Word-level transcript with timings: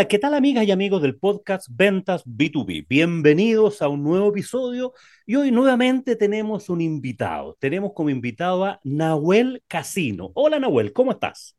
Hola, 0.00 0.08
¿qué 0.08 0.18
tal 0.18 0.32
amigas 0.32 0.64
y 0.64 0.70
amigos 0.70 1.02
del 1.02 1.18
podcast 1.18 1.68
Ventas 1.70 2.24
B2B? 2.24 2.86
Bienvenidos 2.88 3.82
a 3.82 3.88
un 3.88 4.02
nuevo 4.02 4.30
episodio 4.30 4.94
y 5.26 5.36
hoy 5.36 5.50
nuevamente 5.50 6.16
tenemos 6.16 6.70
un 6.70 6.80
invitado. 6.80 7.54
Tenemos 7.60 7.92
como 7.92 8.08
invitado 8.08 8.64
a 8.64 8.80
Nahuel 8.82 9.62
Casino. 9.68 10.30
Hola 10.32 10.58
Nahuel, 10.58 10.94
¿cómo 10.94 11.12
estás? 11.12 11.54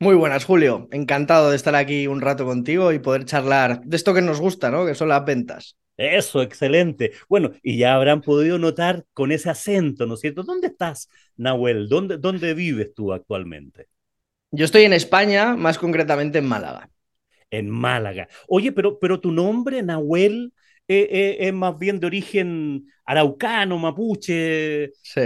Muy 0.00 0.16
buenas, 0.16 0.44
Julio. 0.44 0.88
Encantado 0.90 1.50
de 1.50 1.54
estar 1.54 1.76
aquí 1.76 2.08
un 2.08 2.20
rato 2.20 2.44
contigo 2.44 2.92
y 2.92 2.98
poder 2.98 3.24
charlar 3.26 3.80
de 3.82 3.96
esto 3.96 4.12
que 4.12 4.22
nos 4.22 4.40
gusta, 4.40 4.72
¿no? 4.72 4.84
Que 4.84 4.96
son 4.96 5.10
las 5.10 5.24
ventas. 5.24 5.76
Eso, 5.96 6.42
excelente. 6.42 7.12
Bueno, 7.28 7.52
y 7.62 7.78
ya 7.78 7.94
habrán 7.94 8.22
podido 8.22 8.58
notar 8.58 9.04
con 9.12 9.30
ese 9.30 9.50
acento, 9.50 10.04
¿no 10.04 10.14
es 10.14 10.20
cierto? 10.20 10.42
¿Dónde 10.42 10.66
estás, 10.66 11.08
Nahuel? 11.36 11.88
¿Dónde, 11.88 12.18
dónde 12.18 12.54
vives 12.54 12.92
tú 12.92 13.12
actualmente? 13.12 13.86
Yo 14.50 14.64
estoy 14.64 14.82
en 14.82 14.94
España, 14.94 15.54
más 15.54 15.78
concretamente 15.78 16.38
en 16.38 16.46
Málaga 16.46 16.90
en 17.50 17.70
Málaga. 17.70 18.28
Oye, 18.46 18.72
pero, 18.72 18.98
pero 18.98 19.20
tu 19.20 19.32
nombre, 19.32 19.82
Nahuel, 19.82 20.52
eh, 20.90 21.06
eh, 21.10 21.36
es 21.40 21.52
más 21.52 21.78
bien 21.78 22.00
de 22.00 22.06
origen 22.06 22.86
araucano, 23.04 23.76
mapuche. 23.76 24.90
Sí, 25.02 25.20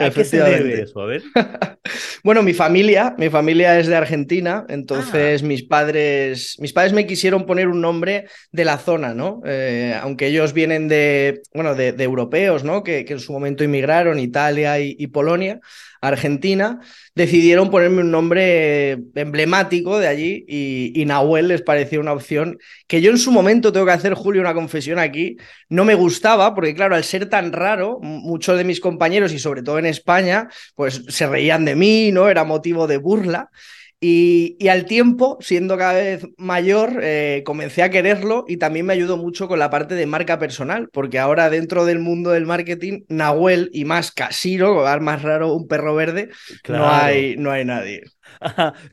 ¿A 0.00 0.10
qué 0.10 0.24
se 0.24 0.40
debe 0.40 0.82
eso? 0.82 1.00
A 1.00 1.06
ver. 1.06 1.22
bueno, 2.24 2.42
mi 2.42 2.54
familia, 2.54 3.14
mi 3.16 3.30
familia 3.30 3.78
es 3.78 3.86
de 3.86 3.94
Argentina, 3.94 4.64
entonces 4.68 5.42
ah. 5.42 5.46
mis 5.46 5.62
padres, 5.62 6.56
mis 6.58 6.72
padres 6.72 6.92
me 6.92 7.06
quisieron 7.06 7.46
poner 7.46 7.68
un 7.68 7.80
nombre 7.80 8.26
de 8.50 8.64
la 8.64 8.78
zona, 8.78 9.14
¿no? 9.14 9.42
Eh, 9.44 9.96
aunque 10.00 10.26
ellos 10.26 10.52
vienen 10.52 10.88
de, 10.88 11.42
bueno, 11.54 11.76
de, 11.76 11.94
europeos, 12.02 12.64
¿no? 12.64 12.82
Que, 12.82 13.04
que, 13.04 13.12
en 13.12 13.20
su 13.20 13.32
momento 13.32 13.62
inmigraron, 13.62 14.18
Italia 14.18 14.80
y 14.80 15.06
Polonia. 15.06 15.60
Argentina, 16.08 16.80
decidieron 17.14 17.70
ponerme 17.70 18.00
un 18.00 18.10
nombre 18.10 18.92
emblemático 19.14 19.98
de 19.98 20.08
allí 20.08 20.44
y, 20.48 21.04
Nahuel 21.06 21.48
les 21.48 21.62
pareció 21.62 22.00
una 22.00 22.12
opción 22.12 22.58
que 22.86 23.00
yo 23.00 23.10
en 23.10 23.18
su 23.18 23.30
momento, 23.30 23.72
tengo 23.72 23.86
que 23.86 23.92
hacer, 23.92 24.14
Julio, 24.14 24.40
una 24.40 24.54
confesión 24.54 24.98
aquí, 24.98 25.36
no 25.68 25.84
me 25.84 25.94
gustaba 25.94 26.54
porque, 26.54 26.74
claro, 26.74 26.94
al 26.94 27.04
ser 27.04 27.28
tan 27.28 27.52
raro, 27.52 27.98
muchos 28.02 28.56
de 28.58 28.64
mis 28.64 28.80
compañeros 28.80 29.32
y 29.32 29.38
sobre 29.38 29.62
todo 29.62 29.78
en 29.78 29.86
España, 29.86 30.48
pues 30.74 31.02
se 31.08 31.26
reían 31.26 31.64
de 31.64 31.76
mí, 31.76 32.10
¿no? 32.12 32.28
Era 32.28 32.44
motivo 32.44 32.86
de 32.86 32.98
burla. 32.98 33.50
Y, 33.98 34.68
al 34.68 34.84
tiempo, 34.84 35.38
siendo 35.40 35.78
cada 35.78 35.94
vez 35.94 36.26
mayor, 36.36 37.00
eh, 37.02 37.42
comencé 37.46 37.82
a 37.82 37.90
quererlo 37.90 38.44
y 38.46 38.58
también 38.58 38.84
me 38.86 38.92
ayudó 38.92 39.16
mucho 39.16 39.48
con 39.48 39.58
la 39.58 39.70
parte 39.70 39.94
de 39.94 40.06
marca 40.06 40.38
personal, 40.38 40.88
porque 40.92 41.18
ahora 41.18 41.48
dentro 41.48 41.86
del 41.86 41.98
mundo 41.98 42.30
del 42.30 42.46
marketing, 42.46 43.04
Nahuel 43.08 43.70
y 43.72 43.84
más 43.86 44.12
Casiro, 44.12 44.84
más 45.00 45.22
raro, 45.22 45.54
un 45.54 45.66
perro 45.66 45.94
verde, 45.94 46.28
no, 46.68 46.88
hay, 46.88 47.36
no 47.36 47.50
hay 47.50 47.64
nadie 47.64 48.02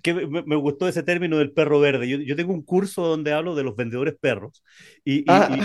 que 0.02 0.14
me, 0.14 0.56
gustó 0.56 0.88
ese 0.88 1.04
término 1.04 1.38
del 1.38 1.52
perro 1.52 1.80
verde. 1.80 2.08
Yo, 2.08 2.36
tengo 2.36 2.54
un 2.54 2.64
curso 2.64 3.06
donde 3.08 3.34
hablo 3.34 3.56
de 3.56 3.64
los 3.64 3.76
vendedores 3.76 4.16
perros. 4.20 4.64
Y, 5.04 5.26
ah. 5.28 5.60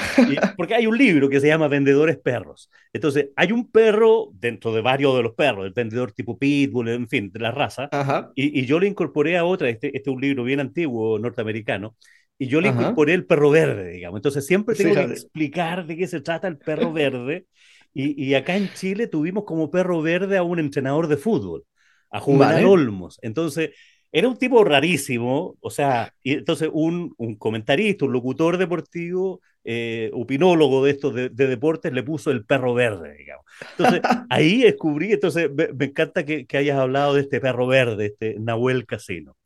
porque 0.56 0.74
hay 0.74 0.86
un 0.86 0.96
libro 0.96 1.28
que 1.28 1.40
se 1.40 1.48
llama 1.48 1.68
Vendedores 1.68 2.18
Perros. 2.18 2.70
Entonces, 2.92 3.28
hay 3.36 3.52
un 3.52 3.70
perro 3.70 4.30
dentro 4.32 4.72
de 4.72 4.80
varios 4.80 5.16
de 5.16 5.22
los 5.22 5.34
perros, 5.34 5.66
el 5.66 5.72
vendedor 5.72 6.12
tipo 6.12 6.38
Pitbull, 6.38 6.88
en 6.88 7.08
fin, 7.08 7.30
de 7.30 7.40
la 7.40 7.50
raza. 7.50 7.88
Y, 8.34 8.66
yo 8.66 8.78
le 8.80 8.88
incorporé 8.88 9.36
a 9.36 9.44
otra, 9.44 9.68
este, 9.68 9.88
este 9.96 10.10
es 10.10 10.14
un 10.14 10.20
libro 10.20 10.44
bien 10.44 10.60
antiguo, 10.60 11.18
norteamericano. 11.18 11.96
Y 12.40 12.46
yo 12.46 12.60
le 12.60 12.68
incorporé 12.68 13.14
el 13.14 13.26
perro 13.26 13.50
verde, 13.50 13.90
digamos. 13.90 14.18
Entonces, 14.18 14.46
siempre 14.46 14.76
tengo 14.76 14.94
que 14.94 15.12
explicar 15.12 15.86
de 15.86 15.96
qué 15.96 16.06
se 16.06 16.20
trata 16.20 16.46
el 16.46 16.56
perro 16.56 16.92
verde. 16.92 17.46
Y, 17.94 18.34
acá 18.34 18.56
en 18.56 18.72
Chile 18.74 19.08
tuvimos 19.08 19.44
como 19.44 19.70
perro 19.70 20.00
verde 20.02 20.36
a 20.36 20.44
un 20.44 20.60
entrenador 20.60 21.08
de 21.08 21.16
fútbol 21.16 21.64
a 22.10 22.20
Juvenal 22.20 22.64
Olmos. 22.64 23.18
Entonces, 23.22 23.70
era 24.10 24.28
un 24.28 24.38
tipo 24.38 24.64
rarísimo, 24.64 25.56
o 25.60 25.70
sea, 25.70 26.14
y 26.22 26.32
entonces 26.32 26.70
un, 26.72 27.14
un 27.18 27.36
comentarista, 27.36 28.06
un 28.06 28.12
locutor 28.12 28.56
deportivo, 28.56 29.40
eh, 29.64 30.10
opinólogo 30.14 30.84
de 30.84 30.92
estos 30.92 31.14
de, 31.14 31.28
deportes, 31.28 31.92
le 31.92 32.02
puso 32.02 32.30
el 32.30 32.44
perro 32.46 32.72
verde, 32.72 33.14
digamos. 33.18 33.44
Entonces, 33.76 34.00
ahí 34.30 34.62
descubrí, 34.62 35.12
entonces 35.12 35.50
me, 35.54 35.84
encanta 35.84 36.24
que, 36.24 36.46
que, 36.46 36.56
hayas 36.56 36.78
hablado 36.78 37.14
de 37.14 37.20
este 37.22 37.40
perro 37.40 37.66
verde, 37.66 38.06
este 38.06 38.36
Nahuel 38.38 38.86
Casino. 38.86 39.36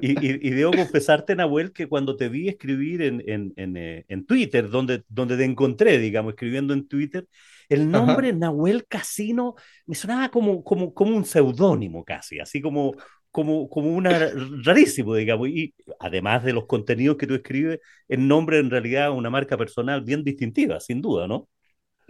Y, 0.00 0.26
y, 0.26 0.50
debo 0.50 0.72
confesarte, 0.72 1.36
Nahuel, 1.36 1.72
que 1.72 1.86
cuando 1.86 2.16
te 2.16 2.28
vi 2.28 2.48
escribir 2.48 3.02
en, 3.02 3.22
en, 3.26 3.52
en, 3.56 3.76
eh, 3.76 4.04
en 4.08 4.26
Twitter, 4.26 4.68
donde, 4.68 5.04
donde 5.08 5.36
te 5.36 5.44
encontré, 5.44 5.98
digamos, 5.98 6.32
escribiendo 6.32 6.74
en 6.74 6.88
Twitter, 6.88 7.26
el 7.68 7.90
nombre 7.90 8.32
Nahuel 8.32 8.86
Casino 8.86 9.54
me 9.86 9.94
sonaba 9.94 10.30
como, 10.30 10.62
como, 10.64 10.94
como 10.94 11.16
un 11.16 11.24
seudónimo 11.24 12.04
casi, 12.04 12.40
así 12.40 12.60
como, 12.60 12.94
como, 13.30 13.68
como 13.68 13.94
una 13.94 14.30
rarísimo, 14.64 15.14
digamos. 15.14 15.48
Y 15.48 15.74
además 16.00 16.44
de 16.44 16.52
los 16.52 16.66
contenidos 16.66 17.16
que 17.16 17.26
tú 17.26 17.34
escribes, 17.34 17.80
el 18.08 18.26
nombre 18.28 18.58
en 18.58 18.70
realidad 18.70 19.10
es 19.10 19.14
una 19.16 19.30
marca 19.30 19.56
personal 19.56 20.02
bien 20.02 20.24
distintiva, 20.24 20.80
sin 20.80 21.00
duda, 21.00 21.26
¿no? 21.26 21.48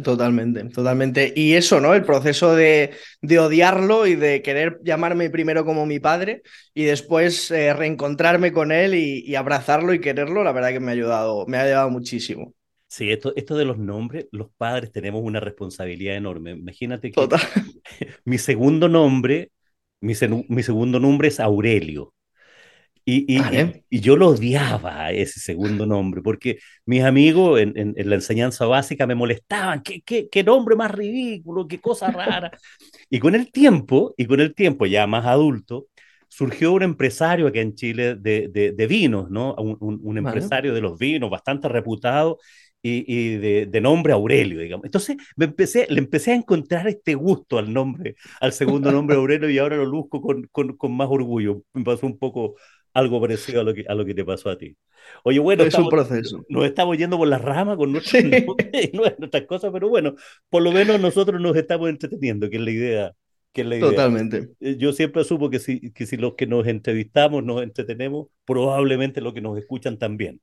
Totalmente, 0.03 0.65
totalmente. 0.71 1.33
Y 1.37 1.55
eso, 1.55 1.81
¿no? 1.81 1.95
El 1.95 2.05
proceso 2.05 2.57
de, 2.57 2.95
de 3.23 3.39
odiarlo 3.39 4.09
y 4.09 4.17
de 4.17 4.43
querer 4.43 4.81
llamarme 4.83 5.31
primero 5.31 5.65
como 5.65 5.87
mi 5.87 6.01
padre 6.01 6.43
y 6.75 6.85
después 6.85 7.49
eh, 7.53 7.73
reencontrarme 7.73 8.53
con 8.53 8.73
él 8.73 8.95
y, 8.95 9.21
y, 9.25 9.37
abrazarlo 9.37 9.95
y 9.95 10.01
quererlo, 10.01 10.43
la 10.43 10.51
verdad 10.53 10.71
que 10.71 10.81
me 10.81 10.91
ha 10.91 10.95
ayudado, 10.95 11.47
me 11.47 11.59
ha 11.59 11.63
ayudado 11.63 11.91
muchísimo. 11.91 12.55
Sí, 12.94 13.10
esto, 13.10 13.32
esto 13.34 13.56
de 13.56 13.65
los 13.65 13.77
nombres, 13.77 14.28
los 14.31 14.50
padres 14.56 14.93
tenemos 14.93 15.21
una 15.25 15.41
responsabilidad 15.41 16.15
enorme. 16.15 16.53
Imagínate 16.53 17.10
que 17.10 17.21
mi 18.25 18.38
segundo 18.38 18.88
nombre, 18.88 19.50
mi, 20.00 20.12
mi, 20.49 20.62
segundo 20.62 21.00
nombre 21.00 21.27
es 21.27 21.41
Aurelio. 21.41 22.15
Y, 23.05 23.37
y, 23.91 24.00
yo 24.00 24.16
lo 24.16 24.28
odiaba 24.28 25.10
ese 25.10 25.41
segundo 25.41 25.87
nombre, 25.87 26.22
porque 26.22 26.60
mis 26.87 27.03
amigos 27.03 27.60
en, 27.60 27.72
en, 27.77 28.09
la 28.09 28.15
enseñanza 28.15 28.65
básica 28.66 29.09
me 29.09 29.16
molestaban, 29.16 29.82
¿Qué, 29.82 30.00
qué, 30.03 30.28
qué, 30.28 30.44
nombre 30.44 30.76
más 30.76 30.93
ridículo, 30.93 31.66
qué 31.66 31.81
cosa 31.81 32.12
rara. 32.12 32.56
y 33.11 33.19
con 33.19 33.34
el 33.34 33.50
tiempo, 33.50 34.15
y 34.16 34.26
con 34.26 34.38
el 34.38 34.55
tiempo 34.55 34.87
ya 34.87 35.09
más 35.09 35.26
adulto, 35.26 35.88
surgió 36.28 36.72
un 36.72 36.84
empresario 36.84 37.49
aquí 37.49 37.59
en 37.59 37.75
Chile 37.75 38.15
de, 38.15 38.49
de, 38.49 38.71
de 38.72 38.87
vinos, 38.87 39.31
¿no? 39.31 39.55
Un, 39.55 40.00
un, 40.03 40.19
empresario 40.19 40.75
de 40.75 40.81
los 40.81 40.97
vinos 40.97 41.28
bastante 41.28 41.69
reputado 41.69 42.38
y, 42.87 43.37
de, 43.67 43.81
nombre 43.81 44.12
Aurelio, 44.12 44.61
digamos. 44.61 44.84
Entonces 44.84 45.17
me 45.37 45.47
empecé, 45.47 45.87
le 45.89 45.99
empecé 45.99 46.33
a 46.33 46.34
encontrar 46.34 46.87
este 46.87 47.15
gusto 47.15 47.56
al 47.56 47.72
nombre, 47.72 48.17
al 48.41 48.53
segundo 48.53 48.93
nombre 48.93 49.17
Aurelio 49.17 49.49
y 49.49 49.59
ahora 49.59 49.77
lo 49.77 49.87
luzco 49.87 50.21
con, 50.21 50.47
con, 50.53 50.77
con, 50.77 50.94
más 50.94 51.09
orgullo. 51.11 51.62
Me 51.73 51.83
pasó 51.83 52.06
un 52.06 52.19
poco 52.19 52.56
algo 52.93 53.21
parecido 53.21 53.62
a 53.62 53.65
lo 53.65 53.75
que, 53.75 53.84
a 53.89 53.94
lo 53.94 54.05
que 54.05 54.15
te 54.15 54.25
pasó 54.25 54.50
a 54.50 54.59
ti. 54.59 54.77
Oye, 55.23 55.39
bueno, 55.39 55.65
es 55.65 55.75
un 55.75 55.89
proceso. 55.89 56.44
Nos 56.49 56.67
estamos 56.67 56.99
yendo 56.99 57.17
por 57.17 57.28
las 57.28 57.41
ramas 57.41 57.77
con 57.77 57.93
nuestras, 57.93 58.25
nuestras 58.93 59.43
cosas, 59.47 59.71
pero 59.73 59.89
bueno, 59.89 60.15
por 60.50 60.62
lo 60.62 60.71
menos 60.71 61.00
nosotros 61.00 61.41
nos 61.41 61.56
estamos 61.56 61.89
entreteniendo, 61.89 62.50
que 62.50 62.56
es 62.56 62.62
la 62.62 62.71
idea. 62.71 63.12
Que 63.53 63.62
es 63.62 63.67
la 63.67 63.77
idea. 63.77 63.89
Totalmente. 63.89 64.50
Eh, 64.61 64.77
yo 64.78 64.93
siempre 64.93 65.25
supo 65.25 65.49
que 65.49 65.59
si, 65.59 65.93
que 65.93 66.06
si 66.06 66.17
los 66.17 66.34
que 66.34 66.47
nos 66.47 66.67
entrevistamos 66.67 67.43
nos 67.43 67.62
entretenemos, 67.62 68.28
probablemente 68.44 69.21
los 69.21 69.33
que 69.33 69.41
nos 69.41 69.59
escuchan 69.59 69.99
también. 69.99 70.41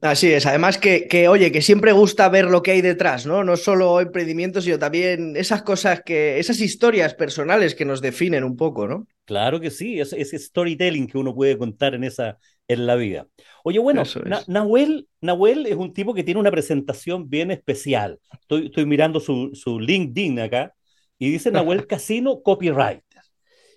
Así 0.00 0.32
es, 0.32 0.46
además 0.46 0.78
que, 0.78 1.06
que, 1.06 1.28
oye, 1.28 1.52
que 1.52 1.62
siempre 1.62 1.92
gusta 1.92 2.28
ver 2.28 2.46
lo 2.46 2.60
que 2.60 2.72
hay 2.72 2.80
detrás, 2.80 3.24
¿no? 3.24 3.44
No 3.44 3.56
solo 3.56 4.00
emprendimientos, 4.00 4.64
sino 4.64 4.80
también 4.80 5.36
esas 5.36 5.62
cosas 5.62 6.02
que, 6.04 6.40
esas 6.40 6.60
historias 6.60 7.14
personales 7.14 7.76
que 7.76 7.84
nos 7.84 8.00
definen 8.00 8.42
un 8.42 8.56
poco, 8.56 8.88
¿no? 8.88 9.06
Claro 9.24 9.60
que 9.60 9.70
sí, 9.70 10.00
ese, 10.00 10.38
storytelling 10.38 11.06
que 11.06 11.18
uno 11.18 11.32
puede 11.32 11.56
contar 11.56 11.94
en 11.94 12.02
esa, 12.02 12.36
en 12.66 12.84
la 12.84 12.96
vida. 12.96 13.28
Oye, 13.62 13.78
bueno, 13.78 14.02
Nahuel, 14.48 15.06
Nahuel 15.20 15.66
es 15.66 15.76
un 15.76 15.92
tipo 15.92 16.14
que 16.14 16.24
tiene 16.24 16.40
una 16.40 16.50
presentación 16.50 17.28
bien 17.28 17.52
especial. 17.52 18.18
Estoy, 18.40 18.66
estoy 18.66 18.86
mirando 18.86 19.20
su, 19.20 19.50
su 19.54 19.78
LinkedIn 19.78 20.40
acá 20.40 20.74
y 21.16 21.30
dice 21.30 21.52
Nahuel 21.52 21.86
Casino 21.86 22.42
Copywriter. 22.42 23.02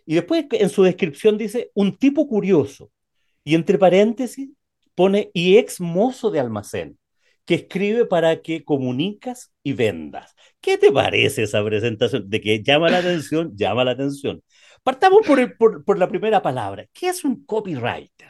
Y 0.07 0.15
después 0.15 0.47
en 0.51 0.69
su 0.69 0.81
descripción 0.81 1.37
dice 1.37 1.69
un 1.75 1.95
tipo 1.95 2.27
curioso. 2.27 2.89
Y 3.43 3.53
entre 3.53 3.77
paréntesis 3.77 4.49
pone 4.99 5.31
y 5.33 5.55
ex 5.55 5.79
mozo 5.79 6.29
de 6.29 6.41
almacén, 6.41 6.99
que 7.45 7.55
escribe 7.55 8.05
para 8.05 8.41
que 8.41 8.65
comunicas 8.65 9.53
y 9.63 9.71
vendas. 9.71 10.35
¿Qué 10.59 10.77
te 10.77 10.91
parece 10.91 11.43
esa 11.43 11.63
presentación? 11.63 12.29
De 12.29 12.41
que 12.41 12.61
llama 12.61 12.89
la 12.89 12.97
atención, 12.97 13.53
llama 13.55 13.85
la 13.85 13.91
atención. 13.91 14.43
Partamos 14.83 15.25
por, 15.25 15.55
por, 15.55 15.85
por 15.85 15.97
la 15.97 16.09
primera 16.09 16.41
palabra. 16.41 16.85
¿Qué 16.91 17.07
es 17.07 17.23
un 17.23 17.45
copywriter? 17.45 18.29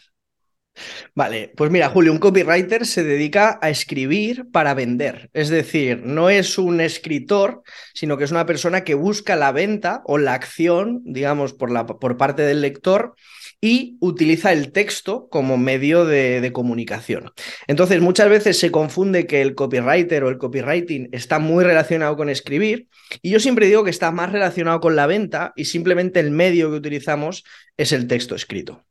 Vale, 1.16 1.52
pues 1.58 1.72
mira, 1.72 1.90
Julio, 1.90 2.12
un 2.12 2.20
copywriter 2.20 2.86
se 2.86 3.04
dedica 3.04 3.58
a 3.64 3.72
escribir 3.72 4.52
para 4.52 4.76
vender. 4.76 5.32
Es 5.34 5.50
decir, 5.50 6.04
no 6.06 6.30
es 6.30 6.60
un 6.60 6.82
escritor, 6.82 7.64
sino 7.96 8.16
que 8.16 8.26
es 8.26 8.32
una 8.32 8.46
persona 8.46 8.84
que 8.84 8.94
busca 8.94 9.36
la 9.36 9.52
venta 9.52 10.04
o 10.06 10.20
la 10.20 10.36
acción, 10.36 11.02
digamos, 11.04 11.54
por, 11.54 11.72
la, 11.72 11.88
por 11.88 12.16
parte 12.16 12.44
del 12.44 12.62
lector 12.62 13.16
y 13.62 13.98
utiliza 14.00 14.54
el 14.54 14.72
texto 14.72 15.28
como 15.30 15.58
medio 15.58 16.06
de, 16.06 16.50
comunicación. 16.54 17.32
Entonces, 17.68 18.02
muchas 18.02 18.30
veces 18.30 18.58
se 18.58 18.72
confunde 18.72 19.28
que 19.28 19.42
el 19.42 19.56
copywriter 19.56 20.24
o 20.24 20.30
el 20.30 20.38
copywriting 20.38 21.10
está 21.12 21.40
muy 21.40 21.64
relacionado 21.64 22.16
con 22.16 22.30
escribir 22.30 22.88
y 23.22 23.32
yo 23.32 23.40
siempre 23.40 23.68
digo 23.68 23.84
que 23.84 23.90
está 23.90 24.12
más 24.12 24.32
relacionado 24.32 24.80
con 24.80 24.96
la 24.96 25.08
venta 25.08 25.54
y 25.56 25.66
simplemente 25.66 26.20
el 26.20 26.32
medio 26.32 26.70
que 26.70 26.78
utilizamos 26.78 27.44
es 27.78 27.92
el 27.92 28.08
texto 28.08 28.36
escrito. 28.36 28.84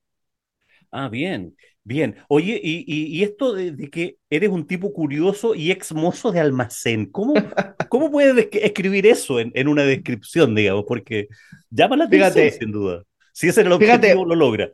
Ah, 0.91 1.09
bien, 1.09 1.57
bien. 1.85 2.17
Oye, 2.29 2.61
y, 2.63 3.23
esto 3.23 3.55
de, 3.55 3.91
que 3.91 4.17
eres 4.31 4.51
un 4.51 4.67
tipo 4.67 4.93
curioso 4.93 5.55
y 5.55 5.71
ex 5.71 5.93
mozo 5.93 6.31
de 6.31 6.41
almacén, 6.41 7.07
¿cómo, 7.07 7.35
cómo 7.89 8.11
puedes 8.11 8.49
escribir 8.53 9.07
eso 9.07 9.41
en, 9.41 9.69
una 9.69 9.85
descripción, 9.85 10.55
digamos? 10.55 10.85
Porque 10.87 11.29
llama 11.71 11.97
la 11.97 12.05
atención, 12.05 12.51
sin 12.59 12.73
duda. 12.73 13.05
Si 13.39 13.47
ese 13.47 13.61
es 13.61 13.67
el 13.69 13.73
objetivo, 13.73 14.25
lo 14.25 14.35
logra. 14.35 14.73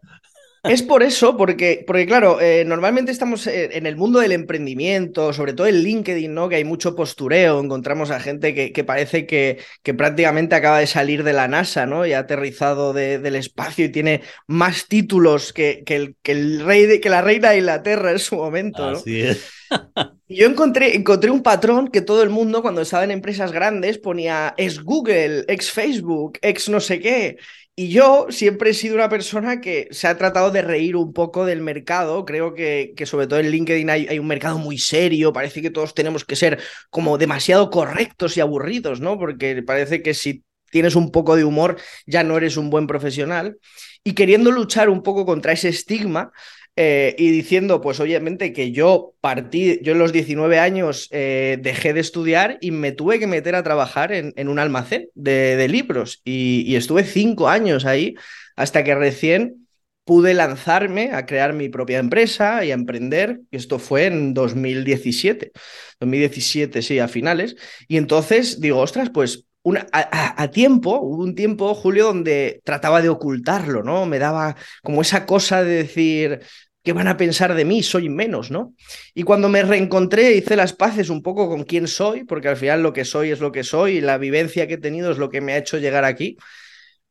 Es 0.63 0.81
por 0.81 1.03
eso, 1.03 1.37
porque, 1.37 1.85
porque 1.87 2.07
claro, 2.07 2.41
eh, 2.41 2.65
normalmente 2.65 3.13
estamos 3.13 3.47
eh, 3.47 3.77
en 3.77 3.85
el 3.85 3.97
mundo 3.97 4.21
del 4.21 4.33
emprendimiento, 4.33 5.35
sobre 5.35 5.53
todo 5.53 5.67
en 5.67 5.83
LinkedIn, 5.83 6.33
¿no? 6.33 6.49
Que 6.49 6.57
hay 6.57 6.65
mucho 6.65 6.97
postureo, 6.97 7.61
encontramos 7.61 8.11
a 8.11 8.21
gente 8.21 8.55
que, 8.55 8.73
que 8.73 8.83
parece 8.83 9.27
que, 9.27 9.59
que, 9.83 9.93
prácticamente 9.93 10.55
acaba 10.55 10.79
de 10.79 10.87
salir 10.87 11.25
de 11.25 11.35
la 11.35 11.47
NASA, 11.47 11.85
¿no? 11.85 12.07
Y 12.07 12.15
ha 12.15 12.21
aterrizado 12.21 12.95
del 12.95 13.37
espacio 13.37 13.85
y 13.85 13.91
tiene 13.91 14.23
más 14.47 14.89
títulos 14.89 15.53
que, 15.53 15.83
que, 15.85 15.97
el, 15.97 16.17
que 16.23 16.33
el 16.33 16.65
rey 16.65 16.87
de, 16.87 17.03
que 17.03 17.11
la 17.11 17.21
reina 17.21 17.51
de 17.51 17.59
Inglaterra 17.59 18.13
en 18.13 18.19
su 18.19 18.37
momento, 18.37 18.93
¿no? 18.93 18.97
Así 18.97 19.21
es. 19.21 19.47
Yo 20.27 20.47
encontré, 20.47 20.97
encontré 20.97 21.31
un 21.31 21.43
patrón 21.43 21.89
que 21.89 22.01
todo 22.01 22.23
el 22.23 22.31
mundo 22.31 22.63
cuando 22.63 22.81
estaba 22.81 23.05
en 23.05 23.11
empresas 23.11 23.53
grandes 23.53 23.99
ponía 23.99 24.55
ex 24.57 24.83
Google, 24.83 25.45
ex 25.49 25.71
Facebook, 25.71 26.39
ex 26.41 26.71
no 26.71 26.81
sé 26.81 26.99
qué. 27.01 27.37
Y 27.77 27.89
yo 27.89 28.29
siempre 28.31 28.71
he 28.71 28.75
sido 28.75 28.95
una 28.95 29.09
persona 29.09 29.61
que 29.61 29.89
se 29.91 30.07
ha 30.07 30.17
tratado 30.17 30.53
de 30.53 30.63
reír 30.63 30.95
un 30.95 31.13
poco 31.13 31.45
del 31.45 31.61
mercado. 31.61 32.25
Creo 32.25 32.55
que, 32.55 32.95
que 32.97 33.05
sobre 33.05 33.27
todo 33.27 33.41
en 33.41 33.51
LinkedIn 33.51 33.91
hay, 33.91 34.07
hay, 34.07 34.21
un 34.21 34.29
mercado 34.29 34.59
muy 34.59 34.79
serio. 34.79 35.33
Parece 35.33 35.61
que 35.61 35.71
todos 35.71 35.93
tenemos 35.93 36.25
que 36.25 36.37
ser 36.37 36.61
como 36.91 37.19
demasiado 37.19 37.71
correctos 37.71 38.37
y 38.37 38.41
aburridos, 38.41 39.01
¿no? 39.01 39.19
Porque 39.19 39.61
parece 39.65 40.03
que 40.03 40.15
si 40.15 40.45
tienes 40.71 40.95
un 40.95 41.11
poco 41.11 41.35
de 41.37 41.45
humor 41.45 41.77
ya 42.07 42.23
no 42.23 42.37
eres 42.37 42.57
un 42.57 42.71
buen 42.71 42.87
profesional. 42.87 43.59
Y 44.05 44.13
queriendo 44.15 44.53
luchar 44.53 44.89
un 44.89 45.03
poco 45.03 45.27
contra 45.27 45.53
ese 45.53 45.69
estigma, 45.71 46.31
eh, 46.77 47.15
y 47.19 47.31
diciendo, 47.31 47.81
pues 47.81 48.01
obviamente 48.01 48.53
que 48.53 48.73
yo 48.73 49.15
partí, 49.21 49.79
yo 49.83 49.93
en 49.93 50.01
los 50.01 50.13
19 50.13 50.59
años 50.59 51.09
eh, 51.13 51.57
dejé 51.61 51.93
de 51.93 52.01
estudiar 52.01 52.59
y 52.61 52.73
me 52.73 52.91
tuve 52.91 53.21
que 53.21 53.29
meter 53.29 53.55
a 53.55 53.63
trabajar 53.63 54.13
en, 54.13 54.33
en 54.37 54.49
un 54.49 54.59
almacén 54.59 55.09
de, 55.15 55.69
libros 55.69 56.21
y, 56.25 56.75
estuve 56.75 57.05
cinco 57.05 57.49
años 57.49 57.85
ahí 57.85 58.17
hasta 58.57 58.83
que 58.83 58.95
recién 58.95 59.69
pude 60.05 60.35
lanzarme 60.35 61.13
a 61.13 61.27
crear 61.27 61.53
mi 61.53 61.69
propia 61.69 61.99
empresa 61.99 62.65
y 62.65 62.73
a 62.73 62.75
emprender. 62.75 63.41
Esto 63.53 63.79
fue 63.79 64.07
en 64.07 64.35
2017, 64.35 65.53
2017, 66.01 66.83
sí, 66.83 66.99
a 66.99 67.09
finales. 67.09 67.57
Y 67.89 67.97
entonces 67.97 68.61
digo, 68.61 68.81
ostras, 68.81 69.11
pues 69.11 69.47
a, 69.93 70.43
a, 70.43 70.51
tiempo, 70.51 71.01
hubo 71.01 71.23
un 71.23 71.35
tiempo, 71.35 71.75
Julio, 71.75 72.07
donde 72.07 72.61
trataba 72.65 73.01
de 73.01 73.09
ocultarlo, 73.09 73.83
¿no? 73.83 74.07
Me 74.07 74.19
daba 74.19 74.57
como 74.83 75.03
esa 75.03 75.25
cosa 75.25 75.65
de 75.65 75.77
decir, 75.77 76.41
¿qué 76.83 76.93
van 76.93 77.09
a 77.09 77.17
pensar 77.17 77.55
de 77.55 77.65
mí? 77.65 77.83
Soy 77.83 78.09
menos, 78.09 78.51
¿no? 78.51 78.75
Y 79.15 79.23
cuando 79.23 79.49
me 79.49 79.63
reencontré, 79.63 80.35
hice 80.35 80.55
las 80.57 80.75
paces 80.75 81.09
un 81.09 81.23
poco 81.23 81.49
con 81.49 81.65
quién 81.65 81.89
soy, 81.89 82.25
porque 82.25 82.49
al 82.49 82.57
final 82.57 82.83
lo 82.83 82.93
que 82.93 83.05
soy 83.05 83.31
es 83.31 83.41
lo 83.41 83.53
que 83.53 83.65
soy 83.65 83.97
y 83.97 84.01
la 84.01 84.19
vivencia 84.19 84.67
que 84.67 84.75
he 84.75 84.79
tenido 84.79 85.11
es 85.11 85.19
lo 85.19 85.31
que 85.31 85.41
me 85.41 85.55
ha 85.55 85.59
hecho 85.59 85.79
llegar 85.79 86.05
aquí. 86.05 86.37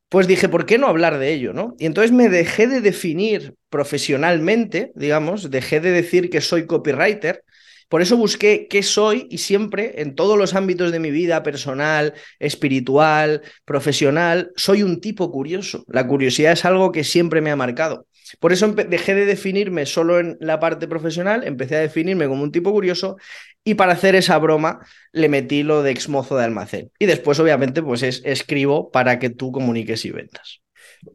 Pues 0.08 0.28
dije, 0.28 0.48
¿por 0.48 0.64
qué 0.64 0.78
no 0.78 0.86
hablar 0.86 1.18
de 1.18 1.32
ello, 1.32 1.52
no? 1.52 1.74
Y 1.78 1.86
entonces 1.86 2.12
me 2.12 2.28
dejé 2.28 2.68
de 2.68 2.80
definir 2.80 3.54
profesionalmente, 3.68 4.92
digamos, 4.94 5.50
dejé 5.50 5.80
de 5.80 5.90
decir 5.90 6.30
que 6.30 6.40
soy 6.40 6.66
copywriter 6.66 7.43
por 7.88 8.02
eso 8.02 8.16
busqué 8.16 8.66
qué 8.68 8.82
soy 8.82 9.26
y 9.30 9.38
siempre, 9.38 10.00
en 10.02 10.14
todos 10.14 10.38
los 10.38 10.54
ámbitos 10.54 10.92
de 10.92 10.98
mi 10.98 11.10
vida, 11.10 11.42
personal, 11.42 12.14
espiritual, 12.38 13.42
profesional, 13.64 14.52
soy 14.56 14.82
un 14.82 15.00
tipo 15.00 15.30
curioso. 15.30 15.84
La 15.88 16.06
curiosidad 16.06 16.52
es 16.52 16.64
algo 16.64 16.92
que 16.92 17.04
siempre 17.04 17.40
me 17.40 17.50
ha 17.50 17.56
marcado. 17.56 18.06
Por 18.40 18.52
eso 18.52 18.68
dejé 18.72 19.14
de 19.14 19.26
definirme 19.26 19.86
solo 19.86 20.18
en 20.18 20.36
la 20.40 20.58
parte 20.58 20.88
profesional, 20.88 21.44
empecé 21.44 21.76
a 21.76 21.80
definirme 21.80 22.26
como 22.26 22.42
un 22.42 22.52
tipo 22.52 22.72
curioso 22.72 23.16
y 23.62 23.74
para 23.74 23.92
hacer 23.92 24.14
esa 24.14 24.38
broma 24.38 24.80
le 25.12 25.28
metí 25.28 25.62
lo 25.62 25.82
de 25.82 25.90
exmozo 25.90 26.36
de 26.36 26.44
almacén. 26.44 26.90
Y 26.98 27.06
después, 27.06 27.38
obviamente, 27.38 27.82
pues 27.82 28.02
es, 28.02 28.22
escribo 28.24 28.90
para 28.90 29.18
que 29.18 29.30
tú 29.30 29.52
comuniques 29.52 30.04
y 30.04 30.10
ventas 30.10 30.63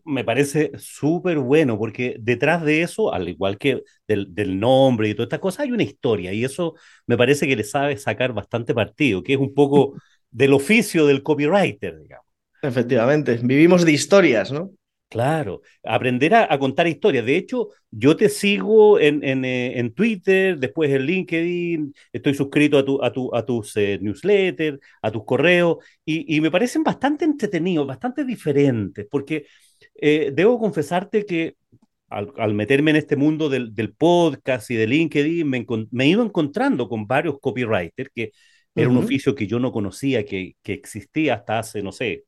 me 0.05 0.23
parece 0.23 0.71
súper 0.77 1.39
bueno, 1.39 1.77
porque 1.77 2.15
detrás 2.19 2.63
de 2.63 2.81
eso, 2.81 3.13
al 3.13 3.29
igual 3.29 3.57
que 3.57 3.83
del, 4.07 4.33
del, 4.33 4.59
nombre 4.59 5.09
y 5.09 5.13
toda 5.13 5.25
esta 5.25 5.39
cosa, 5.39 5.63
hay 5.63 5.71
una 5.71 5.83
historia, 5.83 6.33
y 6.33 6.43
eso 6.43 6.75
me 7.07 7.17
parece 7.17 7.47
que 7.47 7.55
le 7.55 7.63
sabe 7.63 7.97
sacar 7.97 8.33
bastante 8.33 8.73
partido, 8.73 9.23
que 9.23 9.33
es 9.33 9.39
un 9.39 9.53
poco 9.53 9.95
del 10.31 10.53
oficio 10.53 11.05
del 11.05 11.23
copywriter, 11.23 11.99
digamos. 11.99 12.25
Efectivamente, 12.61 13.39
vivimos 13.41 13.85
de 13.85 13.91
historias, 13.93 14.51
¿no? 14.51 14.71
Claro, 15.09 15.63
aprender 15.83 16.35
a, 16.35 16.59
contar 16.59 16.85
historias. 16.87 17.25
De 17.25 17.35
hecho, 17.35 17.69
yo 17.89 18.15
te 18.15 18.29
sigo 18.29 18.99
en, 18.99 19.23
en, 19.23 19.43
eh, 19.43 19.79
en, 19.79 19.91
Twitter, 19.91 20.59
después 20.59 20.91
en 20.91 21.01
LinkedIn, 21.01 21.95
estoy 22.13 22.35
suscrito 22.35 22.77
a, 22.77 22.85
tu, 22.85 23.03
a, 23.03 23.11
tu, 23.11 23.35
a 23.35 23.43
tus 23.43 23.75
eh, 23.77 23.97
newsletters, 23.99 24.77
a 25.01 25.09
tus 25.09 25.25
correos, 25.25 25.77
y, 26.05 26.35
y, 26.35 26.41
me 26.41 26.51
parecen 26.51 26.83
bastante 26.83 27.25
entretenidos, 27.25 27.87
bastante 27.87 28.23
diferentes, 28.23 29.07
porque 29.09 29.47
eh, 29.95 30.31
debo 30.33 30.59
confesarte 30.59 31.25
que 31.25 31.55
al, 32.09 32.53
meterme 32.53 32.91
en 32.91 32.97
este 32.97 33.15
mundo 33.15 33.49
del, 33.49 33.93
podcast 33.97 34.71
y 34.71 34.75
de 34.75 34.87
LinkedIn, 34.87 35.47
me, 35.47 35.65
he 36.05 36.07
ido 36.07 36.23
encontrando 36.23 36.89
con 36.89 37.05
varios 37.05 37.39
copywriters, 37.39 38.09
que 38.13 38.31
era 38.75 38.89
un 38.89 38.97
oficio 38.97 39.35
que 39.35 39.47
yo 39.47 39.59
no 39.59 39.71
conocía, 39.71 40.25
que, 40.25 40.55
que 40.63 40.73
existía 40.73 41.35
hasta 41.35 41.59
hace, 41.59 41.83
no 41.83 41.91
sé, 41.91 42.23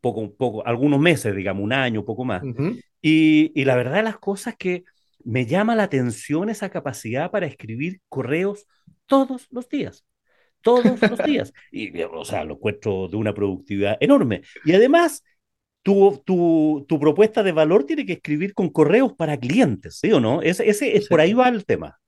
poco, 0.00 0.34
poco, 0.34 0.66
algunos 0.66 1.00
meses, 1.00 1.34
digamos, 1.34 1.62
un 1.62 1.72
año, 1.72 2.04
poco 2.04 2.24
más. 2.24 2.42
y, 3.00 3.52
y, 3.54 3.64
la 3.64 3.76
verdad 3.76 3.96
de 3.96 4.02
las 4.02 4.18
cosas 4.18 4.56
que 4.56 4.84
me 5.24 5.46
llama 5.46 5.74
la 5.74 5.84
atención 5.84 6.50
esa 6.50 6.70
capacidad 6.70 7.30
para 7.30 7.46
escribir 7.46 8.00
correos 8.08 8.66
todos 9.06 9.48
los 9.50 9.68
días. 9.68 10.04
Todos 10.60 11.00
los 11.00 11.18
días. 11.26 11.52
Y, 11.70 12.00
o 12.02 12.24
sea, 12.24 12.44
lo 12.44 12.54
encuentro 12.54 13.08
de 13.08 13.16
una 13.16 13.34
productividad 13.34 13.96
enorme. 14.00 14.42
Y 14.64 14.72
además, 14.72 15.22
tu, 15.86 16.20
tu, 16.24 16.84
tu, 16.88 16.98
propuesta 16.98 17.44
de 17.44 17.52
valor 17.52 17.84
tiene 17.84 18.04
que 18.04 18.14
escribir 18.14 18.54
con 18.54 18.70
correos 18.70 19.12
para 19.12 19.38
clientes, 19.38 19.98
¿sí 20.00 20.10
o 20.10 20.18
no? 20.18 20.42
Ese, 20.42 20.68
ese 20.68 20.96
es 20.96 21.06
por 21.06 21.20
ahí 21.20 21.32
va 21.32 21.48
el 21.48 21.64
tema. 21.64 22.00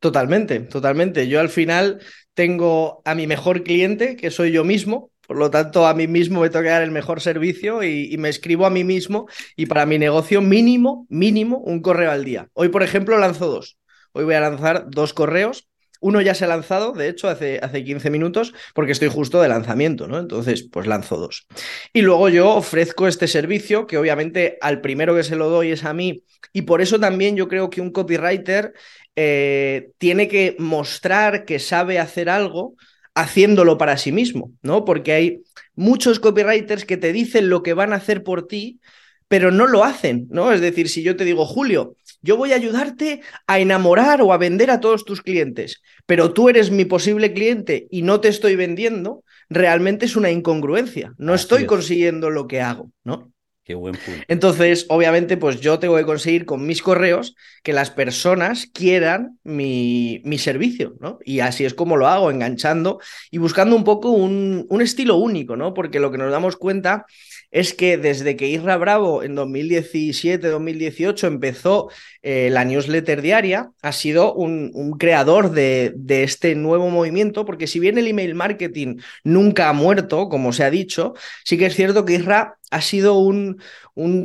Totalmente, 0.00 0.60
totalmente. 0.60 1.28
Yo 1.28 1.38
al 1.40 1.50
final 1.50 2.00
tengo 2.32 3.02
a 3.04 3.14
mi 3.14 3.26
mejor 3.26 3.64
cliente, 3.64 4.16
que 4.16 4.30
soy 4.30 4.50
yo 4.50 4.64
mismo, 4.64 5.10
por 5.26 5.36
lo 5.36 5.50
tanto, 5.50 5.86
a 5.86 5.92
mí 5.92 6.06
mismo 6.06 6.40
me 6.40 6.48
tengo 6.48 6.62
que 6.62 6.70
dar 6.70 6.82
el 6.82 6.90
mejor 6.90 7.20
servicio 7.20 7.82
y, 7.82 8.16
me 8.16 8.30
escribo 8.30 8.64
a 8.64 8.70
mí 8.70 8.82
mismo 8.82 9.26
y 9.56 9.66
para 9.66 9.84
mi 9.84 9.98
negocio 9.98 10.40
mínimo, 10.40 11.06
mínimo, 11.10 11.58
un 11.58 11.82
correo 11.82 12.10
al 12.10 12.24
día. 12.24 12.48
Hoy, 12.54 12.70
por 12.70 12.82
ejemplo, 12.82 13.18
lanzo 13.18 13.46
dos. 13.46 13.76
Hoy 14.12 14.24
voy 14.24 14.36
a 14.36 14.40
lanzar 14.40 14.86
dos 14.88 15.12
correos. 15.12 15.68
Uno 16.06 16.20
ya 16.20 16.36
se 16.36 16.44
ha 16.44 16.48
lanzado, 16.48 16.92
de 16.92 17.08
hecho, 17.08 17.28
hace, 17.28 17.58
hace 17.60 17.82
15 17.82 18.10
minutos, 18.10 18.54
porque 18.74 18.92
estoy 18.92 19.08
justo 19.08 19.42
de 19.42 19.48
lanzamiento, 19.48 20.06
¿no? 20.06 20.20
Entonces, 20.20 20.68
pues 20.70 20.86
lanzo 20.86 21.16
dos. 21.16 21.48
Y 21.92 22.02
luego 22.02 22.28
yo 22.28 22.54
ofrezco 22.54 23.08
este 23.08 23.26
servicio, 23.26 23.88
que 23.88 23.98
obviamente 23.98 24.56
al 24.60 24.80
primero 24.80 25.16
que 25.16 25.24
se 25.24 25.34
lo 25.34 25.48
doy 25.50 25.72
es 25.72 25.82
a 25.82 25.92
mí, 25.92 26.22
y 26.52 26.62
por 26.62 26.80
eso 26.80 27.00
también 27.00 27.34
yo 27.34 27.48
creo 27.48 27.70
que 27.70 27.80
un 27.80 27.90
copywriter 27.90 28.72
eh, 29.16 29.90
tiene 29.98 30.28
que 30.28 30.54
mostrar 30.60 31.44
que 31.44 31.58
sabe 31.58 31.98
hacer 31.98 32.28
algo 32.28 32.76
haciéndolo 33.16 33.76
para 33.76 33.96
sí 33.96 34.12
mismo, 34.12 34.52
¿no? 34.62 34.84
Porque 34.84 35.12
hay 35.12 35.42
muchos 35.74 36.20
copywriters 36.20 36.84
que 36.84 36.96
te 36.98 37.12
dicen 37.12 37.50
lo 37.50 37.64
que 37.64 37.74
van 37.74 37.92
a 37.92 37.96
hacer 37.96 38.22
por 38.22 38.46
ti, 38.46 38.78
pero 39.28 39.50
no 39.50 39.66
lo 39.66 39.84
hacen, 39.84 40.26
¿no? 40.30 40.52
Es 40.52 40.60
decir, 40.60 40.88
si 40.88 41.02
yo 41.02 41.16
te 41.16 41.24
digo, 41.24 41.46
Julio, 41.46 41.96
yo 42.22 42.36
voy 42.36 42.52
a 42.52 42.56
ayudarte 42.56 43.22
a 43.46 43.58
enamorar 43.58 44.22
o 44.22 44.32
a 44.32 44.38
vender 44.38 44.70
a 44.70 44.80
todos 44.80 45.04
tus 45.04 45.22
clientes, 45.22 45.82
pero 46.06 46.32
tú 46.32 46.48
eres 46.48 46.70
mi 46.70 46.84
posible 46.84 47.32
cliente 47.32 47.86
y 47.90 48.02
no 48.02 48.20
te 48.20 48.28
estoy 48.28 48.56
vendiendo, 48.56 49.24
realmente 49.48 50.06
es 50.06 50.16
una 50.16 50.30
incongruencia. 50.30 51.14
No 51.18 51.34
estoy 51.34 51.66
consiguiendo 51.66 52.30
lo 52.30 52.46
que 52.46 52.60
hago, 52.60 52.90
¿no? 53.04 53.32
Qué 53.66 53.74
buen 53.74 53.96
punto. 53.96 54.22
Entonces, 54.28 54.86
obviamente, 54.88 55.36
pues 55.36 55.60
yo 55.60 55.80
tengo 55.80 55.96
que 55.96 56.04
conseguir 56.04 56.46
con 56.46 56.64
mis 56.64 56.82
correos 56.82 57.34
que 57.64 57.72
las 57.72 57.90
personas 57.90 58.68
quieran 58.72 59.40
mi, 59.42 60.22
mi 60.24 60.38
servicio, 60.38 60.94
¿no? 61.00 61.18
Y 61.24 61.40
así 61.40 61.64
es 61.64 61.74
como 61.74 61.96
lo 61.96 62.06
hago, 62.06 62.30
enganchando 62.30 63.00
y 63.28 63.38
buscando 63.38 63.74
un 63.74 63.82
poco 63.82 64.10
un, 64.10 64.66
un 64.68 64.82
estilo 64.82 65.16
único, 65.16 65.56
¿no? 65.56 65.74
Porque 65.74 65.98
lo 65.98 66.12
que 66.12 66.18
nos 66.18 66.30
damos 66.30 66.56
cuenta 66.56 67.06
es 67.50 67.74
que 67.74 67.96
desde 67.96 68.36
que 68.36 68.48
Isra 68.48 68.76
Bravo 68.76 69.22
en 69.22 69.36
2017-2018 69.36 71.26
empezó 71.26 71.90
eh, 72.22 72.48
la 72.50 72.64
newsletter 72.64 73.22
diaria, 73.22 73.70
ha 73.82 73.92
sido 73.92 74.34
un, 74.34 74.96
creador 74.98 75.50
de, 75.50 75.94
este 76.08 76.54
nuevo 76.54 76.90
movimiento, 76.90 77.44
porque 77.44 77.66
si 77.66 77.78
bien 77.78 77.98
el 77.98 78.08
email 78.08 78.34
marketing 78.34 78.96
nunca 79.24 79.68
ha 79.68 79.72
muerto, 79.72 80.28
como 80.28 80.52
se 80.52 80.64
ha 80.64 80.70
dicho, 80.70 81.14
sí 81.44 81.56
que 81.58 81.66
es 81.66 81.74
cierto 81.74 82.04
que 82.04 82.14
Isra 82.14 82.58
ha 82.70 82.80
sido 82.80 83.18
un 83.18 83.58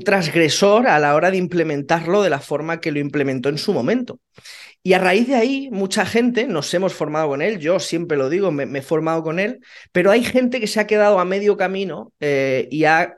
transgresor 0.03 0.87
a 0.87 0.99
la 0.99 1.15
hora 1.15 1.31
de 1.31 1.37
implementarlo 1.37 2.21
de 2.23 2.29
la 2.29 2.39
forma 2.39 2.81
que 2.81 2.91
lo 2.91 2.99
implementó 2.99 3.49
en 3.49 3.57
su 3.57 3.73
momento. 3.73 4.19
Y 4.83 4.93
a 4.93 4.99
raíz 4.99 5.27
de 5.27 5.35
ahí, 5.35 5.69
mucha 5.71 6.05
gente 6.05 6.47
nos 6.47 6.73
hemos 6.73 6.93
formado 6.93 7.29
con 7.29 7.41
él, 7.41 7.59
yo 7.59 7.79
siempre 7.79 8.17
lo 8.17 8.29
digo, 8.29 8.51
me, 8.51 8.63
he 8.79 8.81
formado 8.81 9.21
con 9.21 9.39
él, 9.39 9.59
pero 9.91 10.09
hay 10.09 10.23
gente 10.23 10.59
que 10.59 10.67
se 10.67 10.79
ha 10.79 10.87
quedado 10.87 11.19
a 11.19 11.25
medio 11.25 11.55
camino 11.55 12.13
eh, 12.19 12.67
y 12.71 12.85
ha 12.85 13.15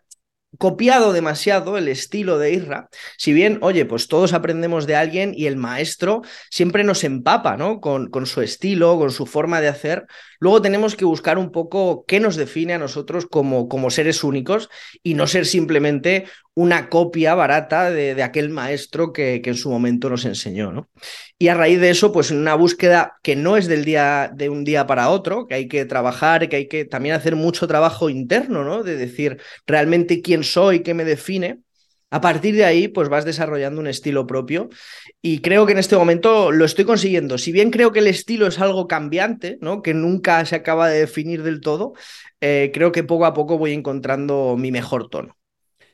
copiado 0.58 1.14
demasiado 1.14 1.78
el 1.78 1.88
estilo 1.88 2.38
de 2.38 2.52
Irra, 2.54 2.90
si 3.18 3.34
bien, 3.34 3.60
oye, 3.62 3.86
pues 3.86 4.08
todos 4.08 4.34
aprendemos 4.34 4.86
de 4.86 4.96
alguien 4.96 5.34
y 5.36 5.48
el 5.48 5.56
maestro 5.56 6.22
siempre 6.50 6.84
nos 6.84 7.04
empapa, 7.04 7.58
¿no? 7.58 7.80
Con, 7.80 8.10
con, 8.10 8.26
su 8.26 8.42
estilo, 8.42 8.98
con 8.98 9.12
su 9.12 9.26
forma 9.26 9.62
de 9.62 9.70
hacer. 9.70 10.06
Luego 10.44 10.62
tenemos 10.62 10.98
que 10.98 11.06
buscar 11.06 11.38
un 11.38 11.54
poco 11.54 12.04
qué 12.06 12.20
nos 12.20 12.36
define 12.36 12.74
a 12.74 12.78
nosotros 12.78 13.26
como, 13.26 13.70
como 13.70 13.90
seres 13.90 14.26
únicos 14.26 14.70
y 15.02 15.14
no 15.14 15.26
ser 15.26 15.46
simplemente 15.46 16.26
una 16.54 16.90
copia 16.90 17.34
barata 17.34 17.90
de, 17.90 18.22
aquel 18.22 18.50
maestro 18.50 19.14
que, 19.14 19.42
que, 19.42 19.52
en 19.52 19.56
su 19.56 19.70
momento 19.70 20.10
nos 20.10 20.26
enseñó, 20.26 20.74
¿no? 20.74 20.90
Y 21.40 21.48
a 21.48 21.54
raíz 21.54 21.80
de 21.80 21.92
eso, 21.92 22.12
pues 22.12 22.30
una 22.30 22.56
búsqueda 22.56 23.14
que 23.24 23.38
no 23.38 23.56
es 23.56 23.68
del 23.68 23.86
día, 23.86 24.30
de 24.36 24.50
un 24.50 24.66
día 24.66 24.86
para 24.86 25.12
otro, 25.12 25.48
que 25.48 25.56
hay 25.56 25.70
que 25.70 25.86
trabajar, 25.86 26.50
que 26.50 26.58
hay 26.58 26.68
que 26.68 26.84
también 26.84 27.16
hacer 27.16 27.38
mucho 27.38 27.66
trabajo 27.66 28.10
interno, 28.10 28.66
¿no? 28.66 28.84
De 28.84 28.98
decir 28.98 29.40
realmente 29.66 30.22
quién 30.22 30.44
soy, 30.44 30.84
qué 30.84 30.94
me 30.94 31.06
define. 31.06 31.63
A 32.14 32.22
partir 32.22 32.54
de 32.54 32.64
ahí, 32.64 32.88
pues 32.90 33.10
vas 33.10 33.26
desarrollando 33.26 33.82
un 33.82 33.88
estilo 33.88 34.28
propio 34.28 34.70
y 35.20 35.40
creo 35.40 35.66
que 35.66 35.72
en 35.72 35.80
este 35.80 35.96
momento 35.98 36.52
lo 36.52 36.64
estoy 36.64 36.86
consiguiendo. 36.86 37.40
Si 37.40 37.52
bien 37.52 37.72
creo 37.72 37.92
que 37.92 38.02
el 38.02 38.08
estilo 38.08 38.46
es 38.46 38.60
algo 38.60 38.88
cambiante, 38.88 39.58
¿no? 39.62 39.82
Que 39.82 39.96
nunca 39.96 40.46
se 40.46 40.56
acaba 40.56 40.90
de 40.90 41.00
definir 41.00 41.42
del 41.42 41.60
todo, 41.60 41.94
eh, 42.40 42.70
creo 42.72 42.92
que 42.92 43.04
poco 43.04 43.26
a 43.26 43.34
poco 43.34 43.58
voy 43.58 43.74
encontrando 43.74 44.56
mi 44.60 44.72
mejor 44.72 45.10
tono. 45.10 45.36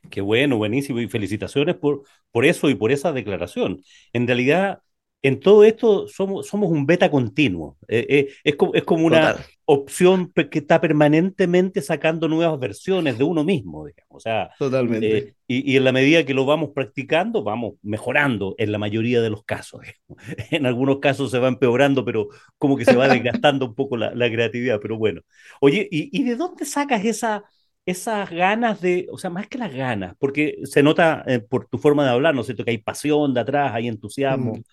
Qué 0.09 0.19
bueno, 0.19 0.57
buenísimo 0.57 0.99
y 0.99 1.07
felicitaciones 1.07 1.75
por, 1.77 2.03
por 2.31 2.43
eso 2.43 2.69
y 2.69 2.75
por 2.75 2.91
esa 2.91 3.13
declaración. 3.13 3.81
En 4.11 4.27
realidad, 4.27 4.81
en 5.21 5.39
todo 5.39 5.63
esto 5.63 6.07
somos, 6.07 6.47
somos 6.47 6.71
un 6.71 6.85
beta 6.85 7.11
continuo. 7.11 7.77
Eh, 7.87 8.05
eh, 8.09 8.29
es, 8.43 8.55
como, 8.55 8.73
es, 8.73 8.83
como, 8.83 9.05
una 9.05 9.35
opción 9.65 10.31
que 10.31 10.59
está 10.59 10.79
permanentemente 10.79 11.81
sacando 11.81 12.27
nuevas 12.29 12.57
versiones 12.59 13.17
de 13.17 13.25
uno 13.25 13.43
mismo, 13.43 13.85
digamos. 13.85 14.07
O 14.09 14.19
sea, 14.19 14.49
Totalmente. 14.57 15.17
Eh, 15.17 15.33
y, 15.45 15.73
y, 15.73 15.77
en 15.77 15.83
la 15.83 15.91
medida 15.91 16.25
que 16.25 16.33
lo 16.33 16.45
vamos 16.45 16.69
practicando, 16.73 17.43
vamos 17.43 17.73
mejorando 17.81 18.55
en 18.57 18.71
la 18.71 18.77
mayoría 18.77 19.21
de 19.21 19.29
los 19.29 19.43
casos. 19.43 19.81
En 20.51 20.65
algunos 20.65 20.99
casos 20.99 21.31
se 21.31 21.39
va 21.39 21.49
empeorando, 21.49 22.05
pero 22.05 22.29
como 22.57 22.77
que 22.77 22.85
se 22.85 22.95
va 22.95 23.07
desgastando 23.09 23.65
un 23.65 23.75
poco 23.75 23.97
la, 23.97 24.13
la, 24.15 24.31
creatividad. 24.31 24.79
Pero 24.81 24.97
bueno. 24.97 25.21
Oye, 25.59 25.87
¿y, 25.91 26.17
¿y, 26.17 26.23
de 26.23 26.35
dónde 26.37 26.63
sacas 26.63 27.03
esa, 27.03 27.43
esas 27.85 28.29
ganas 28.29 28.79
de, 28.79 29.07
o 29.11 29.17
sea, 29.17 29.29
más 29.29 29.47
que 29.47 29.57
las 29.57 29.73
ganas? 29.73 30.15
Porque 30.17 30.59
se 30.63 30.81
nota 30.81 31.25
por 31.49 31.67
tu 31.67 31.77
forma 31.77 32.05
de 32.05 32.11
hablar, 32.11 32.33
¿no 32.33 32.41
es 32.41 32.47
cierto? 32.47 32.63
Que 32.63 32.71
hay 32.71 32.77
pasión 32.77 33.33
de 33.33 33.41
atrás, 33.41 33.73
hay 33.73 33.89
entusiasmo. 33.89 34.53
Mm 34.53 34.63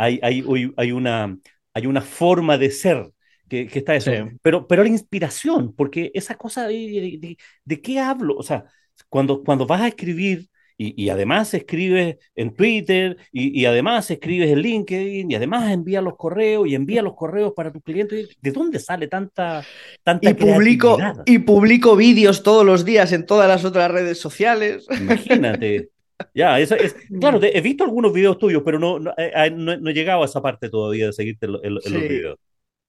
hay, 0.00 0.18
hay, 0.22 0.72
hay, 0.76 0.92
una, 0.92 1.38
hay 1.74 1.86
una 1.86 2.00
forma 2.00 2.56
de 2.56 2.70
ser 2.70 3.12
que, 3.48 3.66
que 3.66 3.80
está 3.80 3.94
eso. 3.94 4.10
Sí. 4.10 4.38
Pero, 4.40 4.66
pero 4.66 4.82
la 4.82 4.88
inspiración, 4.88 5.74
porque 5.74 6.10
esa 6.14 6.36
cosa 6.36 6.66
de, 6.66 7.36
de, 7.64 7.80
qué 7.82 7.98
hablo, 7.98 8.36
o 8.36 8.42
sea, 8.42 8.64
cuando, 9.10 9.44
cuando 9.44 9.66
vas 9.66 9.82
a 9.82 9.88
escribir 9.88 10.48
y, 10.78 11.04
y 11.04 11.10
además 11.10 11.52
escribes 11.52 12.16
en 12.34 12.54
Twitter 12.54 13.18
y, 13.30 13.60
y, 13.60 13.66
además 13.66 14.10
escribes 14.10 14.50
en 14.50 14.60
LinkedIn 14.60 15.30
y 15.30 15.34
además 15.34 15.70
envías 15.70 16.02
los 16.02 16.16
correos 16.16 16.66
y 16.66 16.74
envías 16.74 17.04
los 17.04 17.14
correos 17.14 17.52
para 17.54 17.70
tus 17.70 17.82
clientes, 17.82 18.30
¿de 18.40 18.50
dónde 18.52 18.78
sale 18.78 19.06
tanta, 19.06 19.62
tanta 20.02 20.30
y 20.30 20.32
publico 20.32 20.96
Y 21.26 21.40
publico 21.40 21.94
vídeos 21.96 22.42
todos 22.42 22.64
los 22.64 22.86
días 22.86 23.12
en 23.12 23.26
todas 23.26 23.46
las 23.46 23.66
otras 23.66 23.90
redes 23.90 24.18
sociales. 24.18 24.86
Imagínate. 24.98 25.90
Ya, 26.34 26.58
es, 26.60 26.70
claro, 27.20 27.40
he 27.42 27.60
visto 27.60 27.84
algunos 27.84 28.12
videos 28.12 28.38
tuyos, 28.38 28.62
pero 28.64 28.78
no, 28.78 28.98
no, 28.98 29.12
eh, 29.16 29.50
no, 29.50 29.76
no 29.76 29.90
he 29.90 29.94
llegado 29.94 30.22
a 30.22 30.26
esa 30.26 30.42
parte 30.42 30.68
todavía 30.68 31.06
de 31.06 31.12
seguirte 31.12 31.46
en, 31.46 31.54
en, 31.62 31.72
en 31.74 31.80
sí. 31.80 31.90
los 31.90 32.02
videos. 32.02 32.38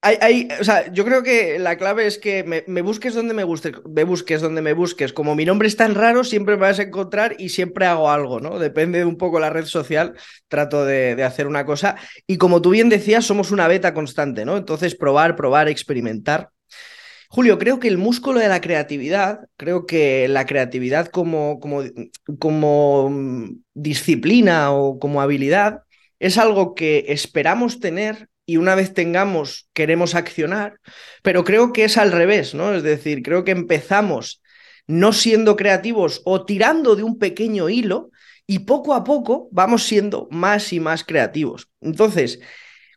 Hay, 0.03 0.17
hay, 0.19 0.47
o 0.59 0.63
sea, 0.63 0.91
yo 0.91 1.05
creo 1.05 1.21
que 1.21 1.59
la 1.59 1.77
clave 1.77 2.07
es 2.07 2.17
que 2.17 2.43
me, 2.43 2.63
me, 2.65 2.81
busques 2.81 3.13
donde 3.13 3.35
me 3.35 3.43
guste, 3.43 3.71
me 3.87 4.03
busques 4.03 4.41
donde 4.41 4.63
me 4.63 4.73
busques. 4.73 5.13
Como 5.13 5.35
mi 5.35 5.45
nombre 5.45 5.67
es 5.67 5.77
tan 5.77 5.93
raro, 5.93 6.23
siempre 6.23 6.55
me 6.55 6.61
vas 6.63 6.79
a 6.79 6.83
encontrar 6.83 7.35
y 7.37 7.49
siempre 7.49 7.85
hago 7.85 8.09
algo, 8.09 8.39
¿no? 8.39 8.57
Depende 8.57 8.97
de 8.97 9.05
un 9.05 9.15
poco 9.17 9.39
la 9.39 9.51
red 9.51 9.65
social, 9.65 10.15
trato 10.47 10.85
de, 10.85 11.15
de 11.15 11.23
hacer 11.23 11.45
una 11.45 11.67
cosa. 11.67 11.97
Y 12.25 12.37
como 12.37 12.63
tú 12.63 12.71
bien 12.71 12.89
decías, 12.89 13.25
somos 13.25 13.51
una 13.51 13.67
beta 13.67 13.93
constante, 13.93 14.43
¿no? 14.43 14.57
Entonces, 14.57 14.95
probar, 14.95 15.35
probar, 15.35 15.69
experimentar. 15.69 16.49
Julio, 17.33 17.57
creo 17.57 17.79
que 17.79 17.87
el 17.87 17.97
músculo 17.97 18.41
de 18.41 18.49
la 18.49 18.59
creatividad, 18.59 19.47
creo 19.55 19.85
que 19.85 20.27
la 20.27 20.45
creatividad 20.45 21.07
como, 21.07 21.61
como, 21.61 21.81
como 22.39 23.09
disciplina 23.73 24.73
o 24.73 24.99
como 24.99 25.21
habilidad 25.21 25.83
es 26.19 26.37
algo 26.37 26.75
que 26.75 27.05
esperamos 27.07 27.79
tener 27.79 28.27
y 28.45 28.57
una 28.57 28.75
vez 28.75 28.93
tengamos 28.93 29.69
queremos 29.71 30.13
accionar, 30.13 30.81
pero 31.23 31.45
creo 31.45 31.71
que 31.71 31.85
es 31.85 31.97
al 31.97 32.11
revés, 32.11 32.53
¿no? 32.53 32.73
Es 32.73 32.83
decir, 32.83 33.23
creo 33.23 33.45
que 33.45 33.51
empezamos 33.51 34.41
no 34.85 35.13
siendo 35.13 35.55
creativos 35.55 36.21
o 36.25 36.43
tirando 36.43 36.97
de 36.97 37.03
un 37.03 37.17
pequeño 37.17 37.69
hilo 37.69 38.11
y 38.45 38.59
poco 38.59 38.93
a 38.93 39.05
poco 39.05 39.47
vamos 39.53 39.83
siendo 39.83 40.27
más 40.31 40.73
y 40.73 40.81
más 40.81 41.05
creativos. 41.05 41.69
Entonces, 41.79 42.41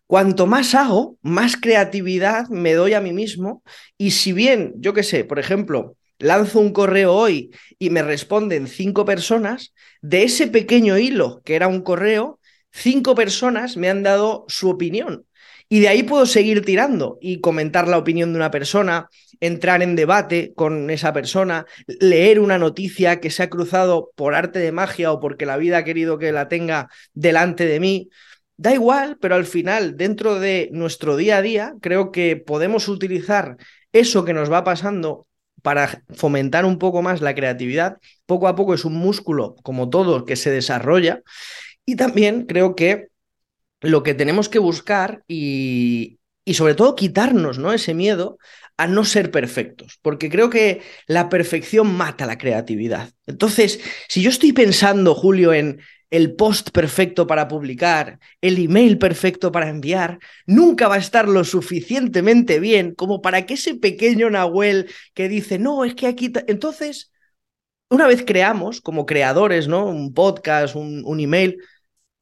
Cuanto 0.07 0.47
más 0.47 0.75
hago, 0.75 1.19
más 1.23 1.57
creatividad 1.57 2.49
me 2.49 2.75
doy 2.75 2.95
a 2.95 3.01
mí 3.01 3.13
mismo. 3.13 3.63
Y 3.97 4.13
si 4.13 4.33
bien, 4.33 4.75
yo 4.77 4.93
qué 4.93 5.03
sé, 5.03 5.25
por 5.25 5.39
ejemplo, 5.39 5.97
lanzo 6.19 6.61
un 6.61 6.73
correo 6.73 7.15
hoy 7.15 7.51
y 7.79 7.91
me 7.91 8.03
responden 8.03 8.67
cinco 8.67 9.05
personas, 9.05 9.73
de 10.03 10.25
ese 10.25 10.47
pequeño 10.47 10.99
hilo 10.99 11.41
que 11.45 11.55
era 11.55 11.69
un 11.69 11.83
correo, 11.83 12.39
cinco 12.71 13.15
personas 13.15 13.77
me 13.77 13.89
han 13.89 14.03
dado 14.03 14.45
su 14.49 14.69
opinión. 14.69 15.27
Y 15.69 15.81
de 15.81 15.89
ahí 15.89 16.03
puedo 16.03 16.27
seguir 16.27 16.65
tirando 16.65 17.19
y 17.21 17.41
comentar 17.41 17.89
la 17.89 17.97
opinión 17.97 18.33
de 18.33 18.37
una 18.37 18.51
persona, 18.51 19.09
entrar 19.41 19.83
en 19.83 19.97
debate 19.97 20.53
con 20.55 20.91
esa 20.91 21.13
persona, 21.15 21.65
leer 21.87 22.39
una 22.39 22.59
noticia 22.59 23.19
que 23.19 23.31
se 23.31 23.43
ha 23.43 23.51
cruzado 23.51 24.13
por 24.15 24.35
arte 24.35 24.59
de 24.59 24.73
magia 24.73 25.11
o 25.11 25.21
porque 25.21 25.47
la 25.47 25.57
vida 25.57 25.79
ha 25.79 25.85
querido 25.85 26.19
que 26.19 26.33
la 26.33 26.49
tenga 26.49 26.91
delante 27.15 27.65
de 27.67 27.81
mí. 27.81 28.11
Da 28.57 28.73
igual, 28.73 29.19
pero 29.21 29.35
al 29.35 29.47
final, 29.47 29.97
dentro 29.97 30.39
de 30.39 30.69
nuestro 30.73 31.17
día 31.17 31.39
a 31.39 31.43
día, 31.43 31.75
creo 31.81 32.13
que 32.13 32.37
podemos 32.37 32.89
utilizar 32.89 33.57
eso 33.93 34.25
que 34.25 34.33
nos 34.33 34.51
va 34.51 34.63
pasando 34.63 35.27
para 35.63 36.03
fomentar 36.15 36.65
un 36.65 36.79
poco 36.79 37.03
más 37.03 37.21
la 37.21 37.35
creatividad. 37.35 37.99
Poco 38.27 38.47
a 38.47 38.55
poco 38.55 38.75
es 38.75 38.85
un 38.85 38.95
músculo, 38.95 39.57
como 39.63 39.89
todo, 39.89 40.25
que 40.25 40.37
se 40.37 40.51
desarrolla. 40.51 41.23
Y 41.85 41.97
también 41.97 42.47
creo 42.47 42.77
que 42.77 43.09
lo 43.81 44.03
que 44.03 44.15
tenemos 44.15 44.49
que 44.49 44.59
buscar 44.59 45.25
y, 45.27 46.19
y 46.45 46.55
sobre 46.55 46.75
todo 46.75 46.95
quitarnos 46.95 47.59
¿no? 47.59 47.73
ese 47.73 47.95
miedo 47.95 48.39
a 48.77 48.87
no 48.87 49.05
ser 49.05 49.31
perfectos, 49.31 49.99
porque 50.03 50.29
creo 50.29 50.51
que 50.51 50.83
la 51.07 51.29
perfección 51.29 51.95
mata 51.95 52.27
la 52.27 52.39
creatividad. 52.39 53.11
Entonces, 53.27 53.81
si 54.09 54.21
yo 54.21 54.31
estoy 54.31 54.53
pensando, 54.53 55.15
Julio, 55.15 55.53
en 55.53 55.81
el 56.11 56.35
post 56.35 56.71
perfecto 56.71 57.27
para 57.27 57.49
publicar, 57.49 58.19
el 58.41 58.59
email 58.59 58.99
perfecto 58.99 59.51
para 59.53 59.69
enviar, 59.69 60.19
nunca 60.47 60.89
va 60.89 60.97
a 60.97 60.99
estar 60.99 61.29
lo 61.29 61.45
suficientemente 61.45 62.61
bien 62.61 62.95
como 62.95 63.21
para 63.23 63.47
que 63.47 63.55
ese 63.55 63.75
pequeño 63.75 64.31
Nahuel 64.31 64.91
que 65.15 65.29
dice, 65.29 65.59
no, 65.59 65.85
es 65.85 65.95
que 65.95 66.07
aquí... 66.07 66.33
Entonces, 66.47 67.13
una 67.91 68.07
vez 68.07 68.25
creamos 68.27 68.81
como 68.81 69.07
creadores, 69.07 69.69
¿no? 69.69 69.87
Un 69.87 70.15
podcast, 70.15 70.77
un, 70.77 71.03
un 71.05 71.21
email, 71.21 71.59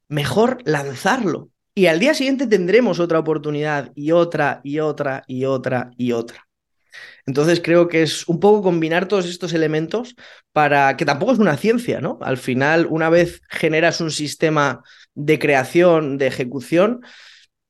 mejor 0.08 0.58
lanzarlo. 0.64 1.50
Y 1.74 1.86
al 1.86 2.00
día 2.00 2.14
siguiente 2.14 2.46
tendremos 2.46 3.00
otra 3.00 3.18
oportunidad 3.18 3.92
y 3.94 4.12
otra 4.12 4.60
y 4.64 4.80
otra 4.80 5.24
y 5.26 5.44
otra 5.46 5.90
y 5.96 6.12
otra. 6.12 6.46
Entonces 7.26 7.60
creo 7.62 7.88
que 7.88 8.02
es 8.02 8.28
un 8.28 8.40
poco 8.40 8.62
combinar 8.62 9.08
todos 9.08 9.26
estos 9.26 9.52
elementos 9.52 10.14
para 10.52 10.96
que 10.96 11.04
tampoco 11.04 11.32
es 11.32 11.38
una 11.38 11.56
ciencia, 11.56 12.00
¿no? 12.00 12.18
Al 12.22 12.38
final, 12.38 12.86
una 12.90 13.10
vez 13.10 13.42
generas 13.48 14.00
un 14.00 14.10
sistema 14.10 14.82
de 15.14 15.38
creación, 15.38 16.18
de 16.18 16.26
ejecución, 16.28 17.00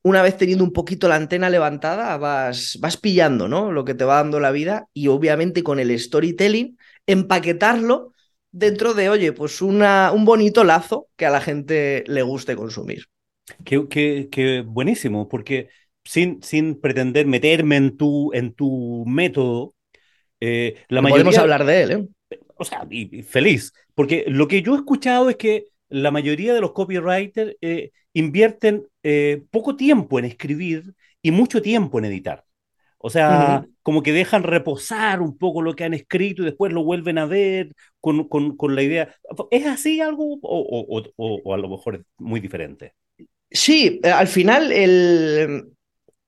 una 0.03 0.21
vez 0.21 0.37
teniendo 0.37 0.63
un 0.63 0.73
poquito 0.73 1.07
la 1.07 1.15
antena 1.15 1.49
levantada, 1.49 2.17
vas, 2.17 2.77
vas 2.81 2.97
pillando, 2.97 3.47
¿no? 3.47 3.71
Lo 3.71 3.85
que 3.85 3.93
te 3.93 4.03
va 4.03 4.15
dando 4.15 4.39
la 4.39 4.51
vida 4.51 4.87
y 4.93 5.07
obviamente 5.07 5.63
con 5.63 5.79
el 5.79 5.97
storytelling, 5.97 6.77
empaquetarlo 7.07 8.13
dentro 8.51 8.93
de, 8.93 9.09
oye, 9.09 9.31
pues 9.31 9.61
una, 9.61 10.11
un 10.13 10.25
bonito 10.25 10.63
lazo 10.63 11.07
que 11.15 11.25
a 11.25 11.29
la 11.29 11.41
gente 11.41 12.03
le 12.07 12.21
guste 12.21 12.55
consumir. 12.55 13.05
Qué, 13.65 13.87
qué, 13.89 14.29
qué 14.31 14.61
buenísimo, 14.61 15.27
porque 15.27 15.69
sin, 16.03 16.41
sin 16.43 16.79
pretender 16.79 17.25
meterme 17.25 17.77
en 17.77 17.97
tu, 17.97 18.31
en 18.33 18.53
tu 18.53 19.03
método, 19.05 19.73
eh, 20.39 20.75
la 20.89 21.01
mayoría... 21.01 21.23
Podemos 21.23 21.37
hablar 21.37 21.65
de 21.65 21.81
él, 21.83 21.91
¿eh? 21.91 22.37
O 22.55 22.65
sea, 22.65 22.85
y, 22.89 23.19
y 23.19 23.23
feliz, 23.23 23.73
porque 23.95 24.25
lo 24.27 24.47
que 24.47 24.61
yo 24.61 24.73
he 24.73 24.77
escuchado 24.77 25.29
es 25.29 25.35
que 25.37 25.65
la 25.89 26.11
mayoría 26.11 26.53
de 26.53 26.61
los 26.61 26.71
copywriters 26.71 27.55
eh, 27.61 27.91
invierten 28.13 28.87
eh, 29.03 29.43
poco 29.51 29.75
tiempo 29.75 30.17
en 30.19 30.25
escribir 30.25 30.93
y 31.21 31.31
mucho 31.31 31.61
tiempo 31.61 31.99
en 31.99 32.05
editar. 32.05 32.43
O 32.97 33.09
sea, 33.09 33.29
uh 33.29 33.65
-huh. 33.65 33.73
como 33.81 34.01
que 34.01 34.13
dejan 34.13 34.43
reposar 34.43 35.21
un 35.21 35.37
poco 35.37 35.61
lo 35.61 35.75
que 35.75 35.83
han 35.83 35.93
escrito 35.93 36.41
y 36.41 36.45
después 36.45 36.71
lo 36.71 36.83
vuelven 36.83 37.17
a 37.17 37.25
ver 37.25 37.73
con, 37.99 38.27
con, 38.29 38.55
con 38.55 38.75
la 38.75 38.81
idea. 38.81 39.13
¿Es 39.51 39.65
así 39.65 39.99
algo 39.99 40.35
o, 40.35 40.39
o, 40.41 41.03
o, 41.17 41.41
o, 41.43 41.53
a 41.53 41.57
lo 41.57 41.69
mejor 41.69 41.95
es 41.95 42.01
muy 42.17 42.39
diferente? 42.39 42.93
Sí, 43.51 43.99
al 44.03 44.27
final 44.27 44.71
el, 44.71 45.65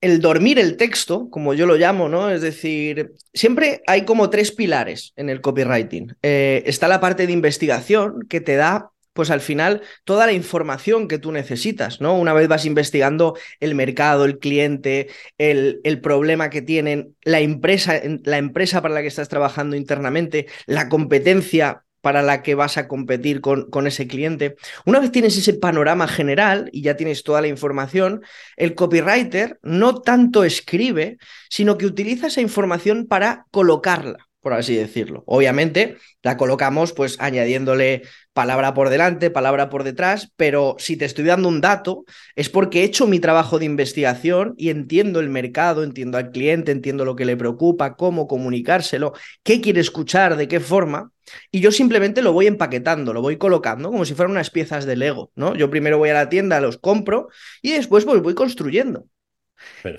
el 0.02 0.22
dormir 0.22 0.60
el 0.60 0.78
texto, 0.78 1.30
como 1.30 1.54
yo 1.54 1.66
lo 1.66 1.76
llamo, 1.76 2.10
¿no? 2.10 2.30
Es 2.30 2.42
decir, 2.42 3.14
siempre 3.34 3.82
hay 3.88 4.06
como 4.06 4.30
tres 4.30 4.52
pilares 4.52 5.14
en 5.16 5.30
el 5.30 5.42
copywriting. 5.42 6.16
Eh, 6.22 6.64
está 6.66 6.88
la 6.88 7.00
parte 7.02 7.26
de 7.26 7.34
investigación 7.34 8.20
que 8.30 8.42
te 8.42 8.56
da 8.56 8.92
pues 9.16 9.32
al 9.32 9.40
final 9.40 9.82
toda 10.04 10.26
la 10.26 10.34
información 10.34 11.08
que 11.08 11.18
tú 11.18 11.32
necesitas, 11.32 12.02
¿no? 12.02 12.18
Una 12.20 12.34
vez 12.34 12.50
vas 12.50 12.66
investigando 12.66 13.38
el 13.62 13.74
mercado, 13.74 14.26
el 14.26 14.40
cliente, 14.40 15.08
el, 15.38 15.80
el, 15.86 16.02
problema 16.02 16.50
que 16.50 16.62
tienen, 16.62 17.16
la 17.24 17.40
empresa, 17.40 18.02
la 18.26 18.38
empresa 18.38 18.82
para 18.82 18.94
la 18.94 19.02
que 19.02 19.08
estás 19.08 19.30
trabajando 19.30 19.78
internamente, 19.78 20.48
la 20.66 20.90
competencia 20.90 21.85
para 22.06 22.22
la 22.22 22.44
que 22.44 22.54
vas 22.54 22.78
a 22.78 22.88
competir 22.88 23.42
con, 23.42 23.68
con, 23.72 23.88
ese 23.88 24.06
cliente. 24.06 24.58
Una 24.86 25.00
vez 25.00 25.12
tienes 25.12 25.36
ese 25.38 25.56
panorama 25.56 26.08
general 26.08 26.70
y 26.72 26.84
ya 26.84 26.96
tienes 26.96 27.24
toda 27.24 27.42
la 27.42 27.48
información, 27.48 28.22
el 28.58 28.76
copywriter 28.76 29.58
no 29.64 30.02
tanto 30.02 30.44
escribe, 30.44 31.18
sino 31.50 31.80
que 31.80 31.88
utiliza 31.88 32.28
esa 32.28 32.42
información 32.42 33.08
para 33.08 33.48
colocarla 33.50 34.25
por 34.46 34.54
así 34.54 34.76
decirlo. 34.76 35.24
Obviamente 35.26 35.98
la 36.22 36.38
colocamos 36.38 36.94
pues 36.94 37.18
añadiéndole 37.20 38.04
palabra 38.32 38.76
por 38.76 38.90
delante, 38.90 39.32
palabra 39.32 39.72
por 39.72 39.84
detrás, 39.84 40.32
pero 40.36 40.76
si 40.78 40.98
te 40.98 41.06
estoy 41.06 41.26
dando 41.26 41.50
un 41.50 41.62
dato 41.62 42.06
es 42.36 42.50
porque 42.50 42.82
he 42.82 42.84
hecho 42.84 43.08
mi 43.08 43.20
trabajo 43.20 43.58
de 43.58 43.66
investigación 43.66 44.54
y 44.56 44.70
entiendo 44.70 45.20
el 45.20 45.30
mercado, 45.30 45.82
entiendo 45.82 46.20
al 46.20 46.30
cliente, 46.30 46.72
entiendo 46.72 47.06
lo 47.06 47.16
que 47.16 47.26
le 47.26 47.36
preocupa, 47.36 47.96
cómo 47.96 48.28
comunicárselo, 48.28 49.14
qué 49.42 49.62
quiere 49.62 49.82
escuchar, 49.82 50.38
de 50.38 50.48
qué 50.48 50.60
forma, 50.60 51.12
y 51.50 51.60
yo 51.60 51.72
simplemente 51.72 52.22
lo 52.22 52.32
voy 52.32 52.46
empaquetando, 52.46 53.14
lo 53.14 53.24
voy 53.24 53.38
colocando 53.38 53.90
como 53.90 54.06
si 54.06 54.14
fueran 54.14 54.34
unas 54.34 54.52
piezas 54.52 54.86
de 54.86 54.96
Lego, 54.96 55.32
¿no? 55.34 55.56
Yo 55.56 55.72
primero 55.72 55.98
voy 55.98 56.10
a 56.10 56.14
la 56.14 56.30
tienda, 56.30 56.62
los 56.62 56.78
compro 56.78 57.30
y 57.64 57.72
después 57.72 58.06
pues 58.06 58.22
voy 58.22 58.36
construyendo. 58.36 59.08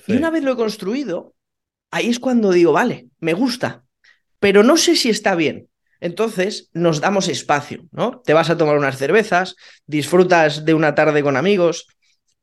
Y 0.07 0.13
una 0.19 0.31
vez 0.31 0.45
lo 0.45 0.53
he 0.53 0.57
construido, 0.57 1.35
ahí 1.91 2.11
es 2.11 2.21
cuando 2.21 2.53
digo, 2.53 2.71
vale, 2.71 3.09
me 3.19 3.33
gusta, 3.33 3.86
pero 4.39 4.63
no 4.63 4.77
sé 4.77 4.97
si 4.97 5.11
está 5.11 5.35
bien. 5.35 5.69
Entonces 6.01 6.71
nos 6.73 7.01
damos 7.01 7.29
espacio, 7.29 7.87
¿no? 7.91 8.21
Te 8.25 8.35
vas 8.35 8.51
a 8.51 8.57
tomar 8.57 8.77
unas 8.77 8.99
cervezas, 8.99 9.57
disfrutas 9.87 10.65
de 10.65 10.75
una 10.75 10.95
tarde 10.95 11.23
con 11.23 11.37
amigos, 11.37 11.87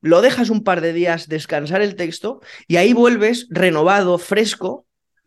lo 0.02 0.22
dejas 0.22 0.50
un 0.50 0.64
par 0.64 0.82
de 0.82 0.92
días 0.92 1.30
descansar 1.30 1.82
el 1.82 1.96
texto 1.96 2.42
y 2.68 2.76
ahí 2.76 2.94
vuelves 2.94 3.48
renovado, 3.50 4.18
fresco, 4.18 4.86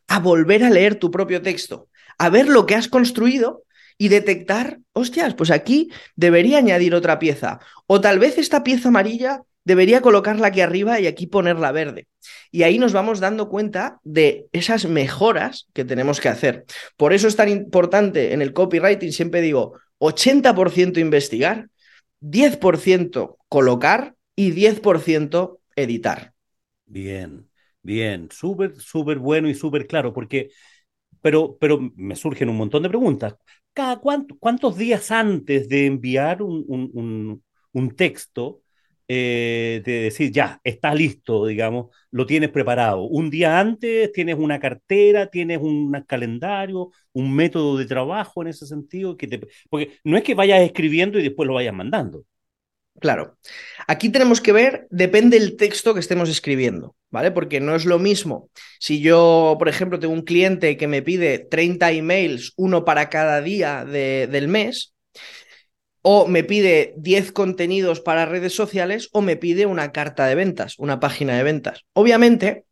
a 0.09 0.19
volver 0.19 0.65
a 0.65 0.71
leer 0.71 0.97
tu 0.97 1.11
propio 1.11 1.41
texto, 1.41 1.89
a 2.19 2.29
ver 2.29 2.49
lo 2.49 2.67
que 2.67 2.75
has 2.75 2.89
construido 2.89 3.65
y 3.99 4.09
detectar, 4.09 4.81
hostias, 4.93 5.35
pues 5.35 5.51
aquí 5.51 5.91
debería 6.15 6.59
añadir 6.59 6.95
otra 6.95 7.19
pieza. 7.19 7.61
O 7.87 8.01
tal 8.01 8.19
vez 8.19 8.37
esta 8.39 8.63
pieza 8.63 8.89
amarilla 8.89 9.43
debería 9.67 10.01
colocarla 10.01 10.47
aquí 10.47 10.61
arriba 10.61 11.01
y 11.01 11.09
aquí 11.09 11.27
ponerla 11.27 11.73
verde. 11.73 12.07
Y 12.53 12.63
ahí 12.63 12.79
nos 12.79 12.93
vamos 12.93 13.19
dando 13.19 13.49
cuenta 13.49 13.99
de 14.05 14.47
esas 14.53 14.87
mejoras 14.87 15.67
que 15.75 15.85
tenemos 15.85 16.21
que 16.21 16.29
hacer. 16.29 16.65
Por 16.97 17.13
eso 17.13 17.27
es 17.27 17.35
tan 17.35 17.49
importante 17.49 18.33
en 18.33 18.43
el 18.43 18.53
copywriting, 18.53 19.13
siempre 19.13 19.41
digo, 19.41 19.77
80% 19.99 21.01
investigar, 21.01 21.69
10% 22.21 23.39
colocar 23.49 24.15
y 24.37 24.53
10% 24.53 25.59
editar. 25.75 26.33
Bien, 26.85 27.49
bien, 27.83 28.29
súper, 28.31 28.77
súper 28.77 29.19
bueno 29.19 29.49
y 29.49 29.55
súper 29.55 29.89
claro, 29.89 30.13
porque, 30.13 30.51
pero, 31.21 31.57
pero 31.59 31.81
me 31.97 32.15
surgen 32.15 32.51
un 32.51 32.57
montón 32.57 32.85
de 32.85 32.89
preguntas. 32.89 33.35
¿Cada 33.73 33.99
cuántos 33.99 34.77
días 34.79 35.11
antes 35.11 35.69
de 35.69 35.87
enviar 35.87 36.41
un, 36.41 37.43
un 37.73 37.97
texto 37.97 38.63
eh, 39.09 39.83
de 39.85 39.93
decir, 40.03 40.33
ya, 40.33 40.61
está 40.65 40.95
listo, 40.95 41.47
digamos, 41.47 41.95
lo 42.11 42.27
tienes 42.27 42.51
preparado. 42.51 43.03
Un 43.03 43.31
día 43.31 43.61
antes 43.61 44.13
tienes 44.13 44.37
una 44.37 44.59
cartera, 44.61 45.29
tienes 45.29 45.59
un 45.61 45.93
calendario, 46.07 46.91
un 47.13 47.35
método 47.35 47.77
de 47.79 47.87
trabajo 47.87 48.43
en 48.43 48.49
ese 48.49 48.67
sentido, 48.67 49.17
que 49.17 49.41
porque 49.71 49.99
no 50.05 50.17
es 50.17 50.25
que 50.25 50.35
vayas 50.35 50.61
escribiendo 50.63 51.19
y 51.19 51.23
después 51.23 51.47
lo 51.47 51.55
vayas 51.55 51.75
mandando. 51.75 52.25
Claro. 53.01 53.37
Aquí 53.87 54.09
tenemos 54.09 54.41
que 54.41 54.53
ver, 54.53 54.87
depende 54.91 55.39
del 55.39 55.57
texto 55.57 55.93
que 55.93 56.01
estemos 56.01 56.29
escribiendo, 56.31 56.97
¿vale? 57.11 57.31
Porque 57.31 57.61
no 57.61 57.75
es 57.75 57.85
lo 57.85 57.99
mismo. 57.99 58.49
Si 58.81 59.01
yo, 59.01 59.57
por 59.59 59.69
ejemplo, 59.69 59.99
tengo 59.99 60.15
un 60.15 60.23
cliente 60.23 60.77
que 60.77 60.89
me 60.89 61.03
pide 61.03 61.39
30 61.39 61.93
emails, 61.93 62.55
uno 62.57 62.85
para 62.85 63.11
cada 63.11 63.43
día 63.43 63.85
de, 63.85 64.29
del 64.29 64.49
mes, 64.49 64.95
o 66.09 66.29
me 66.29 66.45
pide 66.45 66.95
10 66.99 67.33
contenidos 67.33 68.01
para 68.01 68.27
redes 68.27 68.55
sociales 68.55 69.09
o 69.11 69.23
me 69.23 69.35
pide 69.35 69.67
una 69.67 69.91
carta 69.91 70.27
de 70.27 70.37
ventas, 70.37 70.79
una 70.79 71.01
página 71.01 71.37
de 71.37 71.43
ventas. 71.43 71.85
Obviamente, 71.95 72.65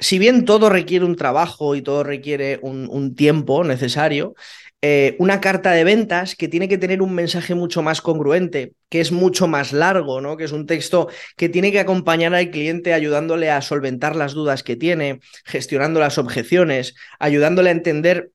si 0.00 0.18
bien 0.18 0.44
todo 0.44 0.68
requiere 0.68 1.04
un 1.04 1.14
trabajo 1.14 1.76
y 1.76 1.82
todo 1.82 2.02
requiere 2.02 2.58
un, 2.60 3.14
tiempo 3.14 3.62
necesario, 3.62 4.34
eh, 4.82 5.14
una 5.20 5.40
carta 5.40 5.70
de 5.70 5.84
ventas 5.84 6.34
que 6.34 6.48
tiene 6.48 6.68
que 6.68 6.76
tener 6.76 7.02
un 7.02 7.14
mensaje 7.14 7.54
mucho 7.54 7.82
más 7.82 8.00
congruente, 8.00 8.72
que 8.88 9.00
es 9.00 9.12
mucho 9.12 9.46
más 9.46 9.72
largo, 9.72 10.20
¿no? 10.20 10.36
Que 10.36 10.42
es 10.42 10.50
un 10.50 10.66
texto 10.66 11.08
que 11.36 11.48
tiene 11.48 11.70
que 11.70 11.78
acompañar 11.78 12.34
al 12.34 12.50
cliente 12.50 12.94
ayudándole 12.94 13.48
a 13.48 13.62
solventar 13.62 14.16
las 14.16 14.32
dudas 14.32 14.64
que 14.64 14.74
tiene, 14.74 15.20
gestionando 15.44 16.00
las 16.00 16.18
objeciones, 16.18 16.96
ayudándole 17.20 17.68
a 17.68 17.74
entender 17.74 18.32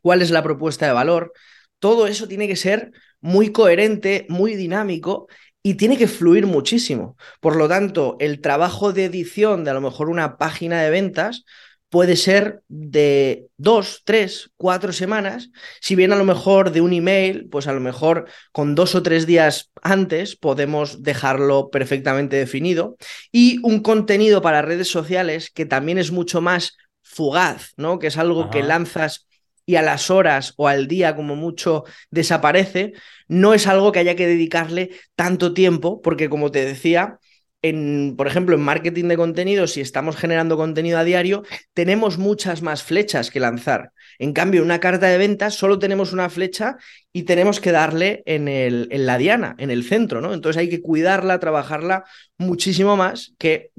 cuál 0.00 0.22
es 0.22 0.30
la 0.30 0.44
propuesta 0.44 0.86
de 0.86 0.92
valor. 0.92 1.32
Todo 1.80 2.06
eso 2.06 2.28
tiene 2.28 2.46
que 2.46 2.54
ser 2.54 2.92
muy 3.20 3.52
coherente, 3.52 4.26
muy 4.28 4.54
dinámico 4.54 5.28
y 5.62 5.74
tiene 5.74 5.96
que 5.96 6.08
fluir 6.08 6.46
muchísimo. 6.46 7.16
Por 7.40 7.56
lo 7.56 7.68
tanto, 7.68 8.16
el 8.20 8.40
trabajo 8.40 8.92
de 8.92 9.04
edición 9.06 9.64
de 9.64 9.70
a 9.70 9.74
lo 9.74 9.80
mejor 9.80 10.08
una 10.08 10.38
página 10.38 10.82
de 10.82 10.90
ventas 10.90 11.44
puede 11.88 12.16
ser 12.16 12.62
de 12.68 13.46
dos, 13.56 14.02
tres, 14.04 14.50
cuatro 14.56 14.92
semanas. 14.92 15.50
Si 15.80 15.94
bien 15.94 16.12
a 16.12 16.16
lo 16.16 16.24
mejor 16.24 16.70
de 16.70 16.80
un 16.80 16.92
email, 16.92 17.48
pues 17.50 17.66
a 17.66 17.72
lo 17.72 17.80
mejor 17.80 18.26
con 18.52 18.74
dos 18.74 18.94
o 18.94 19.02
tres 19.02 19.26
días 19.26 19.70
antes 19.82 20.36
podemos 20.36 21.02
dejarlo 21.02 21.70
perfectamente 21.70 22.36
definido. 22.36 22.96
Y 23.32 23.58
un 23.62 23.80
contenido 23.80 24.42
para 24.42 24.62
redes 24.62 24.88
sociales 24.88 25.50
que 25.50 25.66
también 25.66 25.98
es 25.98 26.12
mucho 26.12 26.40
más 26.40 26.76
fugaz, 27.02 27.72
¿no? 27.76 27.98
Que 27.98 28.08
es 28.08 28.18
algo 28.18 28.50
que 28.50 28.62
lanzas 28.62 29.27
y 29.68 29.76
a 29.76 29.82
las 29.82 30.10
horas 30.10 30.54
o 30.56 30.66
al 30.66 30.88
día 30.88 31.14
como 31.14 31.36
mucho 31.36 31.84
desaparece, 32.10 32.94
no 33.28 33.52
es 33.52 33.66
algo 33.66 33.92
que 33.92 33.98
haya 33.98 34.16
que 34.16 34.26
dedicarle 34.26 34.92
tanto 35.14 35.52
tiempo, 35.52 36.00
porque 36.00 36.30
como 36.30 36.50
te 36.50 36.64
decía, 36.64 37.18
en, 37.60 38.14
por 38.16 38.26
ejemplo, 38.26 38.54
en 38.56 38.62
marketing 38.62 39.08
de 39.08 39.18
contenido, 39.18 39.66
si 39.66 39.82
estamos 39.82 40.16
generando 40.16 40.56
contenido 40.56 40.98
a 40.98 41.04
diario, 41.04 41.42
tenemos 41.74 42.16
muchas 42.16 42.62
más 42.62 42.82
flechas 42.82 43.30
que 43.30 43.40
lanzar. 43.40 43.92
En 44.18 44.32
cambio, 44.32 44.60
en 44.60 44.64
una 44.64 44.80
carta 44.80 45.08
de 45.08 45.18
ventas 45.18 45.56
solo 45.56 45.78
tenemos 45.78 46.14
una 46.14 46.30
flecha 46.30 46.78
y 47.12 47.24
tenemos 47.24 47.60
que 47.60 47.70
darle 47.70 48.22
en, 48.24 48.48
el, 48.48 48.88
en 48.90 49.04
la 49.04 49.18
diana, 49.18 49.54
en 49.58 49.70
el 49.70 49.84
centro, 49.84 50.22
¿no? 50.22 50.32
Entonces 50.32 50.60
hay 50.60 50.70
que 50.70 50.80
cuidarla, 50.80 51.40
trabajarla 51.40 52.04
muchísimo 52.38 52.96
más 52.96 53.34
que, 53.38 53.70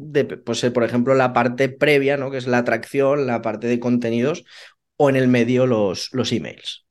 pues, 0.46 0.64
por 0.66 0.84
ejemplo, 0.84 1.16
la 1.16 1.34
parte 1.34 1.68
previa, 1.68 2.16
¿no? 2.16 2.30
Que 2.30 2.38
es 2.38 2.46
la 2.46 2.60
atracción, 2.60 3.26
la 3.26 3.42
parte 3.42 3.66
de 3.66 3.80
contenidos 3.80 4.44
o 5.02 5.10
en 5.10 5.16
el 5.16 5.30
medio 5.30 5.66
los, 5.66 6.10
los 6.12 6.32
emails. 6.34 6.86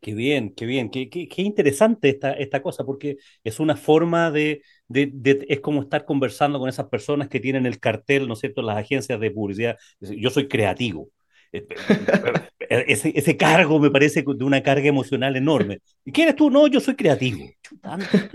Qué 0.00 0.12
bien, 0.14 0.52
qué 0.56 0.66
bien, 0.66 0.90
qué, 0.90 1.08
qué, 1.08 1.42
interesante 1.42 2.08
esta, 2.08 2.32
esta 2.32 2.60
cosa, 2.60 2.84
porque 2.84 3.18
es 3.44 3.60
una 3.60 3.76
forma 3.76 4.32
de, 4.32 4.62
de, 4.88 5.46
es 5.48 5.60
como 5.60 5.82
estar 5.82 6.04
conversando 6.04 6.58
con 6.58 6.68
esas 6.68 6.88
personas 6.88 7.28
que 7.28 7.38
tienen 7.38 7.64
el 7.64 7.78
cartel, 7.78 8.26
¿no 8.26 8.34
es 8.34 8.40
cierto?, 8.40 8.62
las 8.62 8.76
agencias 8.76 9.20
de 9.20 9.30
publicidad. 9.30 9.78
Yo 10.00 10.30
soy 10.30 10.48
creativo. 10.48 11.10
Eh, 11.52 11.64
ese, 12.88 13.12
ese, 13.14 13.36
cargo 13.36 13.78
me 13.78 13.90
parece 13.92 14.24
de 14.26 14.44
una 14.44 14.60
carga 14.60 14.88
emocional 14.88 15.36
enorme. 15.36 15.78
¿Y 16.04 16.10
quién 16.10 16.26
eres 16.26 16.36
tú? 16.36 16.50
No, 16.50 16.66
yo 16.66 16.80
soy 16.80 16.96
creativo. 16.96 17.48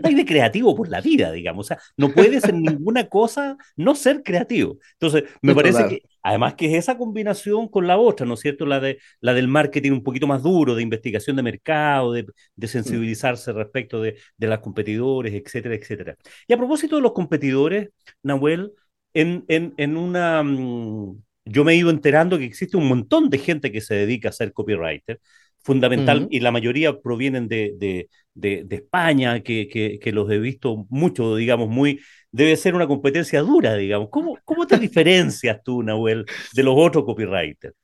Hay 0.04 0.16
de 0.16 0.26
creativo 0.26 0.74
por 0.74 0.88
la 0.88 1.02
vida, 1.02 1.34
digamos. 1.34 1.66
O 1.66 1.68
sea, 1.68 1.80
no 1.98 2.14
puedes 2.14 2.46
en 2.46 2.62
ninguna 2.62 3.10
cosa 3.10 3.58
no 3.76 3.96
ser 3.96 4.24
creativo. 4.24 4.78
Entonces, 4.94 5.26
me 5.42 5.54
parece 5.54 5.88
que, 5.90 6.04
además 6.28 6.56
que 6.56 6.66
es 6.66 6.74
esa 6.74 6.98
combinación 6.98 7.70
con 7.70 7.88
la 7.88 7.98
otra, 7.98 8.26
¿no 8.26 8.34
es 8.34 8.42
cierto? 8.42 8.66
La, 8.66 8.82
de, 8.82 9.00
la 9.22 9.34
del 9.34 9.48
marketing 9.48 9.94
un 9.94 10.04
poquito 10.04 10.28
más 10.28 10.44
duro, 10.44 10.76
de 10.76 10.84
investigación 10.84 11.38
de 11.38 11.44
mercado, 11.44 12.12
de, 12.12 12.26
de 12.56 12.68
sensibilizarse 12.68 13.54
respecto 13.54 14.02
de, 14.02 14.18
de 14.36 14.48
los 14.48 14.60
competidores, 14.60 15.34
etcétera, 15.34 15.76
etcétera. 15.76 16.18
Y 16.46 16.52
a 16.52 16.58
propósito 16.58 16.98
de 16.98 17.02
los 17.02 17.14
competidores, 17.14 17.90
Nahuel, 18.24 18.74
en, 19.14 19.46
en, 19.48 19.74
en 19.78 19.96
una... 19.96 20.44
Mm, 20.44 21.22
yo 21.46 21.64
me 21.64 21.72
he 21.72 21.76
ido 21.78 21.90
enterando 21.90 22.38
que 22.38 22.44
existe 22.44 22.76
un 22.76 22.90
montón 22.90 23.30
de 23.30 23.38
gente 23.38 23.72
que 23.72 23.80
se 23.80 23.96
dedica 23.96 24.28
a 24.28 24.34
ser 24.34 24.52
copywriter, 24.52 25.22
fundamental, 25.64 26.28
y 26.30 26.42
la 26.42 26.52
mayoría 26.52 27.00
provienen 27.00 27.48
de, 27.48 27.74
de, 27.78 28.10
de, 28.34 28.76
España, 28.76 29.42
que, 29.42 29.70
que, 29.70 30.12
los 30.12 30.30
he 30.30 30.40
visto 30.40 30.86
mucho, 30.90 31.38
digamos, 31.38 31.70
muy, 31.70 32.02
debe 32.32 32.56
ser 32.56 32.76
una 32.76 32.88
competencia 32.88 33.42
dura, 33.42 33.76
digamos. 33.76 34.10
¿Cómo, 34.10 34.38
cómo 34.44 34.68
te 34.68 34.78
diferencias 34.78 35.62
tú, 35.64 35.84
Nahuel, 35.84 36.26
de 36.54 36.64
los 36.64 36.76
otros 36.78 37.06
copywriters? 37.06 37.76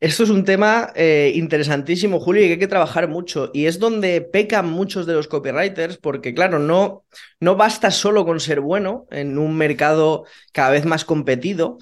Esto 0.00 0.22
es 0.22 0.30
un 0.30 0.44
tema 0.44 0.92
eh, 0.94 1.32
interesantísimo, 1.34 2.20
Julio, 2.20 2.42
y 2.42 2.46
que 2.46 2.52
hay 2.52 2.58
que 2.60 2.68
trabajar 2.68 3.08
mucho. 3.08 3.50
Y 3.52 3.66
es 3.66 3.80
donde 3.80 4.20
pecan 4.20 4.70
muchos 4.70 5.06
de 5.06 5.14
los 5.14 5.26
copywriters, 5.26 5.98
porque 5.98 6.34
claro, 6.34 6.60
no, 6.60 7.04
no 7.40 7.56
basta 7.56 7.90
solo 7.90 8.24
con 8.24 8.38
ser 8.38 8.60
bueno 8.60 9.06
en 9.10 9.38
un 9.38 9.56
mercado 9.56 10.24
cada 10.52 10.70
vez 10.70 10.84
más 10.84 11.04
competido, 11.04 11.78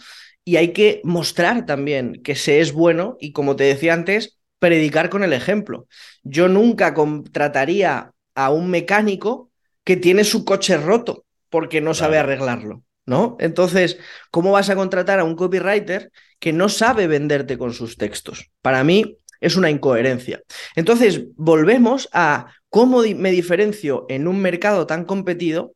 y 0.46 0.56
hay 0.56 0.72
que 0.72 1.02
mostrar 1.04 1.66
también 1.66 2.22
que 2.22 2.36
se 2.36 2.60
es 2.60 2.72
bueno 2.72 3.18
y, 3.20 3.32
como 3.32 3.56
te 3.56 3.64
decía 3.64 3.92
antes, 3.92 4.38
predicar 4.60 5.10
con 5.10 5.22
el 5.22 5.34
ejemplo. 5.34 5.86
Yo 6.22 6.48
nunca 6.48 6.94
contrataría 6.94 8.12
a 8.34 8.50
un 8.50 8.70
mecánico 8.70 9.50
que 9.84 9.96
tiene 9.96 10.24
su 10.24 10.44
coche 10.44 10.78
roto 10.78 11.25
porque 11.50 11.80
no 11.80 11.94
sabe 11.94 12.18
arreglarlo. 12.18 12.82
¿no? 13.06 13.36
Entonces, 13.38 13.98
¿cómo 14.30 14.52
vas 14.52 14.68
a 14.68 14.74
contratar 14.74 15.20
a 15.20 15.24
un 15.24 15.36
copywriter 15.36 16.10
que 16.38 16.52
no 16.52 16.68
sabe 16.68 17.06
venderte 17.06 17.56
con 17.56 17.72
sus 17.72 17.96
textos? 17.96 18.50
Para 18.60 18.84
mí 18.84 19.16
es 19.40 19.56
una 19.56 19.70
incoherencia. 19.70 20.42
Entonces, 20.74 21.24
volvemos 21.36 22.08
a 22.12 22.52
cómo 22.68 23.02
me 23.02 23.30
diferencio 23.30 24.06
en 24.08 24.28
un 24.28 24.40
mercado 24.40 24.86
tan 24.86 25.04
competido. 25.04 25.72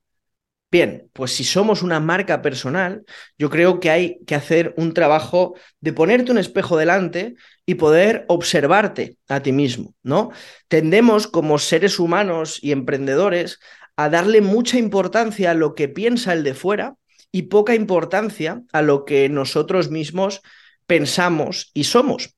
Bien, 0.73 1.09
pues 1.13 1.33
si 1.33 1.43
somos 1.43 1.83
una 1.83 1.99
marca 1.99 2.43
personal, 2.43 3.05
yo 3.37 3.51
creo 3.51 3.81
que 3.81 3.91
hay 3.91 4.21
que 4.25 4.37
hacer 4.37 4.73
un 4.77 4.95
trabajo 4.95 5.55
de 5.81 5.93
ponerte 5.93 6.31
un 6.31 6.39
espejo 6.39 6.77
delante 6.77 7.35
y 7.67 7.75
poder 7.75 8.25
observarte 8.29 9.17
a 9.29 9.41
ti 9.41 9.51
mismo, 9.51 9.95
¿no? 10.05 10.31
Tendemos 10.69 11.27
como 11.27 11.59
seres 11.59 11.99
humanos 11.99 12.61
y 12.63 12.71
emprendedores 12.71 13.59
a 14.05 14.09
darle 14.09 14.41
mucha 14.41 14.79
importancia 14.79 15.51
a 15.51 15.55
lo 15.55 15.75
que 15.75 15.89
piensa 15.89 16.33
el 16.33 16.43
de 16.43 16.55
fuera 16.55 16.95
y 17.31 17.43
poca 17.43 17.75
importancia 17.75 18.63
a 18.73 18.81
lo 18.81 19.05
que 19.05 19.29
nosotros 19.29 19.91
mismos 19.91 20.41
pensamos 20.87 21.71
y 21.75 21.85
somos. 21.85 22.35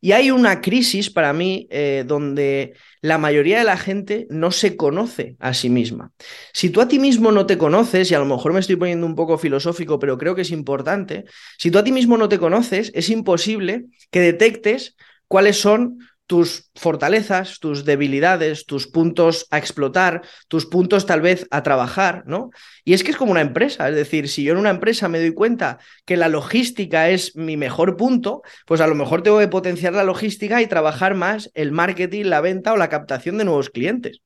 Y 0.00 0.12
hay 0.12 0.30
una 0.30 0.60
crisis 0.60 1.10
para 1.10 1.32
mí 1.32 1.66
eh, 1.70 2.04
donde 2.06 2.74
la 3.02 3.18
mayoría 3.18 3.58
de 3.58 3.64
la 3.64 3.76
gente 3.76 4.26
no 4.30 4.52
se 4.52 4.76
conoce 4.76 5.36
a 5.40 5.52
sí 5.52 5.68
misma. 5.68 6.12
Si 6.52 6.70
tú 6.70 6.80
a 6.80 6.88
ti 6.88 6.98
mismo 6.98 7.32
no 7.32 7.44
te 7.44 7.58
conoces, 7.58 8.10
y 8.10 8.14
a 8.14 8.18
lo 8.18 8.24
mejor 8.24 8.52
me 8.52 8.60
estoy 8.60 8.76
poniendo 8.76 9.04
un 9.04 9.16
poco 9.16 9.36
filosófico, 9.36 9.98
pero 9.98 10.16
creo 10.16 10.34
que 10.34 10.42
es 10.42 10.50
importante, 10.52 11.24
si 11.58 11.70
tú 11.70 11.78
a 11.78 11.84
ti 11.84 11.92
mismo 11.92 12.16
no 12.16 12.28
te 12.28 12.38
conoces, 12.38 12.92
es 12.94 13.10
imposible 13.10 13.86
que 14.10 14.20
detectes 14.20 14.96
cuáles 15.26 15.60
son 15.60 15.98
tus 16.30 16.70
fortalezas, 16.76 17.58
tus 17.58 17.84
debilidades, 17.84 18.64
tus 18.64 18.86
puntos 18.86 19.48
a 19.50 19.58
explotar, 19.58 20.22
tus 20.46 20.64
puntos 20.64 21.04
tal 21.04 21.20
vez 21.20 21.48
a 21.50 21.64
trabajar, 21.64 22.22
¿no? 22.24 22.50
Y 22.84 22.92
es 22.92 23.02
que 23.02 23.10
es 23.10 23.16
como 23.16 23.32
una 23.32 23.40
empresa, 23.40 23.88
es 23.88 23.96
decir, 23.96 24.28
si 24.28 24.44
yo 24.44 24.52
en 24.52 24.60
una 24.60 24.70
empresa 24.70 25.08
me 25.08 25.18
doy 25.18 25.34
cuenta 25.34 25.80
que 26.04 26.16
la 26.16 26.28
logística 26.28 27.10
es 27.10 27.34
mi 27.34 27.56
mejor 27.56 27.96
punto, 27.96 28.42
pues 28.64 28.80
a 28.80 28.86
lo 28.86 28.94
mejor 28.94 29.24
tengo 29.24 29.40
que 29.40 29.48
potenciar 29.48 29.92
la 29.92 30.04
logística 30.04 30.62
y 30.62 30.68
trabajar 30.68 31.16
más 31.16 31.50
el 31.54 31.72
marketing, 31.72 32.26
la 32.26 32.40
venta 32.40 32.74
o 32.74 32.76
la 32.76 32.88
captación 32.88 33.36
de 33.36 33.44
nuevos 33.44 33.68
clientes. 33.68 34.20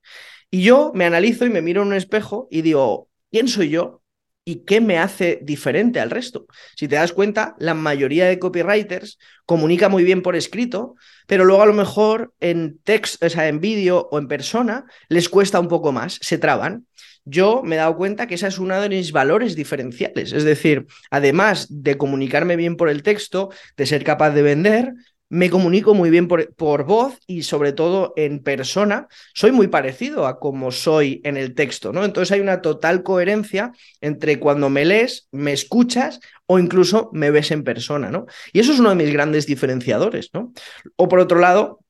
Y 0.50 0.62
yo 0.62 0.92
me 0.94 1.06
analizo 1.06 1.46
y 1.46 1.48
me 1.48 1.62
miro 1.62 1.80
en 1.80 1.88
un 1.88 1.94
espejo 1.94 2.48
y 2.50 2.60
digo, 2.60 3.08
¿quién 3.30 3.48
soy 3.48 3.70
yo? 3.70 4.03
Y 4.44 4.64
qué 4.64 4.80
me 4.80 4.98
hace 4.98 5.40
diferente 5.42 6.00
al 6.00 6.10
resto. 6.10 6.46
Si 6.76 6.86
te 6.86 6.96
das 6.96 7.12
cuenta, 7.12 7.54
la 7.58 7.74
mayoría 7.74 8.26
de 8.26 8.38
copywriters 8.38 9.18
comunica 9.46 9.88
muy 9.88 10.04
bien 10.04 10.22
por 10.22 10.36
escrito, 10.36 10.96
pero 11.26 11.44
luego 11.44 11.62
a 11.62 11.66
lo 11.66 11.72
mejor 11.72 12.32
en 12.40 12.78
texto, 12.84 13.24
o 13.26 13.30
sea, 13.30 13.48
en 13.48 13.60
vídeo 13.60 14.08
o 14.10 14.18
en 14.18 14.28
persona 14.28 14.84
les 15.08 15.28
cuesta 15.28 15.60
un 15.60 15.68
poco 15.68 15.92
más, 15.92 16.18
se 16.20 16.38
traban. 16.38 16.86
Yo 17.24 17.62
me 17.64 17.76
he 17.76 17.78
dado 17.78 17.96
cuenta 17.96 18.26
que 18.26 18.34
esa 18.34 18.48
es 18.48 18.58
uno 18.58 18.78
de 18.78 18.90
mis 18.90 19.10
valores 19.10 19.56
diferenciales. 19.56 20.32
Es 20.32 20.44
decir, 20.44 20.86
además 21.10 21.66
de 21.70 21.96
comunicarme 21.96 22.56
bien 22.56 22.76
por 22.76 22.90
el 22.90 23.02
texto, 23.02 23.48
de 23.78 23.86
ser 23.86 24.04
capaz 24.04 24.32
de 24.32 24.42
vender, 24.42 24.92
me 25.28 25.50
comunico 25.50 25.94
muy 25.94 26.10
bien 26.10 26.28
por, 26.28 26.54
por, 26.54 26.84
voz 26.84 27.18
y 27.26 27.42
sobre 27.42 27.72
todo 27.72 28.12
en 28.16 28.40
persona, 28.42 29.08
soy 29.34 29.52
muy 29.52 29.68
parecido 29.68 30.26
a 30.26 30.38
como 30.38 30.70
soy 30.70 31.20
en 31.24 31.36
el 31.36 31.54
texto, 31.54 31.92
¿no? 31.92 32.04
Entonces 32.04 32.32
hay 32.32 32.40
una 32.40 32.60
total 32.62 33.02
coherencia 33.02 33.72
entre 34.00 34.38
cuando 34.38 34.70
me 34.70 34.84
lees, 34.84 35.28
me 35.32 35.52
escuchas 35.52 36.20
o 36.46 36.58
incluso 36.58 37.10
me 37.12 37.30
ves 37.30 37.50
en 37.50 37.64
persona, 37.64 38.10
¿no? 38.10 38.26
Y 38.52 38.60
eso 38.60 38.72
es 38.72 38.80
uno 38.80 38.90
de 38.90 38.96
mis 38.96 39.12
grandes 39.12 39.46
diferenciadores, 39.46 40.30
¿no? 40.32 40.52
O 40.96 41.08
por 41.08 41.20
otro 41.20 41.38
lado, 41.38 41.80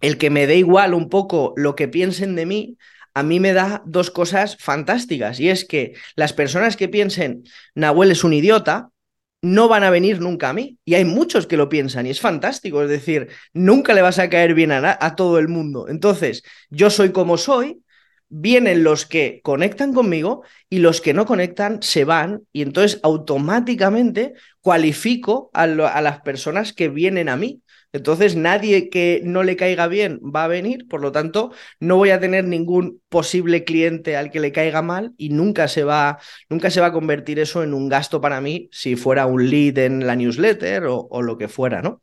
el 0.00 0.18
que 0.18 0.30
me 0.30 0.46
dé 0.46 0.56
igual 0.56 0.94
un 0.94 1.08
poco 1.08 1.54
lo 1.56 1.74
que 1.76 1.88
piensen 1.88 2.34
de 2.34 2.46
mí, 2.46 2.76
a 3.14 3.22
mí 3.22 3.40
me 3.40 3.52
da 3.52 3.82
dos 3.86 4.10
cosas 4.10 4.56
fantásticas 4.58 5.38
y 5.38 5.48
es 5.50 5.64
que 5.64 5.94
las 6.16 6.32
personas 6.32 6.76
que 6.76 6.88
piensen 6.88 7.44
Nahuel 7.74 8.10
es 8.10 8.24
un 8.24 8.32
idiota, 8.32 8.90
no 9.42 9.68
van 9.68 9.84
a 9.84 9.90
venir 9.90 10.20
nunca 10.20 10.50
a 10.50 10.52
mí. 10.52 10.78
Y 10.84 10.94
hay 10.94 11.04
muchos 11.04 11.46
que 11.46 11.56
lo 11.56 11.68
piensan 11.68 12.06
y 12.06 12.10
es 12.10 12.20
fantástico. 12.20 12.82
Es 12.82 12.88
decir, 12.88 13.28
nunca 13.52 13.92
le 13.92 14.02
vas 14.02 14.18
a 14.18 14.30
caer 14.30 14.54
bien 14.54 14.72
a, 14.72 15.16
todo 15.16 15.38
el 15.38 15.48
mundo. 15.48 15.88
Entonces, 15.88 16.42
yo 16.70 16.90
soy 16.90 17.10
como 17.12 17.36
soy, 17.36 17.82
vienen 18.28 18.84
los 18.84 19.04
que 19.04 19.40
conectan 19.42 19.92
conmigo 19.92 20.42
y 20.70 20.78
los 20.78 21.00
que 21.00 21.12
no 21.12 21.26
conectan 21.26 21.82
se 21.82 22.04
van 22.04 22.42
y 22.52 22.62
entonces 22.62 23.00
automáticamente 23.02 24.34
cualifico 24.62 25.50
a 25.52 25.66
las 25.66 26.20
personas 26.22 26.72
que 26.72 26.88
vienen 26.88 27.28
a 27.28 27.36
mí. 27.36 27.61
Entonces 27.92 28.36
nadie 28.36 28.88
que 28.88 29.20
no 29.24 29.42
le 29.42 29.56
caiga 29.56 29.86
bien 29.86 30.18
va 30.24 30.44
a 30.44 30.48
venir, 30.48 30.88
por 30.88 31.02
lo 31.02 31.12
tanto 31.12 31.52
no 31.78 31.96
voy 31.96 32.10
a 32.10 32.20
tener 32.20 32.44
ningún 32.44 33.02
posible 33.10 33.64
cliente 33.64 34.16
al 34.16 34.30
que 34.30 34.40
le 34.40 34.50
caiga 34.50 34.80
mal 34.80 35.12
y 35.18 35.28
nunca 35.28 35.68
se 35.68 35.84
va, 35.84 36.18
nunca 36.48 36.70
se 36.70 36.80
va 36.80 36.86
a 36.86 36.92
convertir 36.92 37.38
eso 37.38 37.62
en 37.62 37.74
un 37.74 37.88
gasto 37.88 38.20
para 38.20 38.40
mí 38.40 38.68
si 38.72 38.96
fuera 38.96 39.26
un 39.26 39.50
lead 39.50 39.76
en 39.78 40.06
la 40.06 40.16
newsletter 40.16 40.84
o, 40.86 41.22
lo 41.22 41.36
que 41.36 41.48
fuera, 41.48 41.82
¿no? 41.82 42.02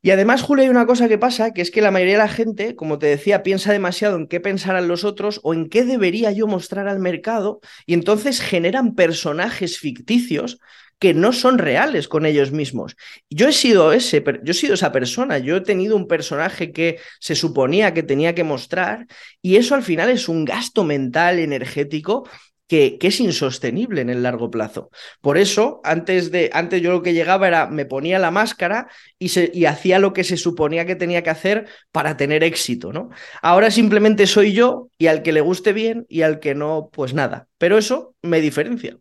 Y 0.00 0.10
además, 0.10 0.42
Julio, 0.42 0.64
hay 0.64 0.70
una 0.70 0.84
cosa 0.84 1.08
que 1.08 1.16
pasa, 1.16 1.52
que 1.52 1.62
es 1.62 1.70
que 1.70 1.80
la 1.80 1.90
mayoría 1.90 2.14
de 2.14 2.24
la 2.24 2.28
gente, 2.28 2.76
como 2.76 2.98
te 2.98 3.06
decía, 3.06 3.42
piensa 3.42 3.72
demasiado 3.72 4.16
en 4.16 4.26
qué 4.26 4.38
pensarán 4.38 4.86
los 4.86 5.02
otros 5.02 5.40
o 5.42 5.54
en 5.54 5.70
qué 5.70 5.84
debería 5.84 6.30
yo 6.30 6.46
mostrar 6.46 6.88
al 6.88 6.98
mercado, 6.98 7.60
y 7.86 7.94
entonces 7.94 8.42
generan 8.42 8.94
personajes 8.96 9.78
ficticios 9.78 10.58
que 11.04 11.12
no 11.12 11.34
son 11.34 11.58
reales 11.58 12.08
con 12.08 12.24
ellos 12.24 12.50
mismos. 12.50 12.96
Yo 13.28 13.46
he 13.46 13.52
sido 13.52 13.92
ese, 13.92 14.24
yo 14.42 14.52
he 14.52 14.54
sido 14.54 14.72
esa 14.72 14.90
persona, 14.90 15.36
yo 15.36 15.58
he 15.58 15.60
tenido 15.60 15.96
un 15.96 16.08
personaje 16.08 16.72
que 16.72 16.98
se 17.20 17.34
suponía 17.34 17.92
que 17.92 18.02
tenía 18.02 18.34
que 18.34 18.42
mostrar 18.42 19.06
y 19.42 19.56
eso 19.56 19.74
al 19.74 19.82
final 19.82 20.08
es 20.08 20.30
un 20.30 20.46
gasto 20.46 20.82
mental 20.82 21.40
energético 21.40 22.26
que, 22.66 22.96
es 23.02 23.20
insostenible 23.20 24.00
en 24.00 24.08
el 24.08 24.22
largo 24.22 24.50
plazo. 24.50 24.88
Por 25.20 25.36
eso, 25.36 25.82
antes 25.84 26.30
de, 26.30 26.48
antes 26.54 26.80
yo 26.80 26.90
lo 26.90 27.02
que 27.02 27.12
llegaba 27.12 27.48
era, 27.48 27.66
me 27.66 27.84
ponía 27.84 28.18
la 28.18 28.30
máscara 28.30 28.88
y, 29.18 29.30
y 29.52 29.66
hacía 29.66 29.98
lo 29.98 30.14
que 30.14 30.24
se 30.24 30.38
suponía 30.38 30.86
que 30.86 30.96
tenía 30.96 31.22
que 31.22 31.28
hacer 31.28 31.66
para 31.92 32.16
tener 32.16 32.42
éxito, 32.42 32.94
¿no? 32.94 33.10
Ahora 33.42 33.70
simplemente 33.70 34.26
soy 34.26 34.54
yo 34.54 34.88
y 34.96 35.08
al 35.08 35.20
que 35.20 35.32
le 35.32 35.42
guste 35.42 35.74
bien 35.74 36.06
y 36.08 36.22
al 36.22 36.40
que 36.40 36.54
no, 36.54 36.88
pues 36.90 37.12
nada. 37.12 37.46
Pero 37.58 37.76
eso 37.76 38.14
me 38.22 38.40
diferencia. 38.40 38.96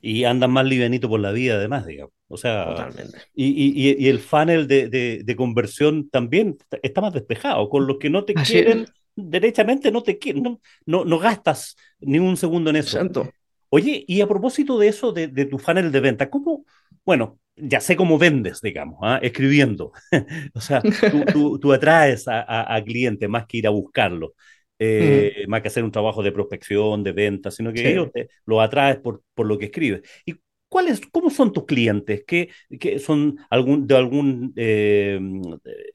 Y 0.00 0.24
andan 0.24 0.50
más 0.50 0.64
livianito 0.64 1.08
por 1.08 1.20
la 1.20 1.32
vida, 1.32 1.54
además, 1.56 1.86
digamos. 1.86 2.12
O 2.28 2.36
sea, 2.36 2.66
Totalmente. 2.66 3.18
Y, 3.34 3.46
y, 3.46 3.96
y, 3.98 4.08
el 4.08 4.18
funnel 4.18 4.66
de, 4.66 4.88
de, 4.88 5.22
de, 5.24 5.36
conversión 5.36 6.08
también 6.10 6.56
está 6.82 7.00
más 7.00 7.12
despejado. 7.12 7.68
Con 7.68 7.86
los 7.86 7.98
que 7.98 8.10
no 8.10 8.24
te 8.24 8.34
Así 8.36 8.54
quieren, 8.54 8.80
es. 8.80 8.92
derechamente 9.16 9.90
no 9.90 10.02
te 10.02 10.18
quieren, 10.18 10.42
no, 10.42 10.60
no, 10.86 11.04
no, 11.04 11.18
gastas 11.18 11.76
ni 12.00 12.18
un 12.18 12.36
segundo 12.36 12.70
en 12.70 12.76
eso. 12.76 12.98
Santo. 12.98 13.30
Oye, 13.68 14.04
y 14.06 14.20
a 14.20 14.26
propósito 14.26 14.78
de 14.78 14.88
eso, 14.88 15.12
de, 15.12 15.28
de, 15.28 15.46
tu 15.46 15.58
funnel 15.58 15.90
de 15.90 16.00
venta, 16.00 16.30
¿cómo? 16.30 16.64
Bueno, 17.04 17.38
ya 17.56 17.80
sé 17.80 17.96
cómo 17.96 18.18
vendes, 18.18 18.60
digamos, 18.60 18.98
¿eh? 19.02 19.18
escribiendo. 19.22 19.92
o 20.54 20.60
sea, 20.60 20.80
tú, 20.80 21.24
tú, 21.32 21.58
tú 21.58 21.72
atraes 21.72 22.28
a, 22.28 22.40
a, 22.40 22.76
a 22.76 22.84
clientes 22.84 23.28
más 23.28 23.46
que 23.46 23.58
ir 23.58 23.66
a 23.66 23.70
buscarlo 23.70 24.34
eh, 24.78 25.44
más 25.48 25.62
que 25.62 25.68
hacer 25.68 25.84
un 25.84 25.92
trabajo 25.92 26.22
de 26.22 26.32
prospección, 26.32 27.02
de 27.04 27.12
venta, 27.12 27.50
sino 27.50 27.72
que 27.72 27.80
sí. 27.80 27.86
ellos 27.86 28.10
te, 28.12 28.28
lo 28.46 28.60
atraes 28.60 28.96
por, 28.98 29.22
por 29.34 29.46
lo 29.46 29.58
que 29.58 29.66
escribes. 29.66 30.02
¿Y 30.24 30.34
cuáles, 30.68 31.00
cómo 31.12 31.30
son 31.30 31.52
tus 31.52 31.66
clientes? 31.66 32.24
¿Qué, 32.26 32.48
qué 32.80 32.98
son 32.98 33.38
algún, 33.48 33.86
de 33.86 33.96
algún 33.96 34.52
eh, 34.56 35.20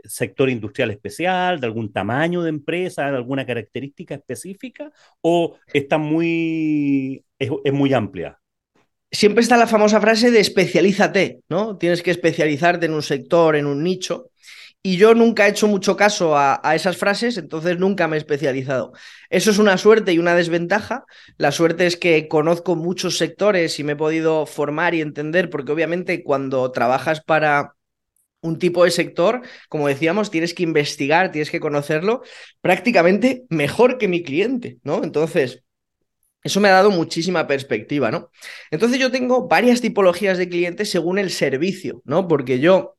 sector 0.05 0.49
industrial 0.49 0.91
especial, 0.91 1.59
de 1.59 1.67
algún 1.67 1.91
tamaño 1.91 2.41
de 2.41 2.49
empresa, 2.49 3.11
de 3.11 3.17
alguna 3.17 3.45
característica 3.45 4.15
específica? 4.15 4.89
¿O 5.21 5.57
está 5.73 5.97
muy, 5.97 7.25
es, 7.37 7.49
es 7.65 7.73
muy 7.73 7.93
amplia? 7.93 8.39
Siempre 9.11 9.41
está 9.41 9.57
la 9.57 9.67
famosa 9.67 9.99
frase 9.99 10.31
de 10.31 10.39
especialízate, 10.39 11.41
¿no? 11.49 11.77
Tienes 11.77 12.01
que 12.01 12.11
especializarte 12.11 12.85
en 12.85 12.93
un 12.93 13.01
sector, 13.01 13.55
en 13.57 13.65
un 13.65 13.83
nicho. 13.83 14.31
Y 14.81 14.95
yo 14.95 15.13
nunca 15.13 15.45
he 15.45 15.49
hecho 15.49 15.67
mucho 15.67 15.97
caso 15.97 16.37
a, 16.37 16.61
a, 16.63 16.73
esas 16.73 16.95
frases, 16.95 17.37
entonces 17.37 17.77
nunca 17.77 18.07
me 18.07 18.15
he 18.15 18.19
especializado. 18.19 18.93
Eso 19.29 19.51
es 19.51 19.57
una 19.57 19.77
suerte 19.77 20.13
y 20.13 20.19
una 20.19 20.35
desventaja. 20.35 21.03
La 21.37 21.51
suerte 21.51 21.85
es 21.85 21.97
que 21.97 22.29
conozco 22.29 22.77
muchos 22.77 23.17
sectores 23.17 23.77
y 23.79 23.83
me 23.83 23.93
he 23.93 23.97
podido 23.97 24.45
formar 24.45 24.95
y 24.95 25.01
entender, 25.01 25.49
porque 25.49 25.73
obviamente 25.73 26.23
cuando 26.23 26.71
trabajas 26.71 27.21
para 27.21 27.75
un 28.41 28.57
tipo 28.57 28.85
de 28.85 28.91
sector, 28.91 29.41
como 29.67 29.87
decíamos, 29.87 30.31
tienes 30.31 30.53
que 30.53 30.63
investigar, 30.63 31.31
tienes 31.31 31.51
que 31.51 31.59
conocerlo 31.59 32.21
prácticamente 32.61 33.43
mejor 33.49 33.97
que 33.97 34.07
mi 34.07 34.23
cliente, 34.23 34.79
¿no? 34.83 35.03
Entonces, 35.03 35.63
eso 36.43 36.61
me 36.61 36.69
ha 36.69 36.73
dado 36.73 36.91
muchísima 36.91 37.47
perspectiva, 37.47 38.11
¿no? 38.11 38.31
Entonces 38.71 38.99
yo 38.99 39.11
tengo 39.11 39.47
varias 39.47 39.81
tipologías 39.81 40.37
de 40.37 40.47
clientes 40.47 40.89
según 40.89 41.19
el 41.19 41.31
servicio, 41.31 42.01
¿no? 42.05 42.27
Porque 42.27 42.59
yo 42.59 42.97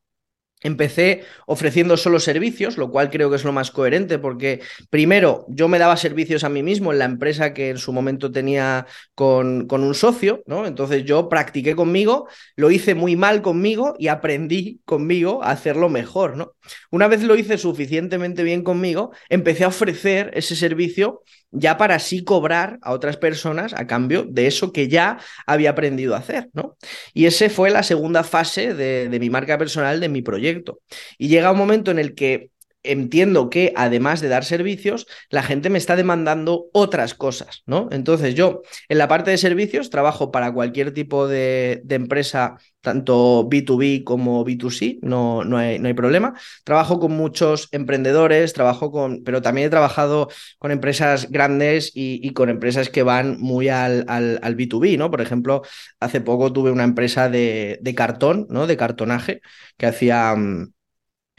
Empecé 0.62 1.25
ofreciendo 1.46 1.96
solo 1.96 2.20
servicios, 2.20 2.77
lo 2.77 2.90
cual 2.90 3.11
creo 3.11 3.31
que 3.31 3.37
es 3.37 3.44
lo 3.44 3.53
más 3.53 3.70
coherente, 3.70 4.18
porque 4.18 4.61
primero 4.90 5.46
yo 5.49 5.68
me 5.68 5.79
daba 5.79 5.96
servicios 5.96 6.44
a 6.44 6.49
mí 6.49 6.62
mismo 6.62 6.92
en 6.92 6.99
la 6.99 7.07
empresa 7.07 7.55
que 7.55 7.70
en 7.70 7.79
su 7.79 7.92
momento 7.92 8.31
tenía 8.31 8.87
con, 9.14 9.66
con, 9.66 9.83
un 9.83 9.94
socio, 9.94 10.42
¿no? 10.46 10.66
Entonces 10.66 11.05
yo 11.05 11.29
practiqué 11.29 11.75
conmigo, 11.75 12.29
lo 12.57 12.70
hice 12.70 12.94
muy 12.94 13.16
mal 13.16 13.40
conmigo 13.42 13.94
y 13.99 14.09
aprendí 14.09 14.81
conmigo 14.85 15.42
a 15.42 15.51
hacerlo 15.51 15.88
mejor, 15.88 16.37
¿no? 16.37 16.55
Una 16.90 17.09
vez 17.09 17.23
lo 17.23 17.37
hice 17.37 17.57
suficientemente 17.57 18.42
bien 18.42 18.62
conmigo, 18.62 19.12
empecé 19.29 19.64
a 19.64 19.68
ofrecer 19.68 20.31
ese 20.35 20.57
servicio 20.57 21.23
ya 21.52 21.76
para 21.78 21.96
así 21.96 22.24
cobrar 22.24 22.78
a 22.82 22.92
otras 22.92 23.16
personas 23.16 23.74
a 23.74 23.86
cambio 23.86 24.24
de 24.24 24.46
eso 24.46 24.72
que 24.72 24.88
ya 24.88 25.18
había 25.46 25.70
aprendido 25.70 26.14
a 26.14 26.18
hacer, 26.18 26.48
¿no? 26.52 26.76
Y 27.12 27.26
ese 27.26 27.50
fue 27.50 27.70
la 27.70 27.82
segunda 27.82 28.24
fase 28.24 28.74
de, 28.74 29.08
de 29.08 29.20
mi 29.20 29.30
marca 29.30 29.58
personal, 29.58 30.00
de 30.00 30.08
mi 30.08 30.22
proyecto. 30.22 30.80
Y 31.18 31.28
llega 31.28 31.52
un 31.52 31.58
momento 31.58 31.90
en 31.90 31.98
el 31.98 32.14
que 32.14 32.50
entiendo 32.83 33.51
que 33.51 33.73
además 33.77 34.21
de 34.21 34.29
dar 34.29 34.45
servicios, 34.45 35.07
la 35.29 35.43
gente 35.43 35.71
me 35.71 35.79
está 35.79 35.97
demandando 35.97 36.66
otras 36.73 37.14
cosas, 37.14 37.62
¿no? 37.66 37.88
Entonces 37.90 38.35
yo 38.35 38.62
en 38.88 38.99
la 38.99 39.09
parte 39.09 39.31
de 39.31 39.38
servicios 39.38 39.90
trabajo 39.90 40.31
para 40.31 40.53
cualquier 40.53 40.93
tipo 40.95 41.29
de, 41.29 41.83
empresa, 41.88 42.57
tanto 42.81 43.49
B2B 43.49 44.05
como 44.05 44.45
B2C, 44.45 44.99
no, 45.03 45.45
no, 45.45 45.59
hay, 45.59 45.79
no, 45.79 45.88
hay, 45.88 45.95
problema. 45.95 46.35
Trabajo 46.64 46.99
con 46.99 47.12
muchos 47.12 47.69
emprendedores, 47.73 48.53
trabajo 48.53 48.90
con, 48.90 49.23
pero 49.25 49.43
también 49.43 49.66
he 49.66 49.71
trabajado 49.71 50.29
con 50.59 50.71
empresas 50.71 51.31
grandes 51.31 51.93
y, 51.95 52.33
con 52.33 52.49
empresas 52.49 52.88
que 52.88 53.03
van 53.03 53.38
muy 53.40 53.69
al, 53.69 54.05
al, 54.09 54.57
B2B, 54.57 54.97
¿no? 54.97 55.11
Por 55.11 55.21
ejemplo, 55.21 55.62
hace 56.01 56.21
poco 56.21 56.53
tuve 56.53 56.71
una 56.71 56.85
empresa 56.85 57.29
de, 57.29 57.79
de 57.83 57.95
cartón, 57.95 58.47
¿no? 58.49 58.66
De 58.66 58.77
cartonaje, 58.77 59.40
que 59.77 59.87
hacía... 59.87 60.35
Mm, 60.35 60.73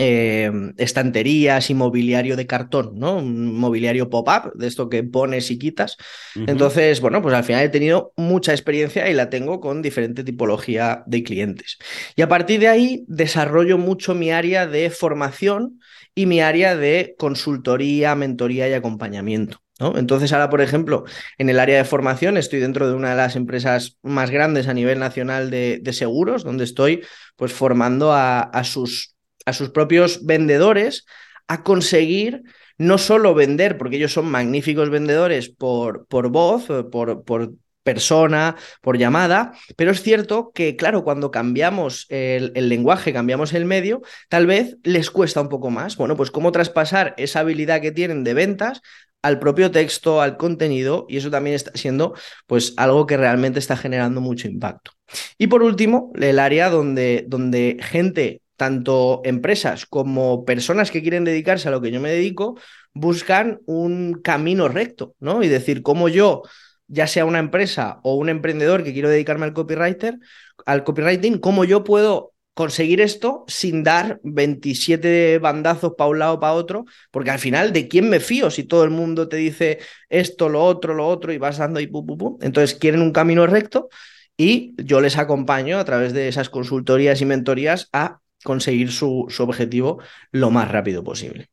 eh, 0.04 0.52
estanterías 0.78 1.70
y 1.70 1.76
mobiliario 1.76 2.36
de 2.36 2.48
cartón, 2.48 2.94
¿no? 2.96 3.18
Un 3.18 3.56
mobiliario 3.56 4.10
pop-up, 4.10 4.52
de 4.56 4.66
esto 4.66 4.90
que 4.90 5.04
pones 5.04 5.52
y 5.52 5.60
quitas. 5.60 5.96
Entonces, 6.34 7.02
bueno, 7.02 7.22
pues 7.22 7.36
al 7.36 7.44
final 7.44 7.64
he 7.64 7.70
tenido 7.70 8.12
mucha 8.18 8.52
experiencia 8.52 9.08
y 9.12 9.14
la 9.14 9.30
tengo 9.30 9.60
con 9.60 9.84
diferente 9.84 10.24
tipología 10.24 11.04
de 11.06 11.22
clientes. 11.22 11.78
Y 12.16 12.24
a 12.24 12.28
partir 12.28 12.60
de 12.60 12.68
ahí 12.68 13.06
desarrollo 13.08 13.78
mucho 13.78 14.16
mi 14.16 14.32
área 14.32 14.66
de 14.66 14.90
formación 14.90 15.80
y 16.16 16.26
mi 16.26 16.42
área 16.42 16.76
de 16.76 17.14
consultoría, 17.20 18.16
mentoría 18.16 18.68
y 18.68 18.74
acompañamiento. 18.74 19.60
¿no? 19.80 20.00
Entonces 20.00 20.34
ahora, 20.34 20.50
por 20.50 20.62
ejemplo, 20.62 21.04
en 21.38 21.50
el 21.50 21.60
área 21.60 21.78
de 21.78 21.86
formación 21.86 22.38
estoy 22.38 22.60
dentro 22.60 22.88
de 22.88 22.96
una 22.96 23.12
de 23.12 23.18
las 23.18 23.36
empresas 23.36 24.00
más 24.02 24.32
grandes 24.32 24.68
a 24.68 24.74
nivel 24.74 24.98
nacional 24.98 25.52
de, 25.52 25.80
seguros, 25.94 26.44
donde 26.44 26.64
estoy 26.64 27.04
pues 27.36 27.54
formando 27.54 28.14
a, 28.14 28.40
a 28.42 28.64
sus 28.64 29.16
a 29.52 29.54
sus 29.54 29.70
propios 29.70 30.26
vendedores 30.26 31.06
a 31.48 31.64
conseguir 31.64 32.44
no 32.78 32.98
solo 32.98 33.36
vender, 33.36 33.78
porque 33.78 33.98
ellos 33.98 34.14
son 34.14 34.26
magníficos 34.26 34.90
vendedores 34.90 35.50
por, 35.50 36.08
por 36.08 36.30
voz, 36.30 36.68
por, 36.92 37.24
por 37.24 37.54
persona, 37.84 38.56
por 38.82 38.98
llamada, 38.98 39.54
pero 39.76 39.92
es 39.92 40.02
cierto 40.02 40.52
que, 40.54 40.76
claro, 40.76 41.04
cuando 41.04 41.32
cambiamos 41.32 42.06
el, 42.10 42.52
el, 42.56 42.70
lenguaje, 42.70 43.14
cambiamos 43.14 43.54
el 43.54 43.66
medio, 43.66 44.02
tal 44.30 44.48
vez 44.48 44.78
les 44.84 45.12
cuesta 45.12 45.42
un 45.42 45.50
poco 45.50 45.70
más. 45.70 45.98
Bueno, 45.98 46.16
pues 46.16 46.32
cómo 46.32 46.52
traspasar 46.52 47.14
esa 47.18 47.42
habilidad 47.42 47.82
que 47.82 47.92
tienen 47.92 48.24
de 48.24 48.34
ventas 48.34 48.82
al 49.22 49.40
propio 49.40 49.72
texto, 49.72 50.22
al 50.22 50.38
contenido, 50.38 51.06
y 51.08 51.18
eso 51.18 51.30
también 51.30 51.56
está 51.56 51.72
siendo 51.76 52.16
pues 52.48 52.74
algo 52.78 53.06
que 53.06 53.18
realmente 53.18 53.60
está 53.60 53.78
generando 53.78 54.22
mucho 54.22 54.48
impacto. 54.48 54.92
Y 55.38 55.48
por 55.48 55.64
último, 55.64 56.12
el 56.16 56.40
área 56.40 56.70
donde, 56.70 57.26
donde 57.28 57.78
gente 57.82 58.41
tanto 58.62 59.22
empresas 59.24 59.88
como 59.88 60.46
personas 60.46 60.92
que 60.92 61.02
quieren 61.02 61.24
dedicarse 61.24 61.68
a 61.68 61.72
lo 61.72 61.82
que 61.82 61.90
yo 61.90 62.00
me 62.00 62.12
dedico, 62.12 62.60
buscan 62.94 63.60
un 63.66 64.22
camino 64.22 64.68
recto, 64.68 65.16
¿no? 65.20 65.42
Y 65.42 65.48
decir, 65.48 65.82
cómo 65.82 66.10
yo, 66.10 66.44
ya 66.86 67.08
sea 67.08 67.26
una 67.26 67.40
empresa 67.40 68.00
o 68.04 68.14
un 68.14 68.30
emprendedor 68.30 68.84
que 68.84 68.94
quiero 68.94 69.10
dedicarme 69.10 69.46
al 69.46 69.54
copywriter, 69.54 70.20
al 70.68 70.84
copywriting, 70.84 71.40
cómo 71.40 71.64
yo 71.64 71.84
puedo 71.84 72.34
conseguir 72.54 73.02
esto 73.02 73.46
sin 73.48 73.82
dar 73.82 74.20
27 74.22 75.40
bandazos 75.40 75.94
para 75.98 76.12
un 76.12 76.20
lado 76.20 76.40
para 76.40 76.54
otro, 76.54 76.86
porque 77.10 77.32
al 77.32 77.40
final, 77.40 77.74
¿de 77.74 77.88
quién 77.88 78.12
me 78.12 78.20
fío 78.20 78.52
si 78.52 78.64
todo 78.66 78.84
el 78.84 78.92
mundo 78.92 79.28
te 79.28 79.38
dice 79.38 79.80
esto, 80.08 80.50
lo 80.50 80.64
otro, 80.64 80.94
lo 80.94 81.08
otro 81.08 81.34
y 81.34 81.40
vas 81.40 81.58
dando 81.58 81.80
y 81.80 81.88
pum, 81.88 82.06
pum, 82.06 82.18
pum? 82.20 82.38
Entonces 82.42 82.78
quieren 82.78 83.02
un 83.02 83.12
camino 83.12 83.48
recto 83.48 83.90
y 84.38 84.76
yo 84.78 85.02
les 85.02 85.18
acompaño 85.18 85.80
a 85.80 85.86
través 85.86 86.14
de 86.14 86.28
esas 86.28 86.50
consultorías 86.50 87.22
y 87.22 87.26
mentorías 87.26 87.90
a 87.92 88.21
conseguir 88.44 88.92
su, 88.92 89.26
su 89.30 89.44
objetivo 89.44 90.00
lo 90.32 90.52
más 90.52 90.70
rápido 90.70 91.04
posible. 91.04 91.50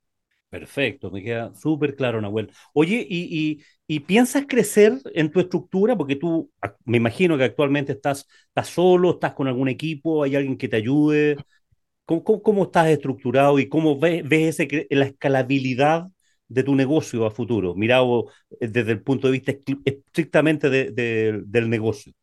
Perfecto, 0.51 1.11
me 1.11 1.23
queda 1.23 1.55
súper 1.55 1.95
claro, 1.95 2.23
Nahuel. 2.23 2.51
Oye, 2.73 3.07
¿y, 3.09 3.61
y, 3.87 4.01
piensas 4.01 4.47
crecer 4.49 4.95
en 5.13 5.31
tu 5.31 5.41
estructura? 5.41 5.95
Porque 5.97 6.17
tú, 6.17 6.51
me 6.87 6.97
imagino 6.97 7.37
que 7.37 7.45
actualmente 7.45 7.93
estás, 7.93 8.27
estás 8.49 8.69
solo, 8.69 9.11
estás 9.11 9.35
con 9.35 9.47
algún 9.47 9.69
equipo, 9.69 10.23
hay 10.23 10.37
alguien 10.37 10.57
que 10.57 10.69
te 10.69 10.77
ayude. 10.77 11.37
¿Cómo, 12.07 12.43
cómo, 12.43 12.65
estás 12.65 12.89
estructurado 12.89 13.59
y 13.59 13.69
cómo 13.69 13.99
ves, 13.99 14.27
ves 14.27 14.59
ese, 14.59 14.87
la 14.91 15.05
escalabilidad 15.05 16.07
de 16.49 16.63
tu 16.63 16.75
negocio 16.75 17.27
a 17.27 17.31
futuro, 17.31 17.75
mirado 17.75 18.31
eh, 18.59 18.69
desde 18.69 18.93
el 18.93 19.03
punto 19.03 19.27
de 19.27 19.33
vista 19.33 19.53
estrictamente 19.85 20.71
de, 20.71 21.43
del 21.45 21.69
negocio? 21.69 22.15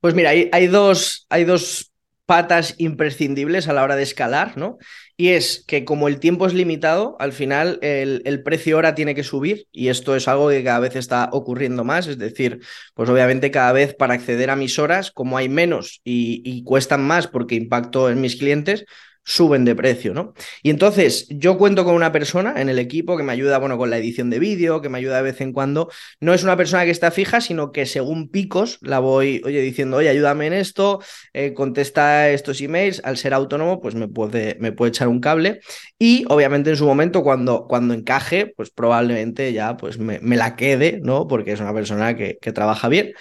Pues 0.00 0.14
mira, 0.14 0.30
hay, 0.30 0.48
hay, 0.52 0.66
dos, 0.66 1.26
hay 1.28 1.44
dos 1.44 1.92
patas 2.26 2.74
imprescindibles 2.78 3.68
a 3.68 3.72
la 3.72 3.82
hora 3.84 3.96
de 3.96 4.02
escalar, 4.02 4.56
¿no? 4.56 4.78
Y 5.16 5.28
es 5.28 5.64
que 5.66 5.84
como 5.84 6.08
el 6.08 6.18
tiempo 6.20 6.46
es 6.46 6.52
limitado, 6.52 7.16
al 7.20 7.32
final 7.32 7.78
el, 7.80 8.42
precio 8.42 8.76
hora 8.76 8.94
tiene 8.94 9.14
que 9.14 9.22
subir 9.22 9.66
y 9.72 9.88
esto 9.88 10.14
es 10.14 10.28
algo 10.28 10.48
que 10.48 10.62
cada 10.62 10.80
vez 10.80 10.96
está 10.96 11.30
ocurriendo 11.32 11.84
más, 11.84 12.06
es 12.06 12.18
decir, 12.18 12.60
pues 12.94 13.08
obviamente 13.08 13.50
cada 13.50 13.72
vez 13.72 13.94
para 13.94 14.14
acceder 14.14 14.50
a 14.50 14.56
mis 14.56 14.78
horas, 14.78 15.10
como 15.10 15.38
hay 15.38 15.48
menos 15.48 16.00
y 16.04 16.62
cuestan 16.64 17.06
más 17.06 17.28
porque 17.28 17.54
impacto 17.54 18.10
en 18.10 18.20
mis 18.20 18.36
clientes, 18.36 18.84
suben 19.26 19.64
de 19.64 19.74
precio, 19.74 20.14
¿no? 20.14 20.34
Y 20.62 20.70
entonces 20.70 21.26
yo 21.28 21.58
cuento 21.58 21.84
con 21.84 21.94
una 21.94 22.12
persona 22.12 22.54
en 22.58 22.68
el 22.68 22.78
equipo 22.78 23.16
que 23.16 23.24
me 23.24 23.32
ayuda, 23.32 23.58
bueno, 23.58 23.76
con 23.76 23.90
la 23.90 23.98
edición 23.98 24.30
de 24.30 24.38
vídeo, 24.38 24.80
que 24.80 24.88
me 24.88 24.98
ayuda 24.98 25.16
de 25.16 25.22
vez 25.22 25.40
en 25.40 25.52
cuando. 25.52 25.90
No 26.20 26.32
es 26.32 26.44
una 26.44 26.56
persona 26.56 26.84
que 26.84 26.92
está 26.92 27.10
fija, 27.10 27.40
sino 27.40 27.72
que 27.72 27.86
según 27.86 28.30
picos 28.30 28.78
la 28.82 29.00
voy, 29.00 29.42
oye, 29.44 29.60
diciendo, 29.60 29.96
oye, 29.96 30.08
ayúdame 30.08 30.46
en 30.46 30.52
esto, 30.52 31.02
eh, 31.32 31.54
contesta 31.54 32.30
estos 32.30 32.60
emails. 32.60 33.02
Al 33.04 33.16
ser 33.16 33.34
autónomo, 33.34 33.80
pues 33.80 33.96
me 33.96 34.06
puede, 34.06 34.56
me 34.60 34.70
puede 34.70 34.90
echar 34.90 35.08
un 35.08 35.20
cable. 35.20 35.60
Y 35.98 36.24
obviamente 36.28 36.70
en 36.70 36.76
su 36.76 36.86
momento, 36.86 37.24
cuando, 37.24 37.66
cuando 37.66 37.94
encaje, 37.94 38.52
pues 38.56 38.70
probablemente 38.70 39.52
ya 39.52 39.76
pues 39.76 39.98
me, 39.98 40.20
me 40.20 40.36
la 40.36 40.54
quede, 40.54 41.00
¿no? 41.02 41.26
Porque 41.26 41.50
es 41.52 41.60
una 41.60 41.74
persona 41.74 42.14
que, 42.16 42.38
que 42.40 42.52
trabaja 42.52 42.88
bien. 42.88 43.12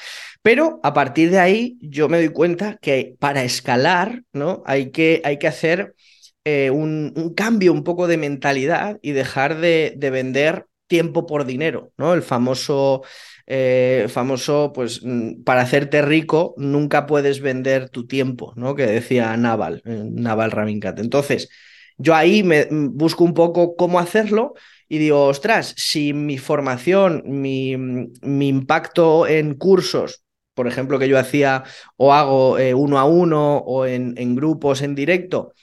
Pero 0.46 0.80
a 0.84 0.94
partir 0.94 1.32
de 1.32 1.40
ahí 1.40 1.76
yo 1.82 2.08
me 2.08 2.18
doy 2.18 2.30
cuenta 2.30 2.78
que 2.80 3.16
para 3.18 3.44
escalar, 3.44 4.22
¿no? 4.32 4.62
Hay 4.68 4.92
que, 4.92 5.20
hay 5.26 5.40
que 5.40 5.48
hacer 5.48 5.96
eh, 6.44 6.70
un, 6.70 7.14
un, 7.16 7.34
cambio 7.34 7.74
un 7.74 7.84
poco 7.84 8.06
de 8.06 8.18
mentalidad 8.18 9.00
y 9.02 9.14
dejar 9.14 9.58
de, 9.58 9.96
de 9.98 10.10
vender 10.12 10.68
tiempo 10.86 11.26
por 11.26 11.46
dinero, 11.46 11.94
¿no? 11.98 12.14
El 12.14 12.22
famoso, 12.22 13.02
eh, 13.48 14.06
famoso, 14.08 14.72
pues 14.72 15.02
mm, 15.04 15.42
para 15.44 15.62
hacerte 15.62 16.04
rico 16.04 16.54
nunca 16.58 17.08
puedes 17.08 17.42
vender 17.42 17.90
tu 17.90 18.06
tiempo, 18.06 18.54
¿no? 18.56 18.76
Que 18.76 18.86
decía 18.86 19.36
Naval, 19.38 19.82
eh, 19.84 20.04
Naval 20.12 20.52
Raminkat. 20.52 21.00
Entonces, 21.00 21.50
yo 21.98 22.14
ahí 22.14 22.44
me 22.44 22.68
mm, 22.70 22.96
busco 22.96 23.24
un 23.24 23.34
poco 23.34 23.76
cómo 23.76 23.98
hacerlo 23.98 24.54
y 24.88 25.00
digo, 25.00 25.26
ostras, 25.26 25.74
si 25.76 26.14
mi 26.14 26.38
formación, 26.38 27.24
mi, 27.26 27.76
mi 27.78 28.48
impacto 28.48 29.26
en 29.26 29.56
cursos 29.56 30.22
por 30.56 30.68
ejemplo, 30.68 30.98
que 30.98 31.08
yo 31.08 31.20
hacía 31.20 31.64
o 31.98 32.14
hago 32.14 32.58
eh, 32.58 32.74
uno 32.74 32.98
a 32.98 33.06
uno 33.06 33.58
o 33.58 33.86
en, 33.86 34.36
grupos 34.36 34.82
en 34.82 34.96
directo, 34.96 35.54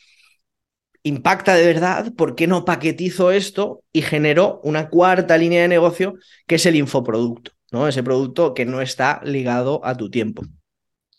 impacta 1.03 1.55
de 1.55 1.67
verdad, 1.67 2.13
¿por 2.15 2.37
qué 2.37 2.47
no 2.47 2.65
paquetizo 2.65 3.33
esto 3.33 3.83
y 3.93 4.03
genero 4.03 4.61
una 4.63 4.89
cuarta 4.89 5.37
línea 5.37 5.63
de 5.63 5.69
negocio 5.69 6.15
que 6.47 6.57
es 6.57 6.67
el 6.67 6.77
infoproducto? 6.77 7.53
¿no? 7.73 7.89
Ese 7.89 8.03
producto 8.03 8.55
que 8.55 8.67
no 8.67 8.81
está 8.81 9.21
ligado 9.25 9.81
a 9.85 9.97
tu 9.97 10.11
tiempo. 10.11 10.43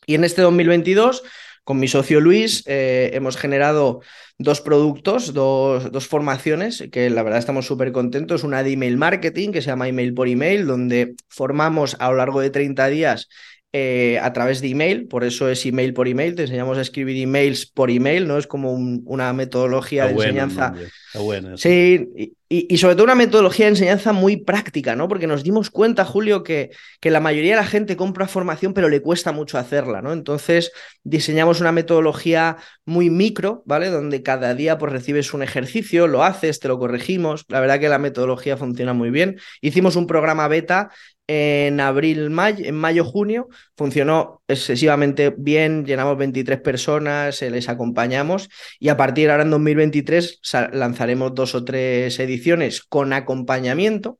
Y 0.05 0.15
en 0.15 0.23
este 0.23 0.41
2022, 0.41 1.23
con 1.63 1.79
mi 1.79 1.87
socio 1.87 2.21
Luis, 2.21 2.63
eh, 2.67 3.11
hemos 3.13 3.37
generado 3.37 4.01
dos 4.37 4.61
productos, 4.61 5.33
dos, 5.33 5.91
dos, 5.91 6.07
formaciones, 6.07 6.83
que 6.91 7.09
la 7.09 7.23
verdad 7.23 7.39
estamos 7.39 7.65
súper 7.65 7.91
contentos. 7.91 8.43
Una 8.43 8.63
de 8.63 8.73
email 8.73 8.97
marketing, 8.97 9.51
que 9.51 9.61
se 9.61 9.67
llama 9.67 9.87
Email 9.87 10.13
por 10.13 10.27
Email, 10.27 10.67
donde 10.67 11.15
formamos 11.29 11.95
a 11.99 12.09
lo 12.09 12.17
largo 12.17 12.41
de 12.41 12.49
30 12.49 12.87
días 12.87 13.29
eh, 13.75 14.19
a 14.21 14.31
través 14.33 14.61
de 14.61 14.67
email, 14.67 15.07
por 15.07 15.23
eso 15.23 15.49
es 15.49 15.65
email 15.65 15.95
por 15.95 16.07
email, 16.07 16.35
te 16.35 16.43
enseñamos 16.43 16.77
a 16.77 16.81
escribir 16.81 17.17
emails 17.17 17.65
por 17.65 17.89
email, 17.89 18.27
¿no? 18.27 18.37
Es 18.37 18.45
como 18.45 18.71
un, 18.71 19.01
una 19.05 19.33
metodología 19.33 20.05
de 20.05 20.13
enseñanza. 20.13 20.75
Bueno, 21.15 21.57
sí, 21.57 22.35
y, 22.55 22.77
sobre 22.77 22.93
todo 22.93 23.05
una 23.05 23.15
metodología 23.15 23.65
de 23.65 23.71
enseñanza 23.71 24.13
muy 24.13 24.37
práctica, 24.37 24.95
¿no? 24.95 25.07
Porque 25.07 25.25
nos 25.25 25.43
dimos 25.43 25.71
cuenta, 25.71 26.05
Julio, 26.05 26.43
que, 26.43 26.69
que, 26.99 27.09
la 27.09 27.19
mayoría 27.19 27.55
de 27.55 27.61
la 27.61 27.67
gente 27.67 27.95
compra 27.95 28.27
formación, 28.27 28.75
pero 28.75 28.89
le 28.89 29.01
cuesta 29.01 29.31
mucho 29.31 29.57
hacerla, 29.57 30.03
¿no? 30.03 30.13
Entonces 30.13 30.71
diseñamos 31.03 31.59
una 31.59 31.71
metodología 31.71 32.57
muy 32.85 33.09
micro, 33.09 33.63
¿vale? 33.65 33.89
Donde 33.89 34.21
cada 34.21 34.53
día 34.53 34.77
pues 34.77 34.91
recibes 34.91 35.33
un 35.33 35.41
ejercicio, 35.41 36.07
lo 36.07 36.23
haces, 36.23 36.59
te 36.59 36.67
lo 36.67 36.77
corregimos. 36.77 37.45
La 37.47 37.59
verdad 37.59 37.79
que 37.79 37.89
la 37.89 37.97
metodología 37.97 38.55
funciona 38.55 38.93
muy 38.93 39.09
bien. 39.09 39.39
Hicimos 39.61 39.95
un 39.95 40.05
programa 40.05 40.47
beta 40.47 40.91
en 41.27 41.79
abril, 41.79 42.29
mayo, 42.29 42.65
en 42.65 42.75
mayo, 42.75 43.05
junio. 43.05 43.49
Funcionó 43.77 44.41
excesivamente 44.47 45.33
bien, 45.37 45.85
llenamos 45.85 46.17
23 46.17 46.59
personas, 46.61 47.41
eh, 47.41 47.49
les 47.49 47.69
acompañamos 47.69 48.49
y 48.79 48.89
a 48.89 48.97
partir 48.97 49.27
de 49.27 49.31
ahora 49.31 49.43
en 49.43 49.51
2023 49.51 50.41
lanzaremos 50.73 51.33
dos 51.33 51.55
o 51.55 51.63
tres 51.63 52.19
ediciones 52.19 52.81
con 52.81 53.13
acompañamiento. 53.13 54.19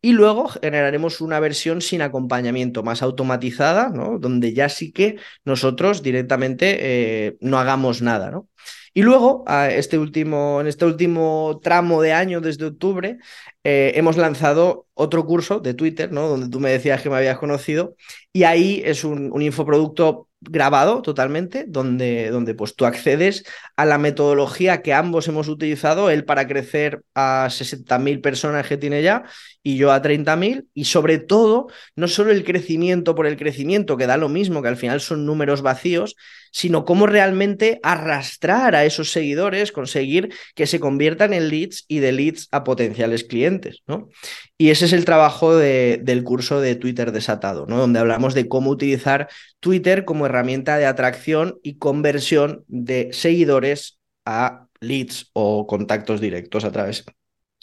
Y 0.00 0.12
luego 0.12 0.48
generaremos 0.48 1.22
una 1.22 1.40
versión 1.40 1.80
sin 1.80 2.02
acompañamiento, 2.02 2.82
más 2.82 3.02
automatizada, 3.02 3.88
¿no? 3.88 4.18
Donde 4.18 4.52
ya 4.52 4.68
sí 4.68 4.92
que 4.92 5.16
nosotros 5.46 6.02
directamente 6.02 6.76
eh, 6.78 7.36
no 7.40 7.58
hagamos 7.58 8.02
nada, 8.02 8.30
¿no? 8.30 8.48
Y 8.94 9.02
luego, 9.02 9.44
este 9.70 9.98
último, 9.98 10.60
en 10.60 10.68
este 10.68 10.84
último 10.84 11.60
tramo 11.62 12.00
de 12.00 12.12
año, 12.12 12.40
desde 12.40 12.66
octubre, 12.66 13.18
eh, 13.64 13.92
hemos 13.96 14.16
lanzado 14.16 14.86
otro 14.94 15.26
curso 15.26 15.58
de 15.58 15.74
Twitter, 15.74 16.12
¿no? 16.12 16.28
Donde 16.28 16.48
tú 16.48 16.60
me 16.60 16.70
decías 16.70 17.02
que 17.02 17.10
me 17.10 17.16
habías 17.16 17.38
conocido. 17.38 17.96
Y 18.32 18.44
ahí 18.44 18.82
es 18.84 19.02
un, 19.02 19.32
un 19.32 19.42
infoproducto 19.42 20.28
grabado 20.50 21.02
totalmente, 21.02 21.64
donde, 21.66 22.30
donde 22.30 22.54
pues 22.54 22.76
tú 22.76 22.84
accedes 22.84 23.44
a 23.76 23.84
la 23.84 23.98
metodología 23.98 24.82
que 24.82 24.92
ambos 24.92 25.28
hemos 25.28 25.48
utilizado, 25.48 26.10
él 26.10 26.24
para 26.24 26.46
crecer 26.46 27.02
a 27.14 27.48
60.000 27.50 28.20
personas 28.20 28.66
que 28.66 28.76
tiene 28.76 29.02
ya 29.02 29.24
y 29.62 29.76
yo 29.76 29.92
a 29.92 30.02
30.000, 30.02 30.66
y 30.74 30.84
sobre 30.84 31.18
todo, 31.18 31.68
no 31.96 32.08
solo 32.08 32.30
el 32.30 32.44
crecimiento 32.44 33.14
por 33.14 33.26
el 33.26 33.36
crecimiento, 33.36 33.96
que 33.96 34.06
da 34.06 34.16
lo 34.16 34.28
mismo, 34.28 34.62
que 34.62 34.68
al 34.68 34.76
final 34.76 35.00
son 35.00 35.26
números 35.26 35.62
vacíos, 35.62 36.16
sino 36.54 36.84
cómo 36.84 37.08
realmente 37.08 37.80
arrastrar 37.82 38.76
a 38.76 38.84
esos 38.84 39.10
seguidores, 39.10 39.72
conseguir 39.72 40.32
que 40.54 40.68
se 40.68 40.78
conviertan 40.78 41.32
en 41.32 41.48
leads 41.48 41.84
y 41.88 41.98
de 41.98 42.12
leads 42.12 42.46
a 42.52 42.62
potenciales 42.62 43.24
clientes, 43.24 43.82
¿no? 43.88 44.08
Y 44.56 44.70
ese 44.70 44.84
es 44.84 44.92
el 44.92 45.04
trabajo 45.04 45.56
de, 45.56 45.98
del 46.00 46.22
curso 46.22 46.60
de 46.60 46.76
Twitter 46.76 47.10
desatado, 47.10 47.66
¿no? 47.66 47.78
Donde 47.78 47.98
hablamos 47.98 48.34
de 48.34 48.46
cómo 48.46 48.70
utilizar 48.70 49.28
Twitter 49.58 50.04
como 50.04 50.26
herramienta 50.26 50.78
de 50.78 50.86
atracción 50.86 51.58
y 51.64 51.78
conversión 51.78 52.62
de 52.68 53.08
seguidores 53.12 53.98
a 54.24 54.68
leads 54.78 55.30
o 55.32 55.66
contactos 55.66 56.20
directos 56.20 56.64
a 56.64 56.70
través 56.70 57.04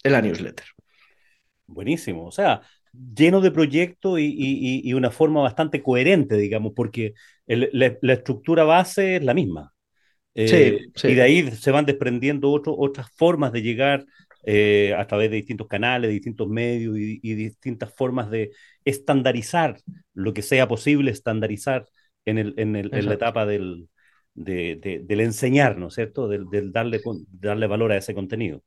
de 0.03 0.09
la 0.09 0.21
newsletter. 0.21 0.65
Buenísimo, 1.65 2.27
o 2.27 2.31
sea, 2.33 2.61
lleno 2.93 3.41
de 3.41 3.51
proyectos 3.51 4.19
y, 4.19 4.93
una 4.93 5.11
forma 5.11 5.41
bastante 5.41 5.81
coherente, 5.81 6.37
digamos, 6.37 6.73
porque 6.75 7.13
la, 7.47 8.13
estructura 8.13 8.63
base 8.63 9.17
es 9.17 9.23
la 9.23 9.33
misma. 9.33 9.73
Eh, 10.33 10.79
y 11.03 11.13
de 11.13 11.21
ahí 11.21 11.51
se 11.51 11.71
van 11.71 11.85
desprendiendo 11.85 12.51
otras 12.51 13.09
formas 13.15 13.51
de 13.51 13.61
llegar 13.61 14.05
eh, 14.43 14.95
a 14.97 15.05
través 15.05 15.29
de 15.29 15.37
distintos 15.37 15.67
canales, 15.67 16.07
de 16.07 16.13
distintos 16.13 16.47
medios 16.47 16.97
y, 16.97 17.33
distintas 17.35 17.93
formas 17.93 18.29
de 18.31 18.51
estandarizar 18.85 19.77
lo 20.13 20.33
que 20.33 20.41
sea 20.41 20.67
posible 20.67 21.11
estandarizar 21.11 21.85
en, 22.25 22.37
el, 22.37 22.53
en, 22.57 22.75
el, 22.75 22.93
en 22.93 23.05
la 23.05 23.13
etapa 23.13 23.45
del, 23.45 23.89
de, 24.33 25.03
del 25.05 25.19
enseñar, 25.19 25.77
¿no 25.77 25.87
es 25.87 25.95
cierto? 25.95 26.27
Del, 26.27 26.45
del 26.49 26.71
darle, 26.71 27.01
darle 27.31 27.67
valor 27.67 27.91
a 27.91 27.97
ese 27.97 28.13
contenido. 28.13 28.63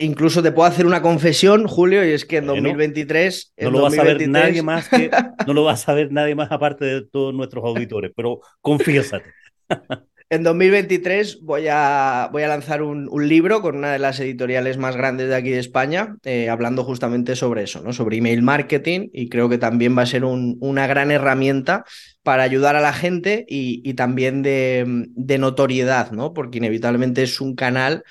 Incluso 0.00 0.42
te 0.44 0.52
puedo 0.52 0.68
hacer 0.68 0.86
una 0.86 1.02
confesión, 1.02 1.66
Julio, 1.66 2.06
y 2.08 2.12
es 2.12 2.24
que 2.24 2.36
en 2.36 2.46
2023. 2.46 3.54
No 3.58 3.70
lo 3.70 3.82
va 3.82 3.88
a 3.88 3.90
saber 3.90 4.28
nadie 4.28 4.62
más 4.62 4.88
que. 4.88 5.10
No 5.46 5.54
lo 5.54 5.64
va 5.64 5.72
a 5.72 5.76
saber 5.76 6.12
nadie 6.12 6.34
más 6.34 6.52
aparte 6.52 6.84
de 6.84 7.02
todos 7.02 7.34
nuestros 7.34 7.64
auditores, 7.64 8.12
pero 8.14 8.40
confiésate. 8.60 9.32
En 10.30 10.42
2023 10.42 11.40
voy 11.40 11.68
a, 11.70 12.28
voy 12.30 12.42
a 12.42 12.48
lanzar 12.48 12.82
un, 12.82 13.08
libro 13.26 13.62
con 13.62 13.76
una 13.76 13.92
de 13.92 13.98
las 13.98 14.20
editoriales 14.20 14.76
más 14.76 14.94
grandes 14.94 15.28
de 15.28 15.34
aquí 15.34 15.48
de 15.48 15.58
España, 15.58 16.16
eh, 16.22 16.50
hablando 16.50 16.84
justamente 16.84 17.34
sobre 17.34 17.62
eso, 17.62 17.80
¿no? 17.80 17.94
sobre 17.94 18.18
email 18.18 18.42
marketing, 18.42 19.08
y 19.14 19.30
creo 19.30 19.48
que 19.48 19.56
también 19.56 19.96
va 19.96 20.02
a 20.02 20.06
ser 20.06 20.24
una 20.24 20.86
gran 20.86 21.10
herramienta 21.10 21.86
para 22.22 22.42
ayudar 22.42 22.76
a 22.76 22.82
la 22.82 22.92
gente 22.92 23.46
y, 23.48 23.94
también 23.94 24.42
de, 24.42 24.84
de, 25.14 25.38
notoriedad, 25.38 26.10
¿no? 26.10 26.34
porque 26.34 26.58
inevitablemente 26.58 27.22
es 27.22 27.40
un 27.40 27.54
canal 27.54 28.04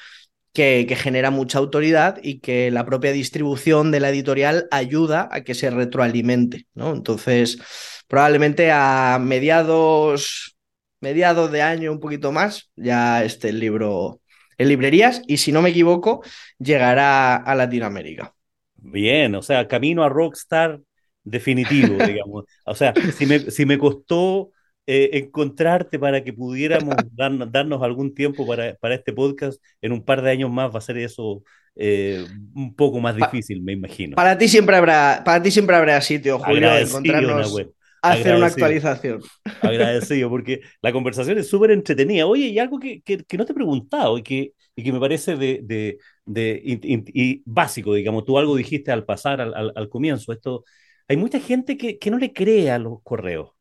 que, 0.57 0.87
que, 0.89 0.95
genera 0.95 1.29
mucha 1.29 1.59
autoridad 1.59 2.19
y 2.23 2.39
que 2.39 2.71
la 2.71 2.83
propia 2.83 3.11
distribución 3.11 3.91
de 3.91 3.99
la 3.99 4.09
editorial 4.09 4.67
ayuda 4.71 5.29
a 5.31 5.41
que 5.41 5.53
se 5.53 5.69
retroalimente. 5.69 6.65
¿no? 6.73 6.93
Entonces, 6.93 7.59
probablemente 8.07 8.71
a 8.71 9.19
mediados 9.21 10.57
mediados 10.99 11.51
de 11.51 11.61
año, 11.61 11.91
un 11.91 11.99
poquito 11.99 12.31
más, 12.31 12.71
ya 12.75 13.23
esté 13.23 13.49
el 13.49 13.59
libro 13.59 14.19
en 14.57 14.69
librerías 14.69 15.21
y 15.27 15.37
si 15.37 15.51
no 15.51 15.61
me 15.61 15.69
equivoco, 15.69 16.23
llegará 16.57 17.35
a 17.35 17.53
Latinoamérica. 17.53 18.33
Bien, 18.73 19.35
o 19.35 19.43
sea, 19.43 19.67
camino 19.67 20.03
a 20.03 20.09
Rockstar 20.09 20.79
definitivo, 21.23 21.97
digamos. 22.03 22.45
O 22.65 22.73
sea, 22.73 22.95
si 23.15 23.27
me, 23.27 23.39
si 23.51 23.67
me 23.67 23.77
costó 23.77 24.49
eh, 24.87 25.09
encontrarte 25.13 25.99
para 25.99 26.23
que 26.23 26.33
pudiéramos 26.33 26.95
darnos, 27.11 27.83
algún 27.83 28.13
tiempo 28.13 28.47
para, 28.47 28.75
para, 28.75 28.95
este 28.95 29.13
podcast, 29.13 29.61
en 29.81 29.91
un 29.91 30.03
par 30.03 30.21
de 30.21 30.31
años 30.31 30.49
más 30.49 30.73
va 30.73 30.79
a 30.79 30.81
ser 30.81 30.97
eso 30.97 31.43
eh, 31.75 32.25
un 32.55 32.73
poco 32.73 32.99
más 32.99 33.15
difícil, 33.15 33.61
me 33.61 33.73
imagino. 33.73 34.15
Para 34.15 34.37
ti 34.37 34.47
siempre 34.47 34.75
habrá, 34.75 35.21
para 35.23 35.43
ti 35.43 35.51
siempre 35.51 35.75
habrá 35.75 36.01
sitio, 36.01 36.39
Julio, 36.39 36.71
de 36.71 36.81
encontrarnos 36.81 37.53
hacer 38.01 38.35
una 38.35 38.47
actualización. 38.47 39.21
Agradecido, 39.61 40.29
porque 40.29 40.61
la 40.81 40.91
conversación 40.91 41.37
es 41.37 41.47
súper 41.49 41.71
entretenida. 41.71 42.25
Oye, 42.25 42.47
y 42.47 42.59
algo 42.59 42.79
que, 42.79 43.01
que, 43.01 43.37
no 43.37 43.45
te 43.45 43.51
he 43.51 43.55
preguntado 43.55 44.17
y 44.17 44.23
que, 44.23 44.53
y 44.75 44.83
que 44.83 44.91
me 44.91 44.99
parece 44.99 45.35
de, 45.35 45.61
de, 45.63 45.97
de 46.25 46.61
y, 46.63 47.41
básico, 47.45 47.93
digamos, 47.93 48.25
tú 48.25 48.37
algo 48.37 48.55
dijiste 48.55 48.91
al 48.91 49.05
pasar, 49.05 49.41
al, 49.41 49.73
al, 49.75 49.89
comienzo, 49.89 50.31
esto, 50.31 50.63
hay 51.07 51.17
mucha 51.17 51.39
gente 51.39 51.77
que, 51.77 51.97
que 51.97 52.11
no 52.11 52.17
le 52.17 52.33
cree 52.33 52.71
a 52.71 52.79
los 52.79 53.01
correos. 53.03 53.56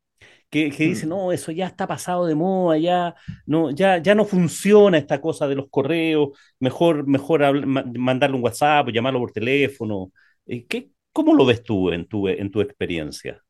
Que, 0.49 0.71
que, 0.71 0.85
dice, 0.85 1.05
mm. 1.05 1.09
no, 1.09 1.31
eso 1.31 1.51
ya 1.51 1.67
está 1.67 1.85
pasado 1.87 2.25
de 2.25 2.35
moda, 2.35 2.77
ya 2.77 3.15
no, 3.45 3.71
ya, 3.71 3.97
ya 3.97 4.15
no 4.15 4.23
funciona 4.23 4.97
esta 4.97 5.19
cosa 5.19 5.47
de 5.47 5.55
los 5.55 5.69
correos, 5.69 6.29
mejor, 6.59 7.05
mejor 7.05 7.65
mandarle 7.65 8.37
un 8.37 8.43
WhatsApp, 8.43 8.89
llamarlo 8.89 9.19
por 9.19 9.31
teléfono. 9.31 10.11
Eh, 10.45 10.65
¿Qué, 10.65 10.89
¿Cómo 11.11 11.33
lo 11.33 11.45
ves 11.45 11.63
tú 11.63 11.91
en 11.91 12.07
tu, 12.07 12.27
en 12.27 12.51
tu 12.51 12.61
experiencia? 12.61 13.43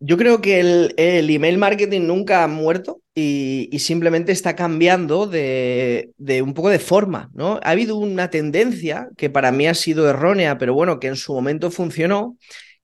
Yo 0.00 0.16
creo 0.16 0.40
que 0.40 0.60
el, 0.60 1.28
email 1.28 1.58
marketing 1.58 2.02
nunca 2.02 2.44
ha 2.44 2.48
muerto 2.48 3.02
y, 3.16 3.68
simplemente 3.80 4.30
está 4.30 4.54
cambiando 4.54 5.26
de, 5.26 6.12
un 6.40 6.54
poco 6.54 6.68
de 6.68 6.78
forma, 6.78 7.30
¿no? 7.34 7.58
Ha 7.64 7.70
habido 7.70 7.96
una 7.96 8.30
tendencia 8.30 9.08
que 9.16 9.28
para 9.28 9.50
mí 9.50 9.66
ha 9.66 9.74
sido 9.74 10.08
errónea, 10.08 10.56
pero 10.56 10.72
bueno, 10.72 11.00
que 11.00 11.08
en 11.08 11.16
su 11.16 11.34
momento 11.34 11.72
funcionó, 11.72 12.36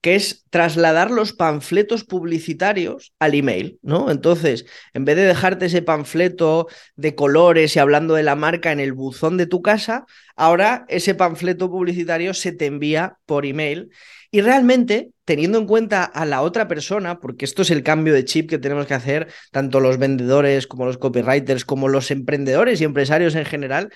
que 0.05 0.13
es 0.13 0.45
trasladar 0.51 1.09
los 1.09 1.33
panfletos 1.33 2.03
publicitarios 2.03 3.15
al 3.17 3.33
email, 3.33 3.79
¿no? 3.81 4.11
Entonces, 4.11 4.67
en 4.93 5.03
vez 5.03 5.15
de 5.15 5.23
dejarte 5.23 5.65
ese 5.65 5.81
panfleto 5.81 6.67
de 6.95 7.15
colores 7.15 7.75
y 7.75 7.79
hablando 7.79 8.13
de 8.13 8.21
la 8.21 8.35
marca 8.35 8.71
en 8.71 8.79
el 8.79 8.93
buzón 8.93 9.35
de 9.35 9.47
tu 9.47 9.63
casa, 9.63 10.05
ahora 10.35 10.85
ese 10.89 11.15
panfleto 11.15 11.71
publicitario 11.71 12.35
se 12.35 12.51
te 12.51 12.67
envía 12.67 13.17
por 13.25 13.47
email 13.47 13.89
y 14.29 14.41
realmente, 14.41 15.09
teniendo 15.23 15.57
en 15.57 15.65
cuenta 15.65 16.03
a 16.03 16.25
la 16.25 16.43
otra 16.43 16.67
persona, 16.67 17.19
porque 17.19 17.45
esto 17.45 17.63
es 17.63 17.71
el 17.71 17.81
cambio 17.81 18.13
de 18.13 18.25
chip 18.25 18.47
que 18.47 18.59
tenemos 18.59 18.85
que 18.85 18.93
hacer, 18.93 19.29
tanto 19.51 19.79
los 19.79 19.97
vendedores 19.97 20.67
como 20.67 20.85
los 20.85 20.99
copywriters, 20.99 21.65
como 21.65 21.87
los 21.87 22.11
emprendedores 22.11 22.79
y 22.79 22.83
empresarios 22.83 23.33
en 23.33 23.45
general, 23.45 23.89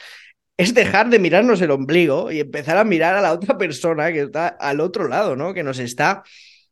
es 0.59 0.73
dejar 0.73 1.09
de 1.09 1.19
mirarnos 1.19 1.61
el 1.61 1.71
ombligo 1.71 2.33
y 2.33 2.41
empezar 2.41 2.75
a 2.75 2.83
mirar 2.83 3.15
a 3.15 3.21
la 3.21 3.31
otra 3.31 3.57
persona 3.57 4.11
que 4.11 4.23
está 4.23 4.49
al 4.49 4.81
otro 4.81 5.07
lado, 5.07 5.37
¿no? 5.37 5.53
Que 5.53 5.63
nos 5.63 5.79
está 5.79 6.23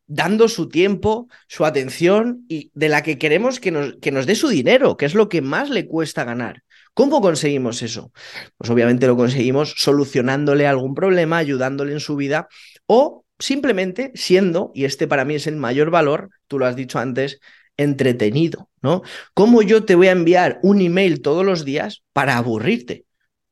dando 0.07 0.49
su 0.49 0.67
tiempo, 0.67 1.29
su 1.47 1.63
atención 1.63 2.43
y 2.49 2.69
de 2.73 2.89
la 2.89 3.01
que 3.01 3.17
queremos 3.17 3.61
que 3.61 3.71
nos, 3.71 3.95
que 4.01 4.11
nos 4.11 4.25
dé 4.25 4.35
su 4.35 4.49
dinero, 4.49 4.97
que 4.97 5.05
es 5.05 5.15
lo 5.15 5.29
que 5.29 5.41
más 5.41 5.69
le 5.69 5.87
cuesta 5.87 6.25
ganar. 6.25 6.63
¿Cómo 6.93 7.21
conseguimos 7.21 7.81
eso? 7.81 8.11
Pues 8.57 8.69
obviamente 8.69 9.07
lo 9.07 9.15
conseguimos 9.15 9.75
solucionándole 9.77 10.67
algún 10.67 10.93
problema, 10.93 11.37
ayudándole 11.37 11.93
en 11.93 12.01
su 12.01 12.17
vida 12.17 12.49
o 12.87 13.23
simplemente 13.39 14.11
siendo, 14.15 14.73
y 14.75 14.83
este 14.83 15.07
para 15.07 15.23
mí 15.23 15.35
es 15.35 15.47
el 15.47 15.55
mayor 15.55 15.91
valor, 15.91 16.29
tú 16.47 16.59
lo 16.59 16.65
has 16.65 16.75
dicho 16.75 16.99
antes, 16.99 17.39
entretenido, 17.77 18.69
¿no? 18.81 19.01
¿Cómo 19.33 19.61
yo 19.61 19.85
te 19.85 19.95
voy 19.95 20.07
a 20.07 20.11
enviar 20.11 20.59
un 20.61 20.81
email 20.81 21.21
todos 21.21 21.45
los 21.45 21.63
días 21.63 22.03
para 22.11 22.35
aburrirte? 22.35 23.06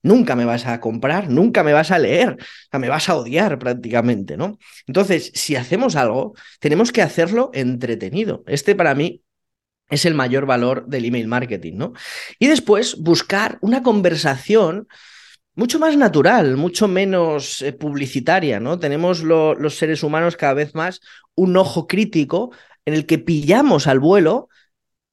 Nunca 0.05 0.35
me 0.35 0.45
vas 0.45 0.67
a 0.67 0.79
comprar, 0.79 1.29
nunca 1.29 1.63
me 1.63 1.73
vas 1.73 1.89
a 1.89 1.97
leer, 1.97 2.33
o 2.39 2.69
sea, 2.69 2.79
me 2.79 2.89
vas 2.89 3.09
a 3.09 3.15
odiar 3.15 3.57
prácticamente, 3.57 4.37
¿no? 4.37 4.59
Entonces, 4.85 5.31
si 5.33 5.55
hacemos 5.55 5.95
algo, 5.95 6.35
tenemos 6.59 6.91
que 6.91 7.01
hacerlo 7.01 7.49
entretenido. 7.55 8.43
Este 8.45 8.75
para 8.75 8.93
mí 8.93 9.23
es 9.89 10.05
el 10.05 10.13
mayor 10.13 10.45
valor 10.45 10.85
del 10.85 11.05
email 11.05 11.27
marketing, 11.27 11.73
¿no? 11.77 11.93
Y 12.37 12.45
después 12.45 12.97
buscar 12.97 13.57
una 13.61 13.81
conversación 13.81 14.87
mucho 15.55 15.79
más 15.79 15.97
natural, 15.97 16.55
mucho 16.55 16.87
menos 16.87 17.63
eh, 17.63 17.73
publicitaria, 17.73 18.59
¿no? 18.59 18.77
Tenemos 18.77 19.23
los 19.23 19.75
seres 19.75 20.03
humanos 20.03 20.35
cada 20.37 20.53
vez 20.53 20.75
más 20.75 21.01
un 21.33 21.57
ojo 21.57 21.87
crítico 21.87 22.51
en 22.85 22.93
el 22.93 23.07
que 23.07 23.17
pillamos 23.17 23.87
al 23.87 23.99
vuelo 23.99 24.49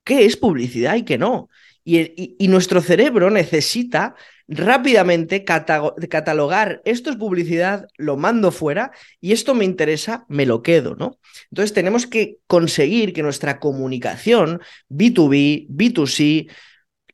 qué 0.05 0.27
es 0.27 0.37
publicidad 0.37 0.97
y 0.97 1.05
qué 1.05 1.17
no. 1.17 1.49
Y, 1.85 2.47
nuestro 2.49 2.81
cerebro 2.81 3.31
necesita 3.31 4.15
rápidamente 4.53 5.45
catalogar 5.45 6.83
esto 6.85 7.11
es 7.11 7.17
publicidad, 7.17 7.89
lo 7.97 8.17
mando 8.17 8.53
fuera 8.53 8.93
y 9.21 9.33
esto 9.33 9.55
me 9.55 9.65
interesa, 9.65 10.25
me 10.29 10.47
lo 10.47 10.63
quedo, 10.63 10.95
¿no? 10.95 11.19
Entonces 11.51 11.73
tenemos 11.73 12.07
que 12.07 12.39
conseguir 12.47 13.13
que 13.13 13.23
nuestra 13.23 13.59
comunicación, 13.59 14.61
B2B, 14.91 15.69
B2C, 15.69 16.51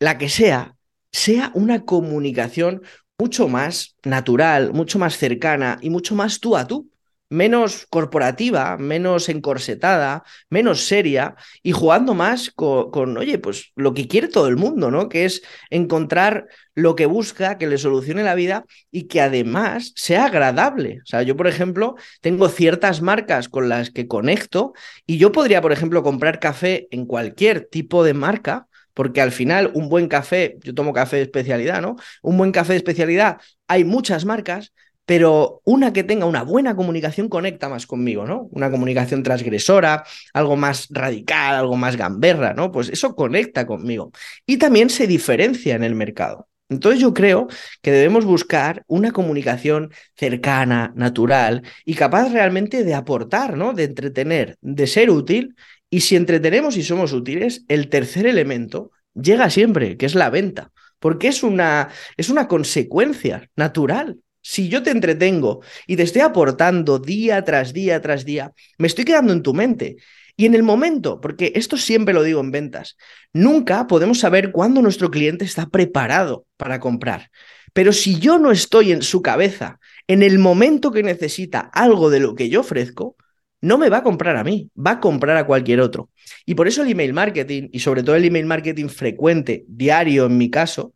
la 0.00 0.18
que 0.18 0.28
sea, 0.28 0.76
sea 1.12 1.50
una 1.54 1.84
comunicación 1.84 2.82
mucho 3.18 3.48
más 3.48 3.96
natural, 4.04 4.72
mucho 4.72 4.98
más 4.98 5.16
cercana 5.16 5.78
y 5.80 5.90
mucho 5.90 6.14
más 6.14 6.40
tú 6.40 6.56
a 6.56 6.66
tú 6.66 6.90
menos 7.30 7.86
corporativa, 7.90 8.76
menos 8.78 9.28
encorsetada, 9.28 10.24
menos 10.48 10.86
seria 10.86 11.36
y 11.62 11.72
jugando 11.72 12.14
más 12.14 12.50
con, 12.50 13.16
oye, 13.16 13.38
pues 13.38 13.72
lo 13.76 13.94
que 13.94 14.08
quiere 14.08 14.28
todo 14.28 14.48
el 14.48 14.56
mundo, 14.56 14.90
¿no? 14.90 15.08
Que 15.08 15.24
es 15.24 15.42
encontrar 15.70 16.46
lo 16.74 16.94
que 16.96 17.06
busca, 17.06 17.58
que 17.58 17.66
le 17.66 17.78
solucione 17.78 18.22
la 18.22 18.34
vida 18.34 18.64
y 18.90 19.04
que 19.04 19.20
además 19.20 19.92
sea 19.96 20.26
agradable. 20.26 21.00
O 21.02 21.06
sea, 21.06 21.22
yo, 21.22 21.36
por 21.36 21.48
ejemplo, 21.48 21.96
tengo 22.20 22.48
ciertas 22.48 23.02
marcas 23.02 23.48
con 23.48 23.68
las 23.68 23.90
que 23.90 24.08
conecto 24.08 24.72
y 25.06 25.18
yo 25.18 25.32
podría, 25.32 25.60
por 25.60 25.72
ejemplo, 25.72 26.02
comprar 26.02 26.40
café 26.40 26.88
en 26.90 27.04
cualquier 27.06 27.66
tipo 27.66 28.04
de 28.04 28.14
marca. 28.14 28.66
Porque 28.94 29.20
al 29.20 29.30
final 29.30 29.70
un 29.74 29.88
buen 29.88 30.08
café, 30.08 30.58
yo 30.64 30.74
tomo 30.74 30.92
café 30.92 31.18
de 31.18 31.22
especialidad, 31.22 31.80
¿no? 31.80 31.94
Un 32.20 32.36
buen 32.36 32.50
café 32.50 32.72
de 32.72 32.78
especialidad, 32.78 33.40
hay 33.68 33.84
muchas 33.84 34.24
marcas, 34.24 34.72
pero 35.08 35.62
una 35.64 35.94
que 35.94 36.04
tenga 36.04 36.26
una 36.26 36.42
buena 36.42 36.76
comunicación 36.76 37.30
conecta 37.30 37.70
más 37.70 37.86
conmigo, 37.86 38.26
¿no? 38.26 38.46
Una 38.50 38.70
comunicación 38.70 39.22
transgresora, 39.22 40.04
algo 40.34 40.54
más 40.54 40.88
radical, 40.90 41.54
algo 41.54 41.78
más 41.78 41.96
gamberra, 41.96 42.52
¿no? 42.52 42.70
Pues 42.70 42.90
eso 42.90 43.16
conecta 43.16 43.64
conmigo. 43.66 44.12
Y 44.44 44.58
también 44.58 44.90
se 44.90 45.06
diferencia 45.06 45.74
en 45.74 45.82
el 45.82 45.94
mercado. 45.94 46.46
Entonces 46.68 47.00
yo 47.00 47.14
creo 47.14 47.48
que 47.80 47.90
debemos 47.90 48.26
buscar 48.26 48.84
una 48.86 49.10
comunicación 49.12 49.92
cercana, 50.14 50.92
natural 50.94 51.62
y 51.86 51.94
capaz 51.94 52.30
realmente 52.30 52.84
de 52.84 52.92
aportar, 52.92 53.56
¿no? 53.56 53.72
De 53.72 53.84
entretener, 53.84 54.58
de 54.60 54.86
ser 54.86 55.08
útil. 55.08 55.56
Y 55.88 56.02
si 56.02 56.16
entretenemos 56.16 56.76
y 56.76 56.82
somos 56.82 57.14
útiles, 57.14 57.64
el 57.68 57.88
tercer 57.88 58.26
elemento 58.26 58.90
llega 59.14 59.48
siempre, 59.48 59.96
que 59.96 60.04
es 60.04 60.14
la 60.14 60.28
venta, 60.28 60.70
porque 60.98 61.28
es 61.28 61.42
una, 61.42 61.88
es 62.18 62.28
una 62.28 62.46
consecuencia 62.46 63.48
natural 63.56 64.18
si 64.40 64.68
yo 64.68 64.82
te 64.82 64.90
entretengo 64.90 65.60
y 65.86 65.96
te 65.96 66.02
estoy 66.02 66.22
aportando 66.22 66.98
día 66.98 67.42
tras 67.44 67.72
día 67.72 68.00
tras 68.00 68.24
día, 68.24 68.52
me 68.78 68.86
estoy 68.86 69.04
quedando 69.04 69.32
en 69.32 69.42
tu 69.42 69.54
mente. 69.54 69.96
Y 70.36 70.46
en 70.46 70.54
el 70.54 70.62
momento, 70.62 71.20
porque 71.20 71.52
esto 71.56 71.76
siempre 71.76 72.14
lo 72.14 72.22
digo 72.22 72.40
en 72.40 72.52
ventas, 72.52 72.96
nunca 73.32 73.88
podemos 73.88 74.20
saber 74.20 74.52
cuándo 74.52 74.80
nuestro 74.80 75.10
cliente 75.10 75.44
está 75.44 75.66
preparado 75.66 76.46
para 76.56 76.78
comprar. 76.78 77.30
Pero 77.72 77.92
si 77.92 78.18
yo 78.20 78.38
no 78.38 78.52
estoy 78.52 78.92
en 78.92 79.02
su 79.02 79.20
cabeza 79.20 79.80
en 80.06 80.22
el 80.22 80.38
momento 80.38 80.92
que 80.92 81.02
necesita 81.02 81.58
algo 81.60 82.08
de 82.08 82.20
lo 82.20 82.34
que 82.34 82.48
yo 82.48 82.60
ofrezco, 82.60 83.16
no 83.60 83.78
me 83.78 83.88
va 83.88 83.98
a 83.98 84.02
comprar 84.02 84.36
a 84.36 84.44
mí, 84.44 84.70
va 84.76 84.92
a 84.92 85.00
comprar 85.00 85.36
a 85.36 85.46
cualquier 85.46 85.80
otro. 85.80 86.10
Y 86.46 86.54
por 86.54 86.68
eso 86.68 86.82
el 86.82 86.90
email 86.90 87.12
marketing, 87.12 87.68
y 87.72 87.80
sobre 87.80 88.02
todo 88.02 88.16
el 88.16 88.24
email 88.24 88.46
marketing 88.46 88.88
frecuente, 88.88 89.64
diario 89.66 90.26
en 90.26 90.38
mi 90.38 90.50
caso, 90.50 90.94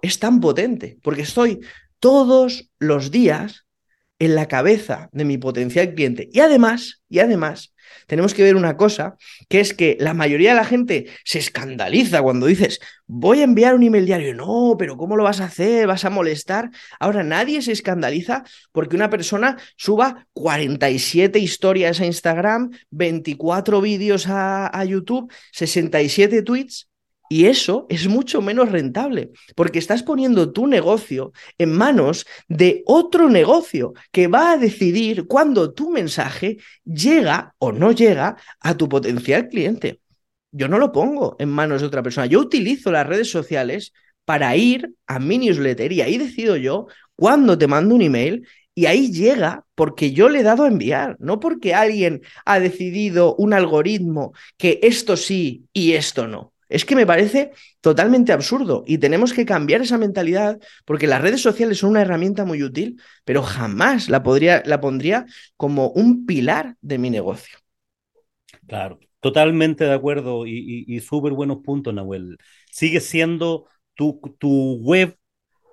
es 0.00 0.18
tan 0.18 0.40
potente, 0.40 0.98
porque 1.02 1.22
estoy 1.22 1.60
todos 1.98 2.70
los 2.78 3.10
días 3.10 3.66
en 4.18 4.34
la 4.34 4.48
cabeza 4.48 5.08
de 5.12 5.24
mi 5.24 5.38
potencial 5.38 5.94
cliente. 5.94 6.28
Y 6.32 6.40
además, 6.40 7.02
y 7.08 7.18
además, 7.18 7.74
tenemos 8.06 8.34
que 8.34 8.42
ver 8.42 8.56
una 8.56 8.76
cosa, 8.76 9.16
que 9.48 9.60
es 9.60 9.74
que 9.74 9.96
la 10.00 10.14
mayoría 10.14 10.50
de 10.50 10.56
la 10.56 10.64
gente 10.64 11.06
se 11.24 11.38
escandaliza 11.38 12.22
cuando 12.22 12.46
dices, 12.46 12.80
voy 13.06 13.40
a 13.40 13.44
enviar 13.44 13.74
un 13.74 13.82
email 13.82 14.06
diario. 14.06 14.34
No, 14.34 14.76
pero 14.78 14.96
¿cómo 14.96 15.16
lo 15.16 15.24
vas 15.24 15.40
a 15.40 15.44
hacer? 15.44 15.86
¿Vas 15.86 16.04
a 16.04 16.10
molestar? 16.10 16.70
Ahora, 16.98 17.22
nadie 17.22 17.60
se 17.62 17.72
escandaliza 17.72 18.44
porque 18.72 18.96
una 18.96 19.10
persona 19.10 19.56
suba 19.76 20.26
47 20.32 21.38
historias 21.38 22.00
a 22.00 22.06
Instagram, 22.06 22.70
24 22.90 23.80
vídeos 23.80 24.28
a, 24.28 24.66
a 24.66 24.84
YouTube, 24.84 25.30
67 25.52 26.42
tweets 26.42 26.88
y 27.28 27.46
eso 27.46 27.86
es 27.88 28.08
mucho 28.08 28.40
menos 28.40 28.70
rentable, 28.70 29.30
porque 29.54 29.78
estás 29.78 30.02
poniendo 30.02 30.52
tu 30.52 30.66
negocio 30.66 31.32
en 31.58 31.72
manos 31.72 32.26
de 32.48 32.82
otro 32.86 33.28
negocio 33.28 33.94
que 34.12 34.28
va 34.28 34.52
a 34.52 34.58
decidir 34.58 35.26
cuándo 35.26 35.72
tu 35.72 35.90
mensaje 35.90 36.58
llega 36.84 37.54
o 37.58 37.72
no 37.72 37.92
llega 37.92 38.36
a 38.60 38.76
tu 38.76 38.88
potencial 38.88 39.48
cliente. 39.48 40.00
Yo 40.52 40.68
no 40.68 40.78
lo 40.78 40.92
pongo 40.92 41.36
en 41.38 41.50
manos 41.50 41.80
de 41.80 41.88
otra 41.88 42.02
persona. 42.02 42.26
Yo 42.26 42.40
utilizo 42.40 42.90
las 42.90 43.06
redes 43.06 43.30
sociales 43.30 43.92
para 44.24 44.56
ir 44.56 44.94
a 45.06 45.18
mi 45.18 45.38
newsletter 45.38 45.92
y 45.92 46.00
ahí 46.00 46.18
decido 46.18 46.56
yo 46.56 46.86
cuándo 47.14 47.58
te 47.58 47.66
mando 47.66 47.94
un 47.94 48.02
email 48.02 48.46
y 48.74 48.86
ahí 48.86 49.10
llega 49.10 49.64
porque 49.74 50.12
yo 50.12 50.28
le 50.28 50.40
he 50.40 50.42
dado 50.42 50.64
a 50.64 50.68
enviar, 50.68 51.16
no 51.18 51.40
porque 51.40 51.74
alguien 51.74 52.22
ha 52.44 52.60
decidido 52.60 53.34
un 53.36 53.54
algoritmo 53.54 54.32
que 54.58 54.80
esto 54.82 55.16
sí 55.16 55.66
y 55.72 55.92
esto 55.92 56.28
no. 56.28 56.52
Es 56.68 56.84
que 56.84 56.96
me 56.96 57.06
parece 57.06 57.52
totalmente 57.80 58.32
absurdo 58.32 58.84
y 58.86 58.98
tenemos 58.98 59.32
que 59.32 59.44
cambiar 59.44 59.82
esa 59.82 59.98
mentalidad 59.98 60.58
porque 60.84 61.06
las 61.06 61.22
redes 61.22 61.40
sociales 61.40 61.78
son 61.78 61.90
una 61.90 62.02
herramienta 62.02 62.44
muy 62.44 62.62
útil, 62.62 63.00
pero 63.24 63.42
jamás 63.42 64.08
la, 64.08 64.22
podría, 64.22 64.62
la 64.66 64.80
pondría 64.80 65.26
como 65.56 65.90
un 65.90 66.26
pilar 66.26 66.76
de 66.80 66.98
mi 66.98 67.10
negocio. 67.10 67.58
Claro, 68.66 68.98
totalmente 69.20 69.84
de 69.84 69.92
acuerdo 69.92 70.46
y, 70.46 71.00
súper 71.00 71.32
buenos 71.32 71.58
puntos, 71.58 71.94
Nahuel. 71.94 72.38
Sigue 72.70 73.00
siendo 73.00 73.66
tu, 73.94 74.20
tu 74.38 74.78
web 74.80 75.16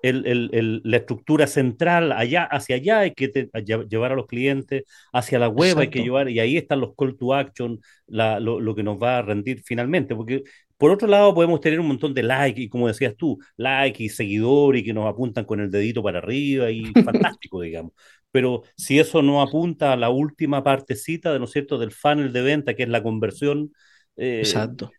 la 0.04 0.98
estructura 0.98 1.48
central 1.48 2.12
allá, 2.12 2.44
hacia 2.44 2.76
allá 2.76 3.00
hay 3.00 3.14
que 3.14 3.50
llevar 3.90 4.12
a 4.12 4.16
los 4.16 4.28
clientes, 4.28 4.84
hacia 5.14 5.40
la 5.40 5.48
web 5.48 5.80
hay 5.80 5.90
que 5.90 6.02
llevar, 6.04 6.30
y 6.30 6.40
ahí 6.42 6.58
están 6.58 6.82
los 6.82 6.94
call 6.98 7.16
to 7.18 7.34
action, 7.34 7.80
lo, 8.08 8.60
lo, 8.60 8.76
que 8.76 8.84
nos 8.84 9.02
va 9.02 9.20
a 9.20 9.22
rendir 9.22 9.62
finalmente, 9.64 10.14
porque 10.14 10.44
por 10.84 10.92
otro 10.92 11.08
lado, 11.08 11.34
podemos 11.34 11.62
tener 11.62 11.80
un 11.80 11.88
montón 11.88 12.14
de 12.14 12.24
likes 12.24 12.60
y 12.60 12.68
como 12.68 12.90
decías 12.90 13.16
tú, 13.16 13.40
likes 13.56 14.04
y 14.04 14.10
seguidores 14.10 14.82
y 14.82 14.84
que 14.84 14.94
nos 14.94 15.08
apuntan 15.08 15.46
con 15.46 15.62
el 15.62 15.72
dedito 15.72 16.04
para 16.04 16.18
arriba 16.18 16.72
y 16.72 16.84
fantástico, 17.40 17.62
digamos. 17.62 17.94
Pero 18.32 18.64
si 18.76 19.00
eso 19.00 19.22
no 19.22 19.42
apunta 19.42 19.94
a 19.94 19.96
la 19.96 20.10
última 20.10 20.62
partecita, 20.62 21.32
de, 21.32 21.40
¿no 21.40 21.46
es 21.46 21.52
cierto?, 21.52 21.78
del 21.78 21.94
funnel 21.94 22.34
de 22.34 22.42
venta, 22.42 22.74
que 22.74 22.84
es 22.84 22.90
la 22.90 23.02
conversión, 23.02 23.72
eh, 24.18 24.44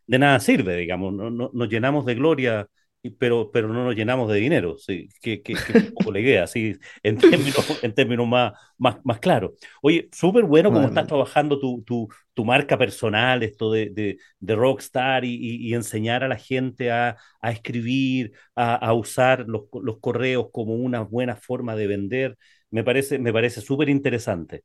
de 0.06 0.18
nada 0.18 0.40
sirve, 0.40 0.74
digamos. 0.74 1.12
No, 1.12 1.28
no, 1.28 1.50
nos 1.52 1.68
llenamos 1.68 2.06
de 2.06 2.14
gloria 2.14 2.66
pero, 3.10 3.50
pero 3.50 3.68
no 3.68 3.84
nos 3.84 3.94
llenamos 3.94 4.30
de 4.30 4.38
dinero, 4.38 4.78
sí, 4.78 5.08
que, 5.20 5.42
que, 5.42 5.54
que 5.54 5.78
un 5.78 5.94
poco 5.94 6.12
le 6.12 6.38
así, 6.38 6.76
en 7.02 7.18
términos, 7.18 7.54
en 7.82 7.94
términos 7.94 8.26
más, 8.26 8.52
más, 8.78 8.96
más 9.04 9.18
claros. 9.18 9.52
Oye, 9.82 10.08
súper 10.12 10.44
bueno 10.44 10.72
cómo 10.72 10.86
estás 10.86 11.06
trabajando 11.06 11.58
tu, 11.58 11.82
tu, 11.82 12.08
tu, 12.32 12.44
marca 12.44 12.78
personal, 12.78 13.42
esto 13.42 13.70
de, 13.70 13.90
de, 13.90 14.18
de 14.40 14.56
rockstar 14.56 15.24
y, 15.24 15.34
y, 15.36 15.74
enseñar 15.74 16.24
a 16.24 16.28
la 16.28 16.36
gente 16.36 16.90
a, 16.90 17.16
a 17.40 17.50
escribir, 17.50 18.32
a, 18.54 18.74
a 18.74 18.92
usar 18.94 19.44
los, 19.48 19.64
los, 19.82 19.98
correos 20.00 20.48
como 20.52 20.74
una 20.74 21.00
buena 21.00 21.36
forma 21.36 21.76
de 21.76 21.86
vender. 21.86 22.38
Me 22.74 22.82
parece, 22.82 23.20
me 23.20 23.32
parece 23.32 23.60
súper 23.60 23.88
interesante. 23.88 24.64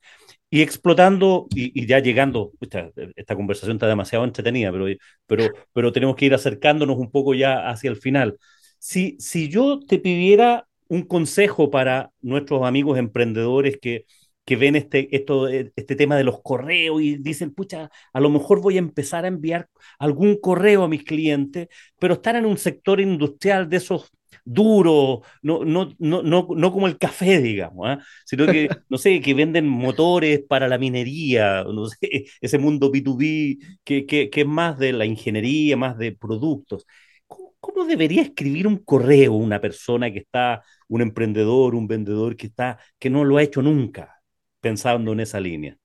Y 0.49 0.62
explotando, 0.64 1.47
y, 1.53 1.86
ya 1.86 1.99
llegando, 1.99 2.53
esta, 2.60 3.36
conversación 3.36 3.78
está 3.78 3.88
demasiado 3.88 4.26
entretenida, 4.26 4.72
pero, 4.72 4.86
pero, 5.28 5.53
pero 5.74 5.91
tenemos 5.91 6.16
que 6.16 6.26
ir 6.26 6.34
acercándonos 6.34 6.97
un 6.97 7.12
poco 7.12 7.36
ya 7.36 7.70
hacia 7.70 7.91
el 7.91 7.97
final. 7.97 8.39
Si, 8.80 9.16
si 9.20 9.47
yo 9.47 9.80
te 9.80 9.99
pidiera 9.99 10.66
un 10.88 11.03
consejo 11.03 11.70
para 11.70 12.12
nuestros 12.22 12.64
amigos 12.66 12.97
emprendedores 12.97 13.78
que, 13.80 14.05
que 14.43 14.55
ven 14.55 14.76
este, 14.76 15.16
esto, 15.16 15.47
este 15.47 15.95
tema 15.95 16.18
de 16.18 16.24
los 16.24 16.41
correos 16.41 17.03
y 17.03 17.18
dicen, 17.18 17.53
pucha, 17.53 17.91
a 18.12 18.20
lo 18.20 18.32
mejor 18.32 18.60
voy 18.60 18.78
a 18.78 18.80
empezar 18.80 19.24
a 19.24 19.28
enviar 19.28 19.70
algún 19.99 20.38
correo 20.41 20.84
a 20.84 20.89
mis 20.89 21.03
clientes, 21.03 21.68
pero 21.99 22.16
están 22.16 22.38
en 22.38 22.47
un 22.47 22.57
sector 22.57 22.99
industrial 22.99 23.70
de 23.70 23.78
esos 23.78 24.10
duro, 24.45 25.21
no, 25.41 25.63
no, 25.65 25.95
no, 25.99 26.23
no, 26.23 26.47
no 26.55 26.71
como 26.71 26.88
el 26.88 26.97
café, 26.97 27.39
digamos, 27.41 27.88
¿ah? 27.88 27.99
sino 28.25 28.45
que, 28.47 28.67
no 28.89 28.97
sé, 28.97 29.21
que 29.21 29.34
venden 29.34 29.67
motores 29.67 30.41
para 30.47 30.67
la 30.67 30.77
minería, 30.77 31.63
no 31.63 31.86
sé, 31.88 31.97
ese 32.41 32.57
mundo 32.57 32.91
B2B 32.91 33.59
que, 33.84 34.05
que, 34.05 34.30
que 34.30 34.41
es 34.41 34.47
más 34.47 34.77
de 34.77 34.93
la 34.93 35.05
ingeniería, 35.05 35.77
más 35.77 35.97
de 35.97 36.11
productos. 36.13 36.86
¿Cómo, 37.27 37.86
debería 37.86 38.21
escribir 38.21 38.67
un 38.67 38.77
correo 38.77 39.34
una 39.34 39.59
persona 39.61 40.11
que 40.11 40.19
está, 40.19 40.63
un 40.88 41.01
emprendedor, 41.01 41.75
un 41.75 41.88
vendedor 41.88 42.36
que 42.36 42.47
está, 42.47 42.80
que 42.97 43.09
no 43.09 43.25
lo 43.25 43.38
ha 43.38 43.43
hecho 43.43 43.61
nunca, 43.61 44.21
pensando 44.61 45.11
en 45.13 45.19
esa 45.21 45.39
línea? 45.39 45.77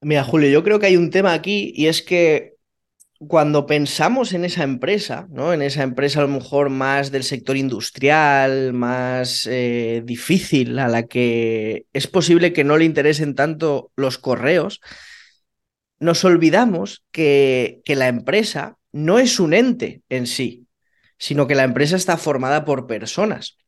Mira, 0.00 0.24
Julio, 0.24 0.48
yo 0.48 0.62
creo 0.62 0.78
que 0.78 0.86
hay 0.86 0.96
un 0.96 1.10
tema 1.10 1.32
aquí 1.32 1.72
y 1.74 1.86
es 1.86 2.02
que 2.02 2.57
cuando 3.18 3.66
pensamos 3.66 4.32
en 4.32 4.44
esa 4.44 4.62
empresa, 4.62 5.26
¿no? 5.30 5.52
En 5.52 5.60
esa 5.62 5.82
empresa 5.82 6.20
a 6.20 6.22
lo 6.22 6.28
mejor 6.28 6.70
más 6.70 7.10
del 7.10 7.24
sector 7.24 7.56
industrial, 7.56 8.72
más 8.72 9.46
eh, 9.50 10.02
difícil, 10.04 10.78
a 10.78 10.86
la 10.86 11.06
que 11.06 11.86
es 11.92 12.06
posible 12.06 12.52
que 12.52 12.62
no 12.62 12.76
le 12.76 12.84
interesen 12.84 13.34
tanto 13.34 13.90
los 13.96 14.18
correos, 14.18 14.80
nos 15.98 16.24
olvidamos 16.24 17.04
que, 17.10 17.80
que 17.84 17.96
la 17.96 18.06
empresa 18.06 18.76
no 18.92 19.18
es 19.18 19.40
un 19.40 19.52
ente 19.52 20.02
en 20.08 20.28
sí, 20.28 20.68
sino 21.18 21.48
que 21.48 21.56
la 21.56 21.64
empresa 21.64 21.96
está 21.96 22.16
formada 22.18 22.64
por 22.64 22.86
personas. 22.86 23.58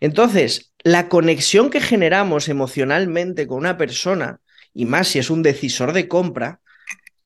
Entonces, 0.00 0.72
la 0.82 1.08
conexión 1.08 1.70
que 1.70 1.80
generamos 1.80 2.48
emocionalmente 2.48 3.46
con 3.46 3.58
una 3.58 3.76
persona, 3.76 4.40
y 4.74 4.84
más 4.84 5.08
si 5.08 5.20
es 5.20 5.30
un 5.30 5.44
decisor 5.44 5.92
de 5.92 6.08
compra, 6.08 6.60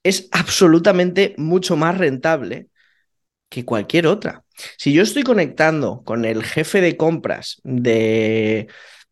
es 0.03 0.29
absolutamente 0.33 1.35
mucho 1.37 1.77
más 1.77 1.99
rentable 1.99 2.69
que 3.49 3.65
cualquier 3.65 4.07
otra. 4.07 4.45
Si 4.79 4.93
yo 4.93 5.03
estoy 5.03 5.23
conectando 5.23 6.03
con 6.05 6.25
el 6.25 6.45
jefe 6.45 6.81
de 6.81 6.97
compras 6.97 7.61
de, 7.65 8.69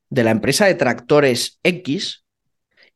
de 0.08 0.24
la 0.24 0.30
empresa 0.30 0.66
de 0.66 0.74
tractores 0.74 1.58
X 1.62 2.24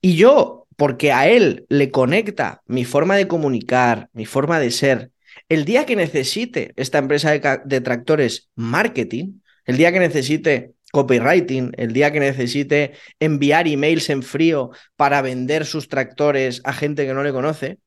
y 0.01 0.17
yo, 0.17 0.67
porque 0.77 1.13
a 1.13 1.29
él 1.29 1.67
le 1.69 1.91
conecta 1.91 2.63
mi 2.67 2.85
forma 2.85 3.17
de 3.17 3.29
comunicar, 3.29 4.09
mi 4.13 4.27
forma 4.27 4.59
de 4.61 4.71
ser, 4.71 5.11
el 5.49 5.65
día 5.65 5.87
que 5.87 5.97
necesite 5.97 6.73
esta 6.77 6.99
empresa 6.99 7.31
de, 7.31 7.61
de 7.65 7.81
tractores 7.81 8.51
marketing, 8.55 9.41
el 9.65 9.77
día 9.77 9.93
que 9.93 10.01
necesite 10.01 10.73
copywriting, 10.93 11.73
el 11.77 11.93
día 11.93 12.13
que 12.13 12.21
necesite 12.21 12.93
enviar 13.19 13.67
emails 13.67 14.11
en 14.11 14.23
frío 14.23 14.71
para 14.95 15.23
vender 15.23 15.67
sus 15.67 15.89
tractores 15.89 16.61
a 16.65 16.73
gente 16.73 17.07
que 17.07 17.15
no 17.15 17.25
le 17.25 17.33
conoce, 17.33 17.79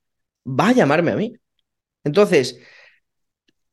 va 0.46 0.70
a 0.70 0.74
llamarme 0.74 1.12
a 1.12 1.16
mí. 1.16 1.34
Entonces, 2.04 2.60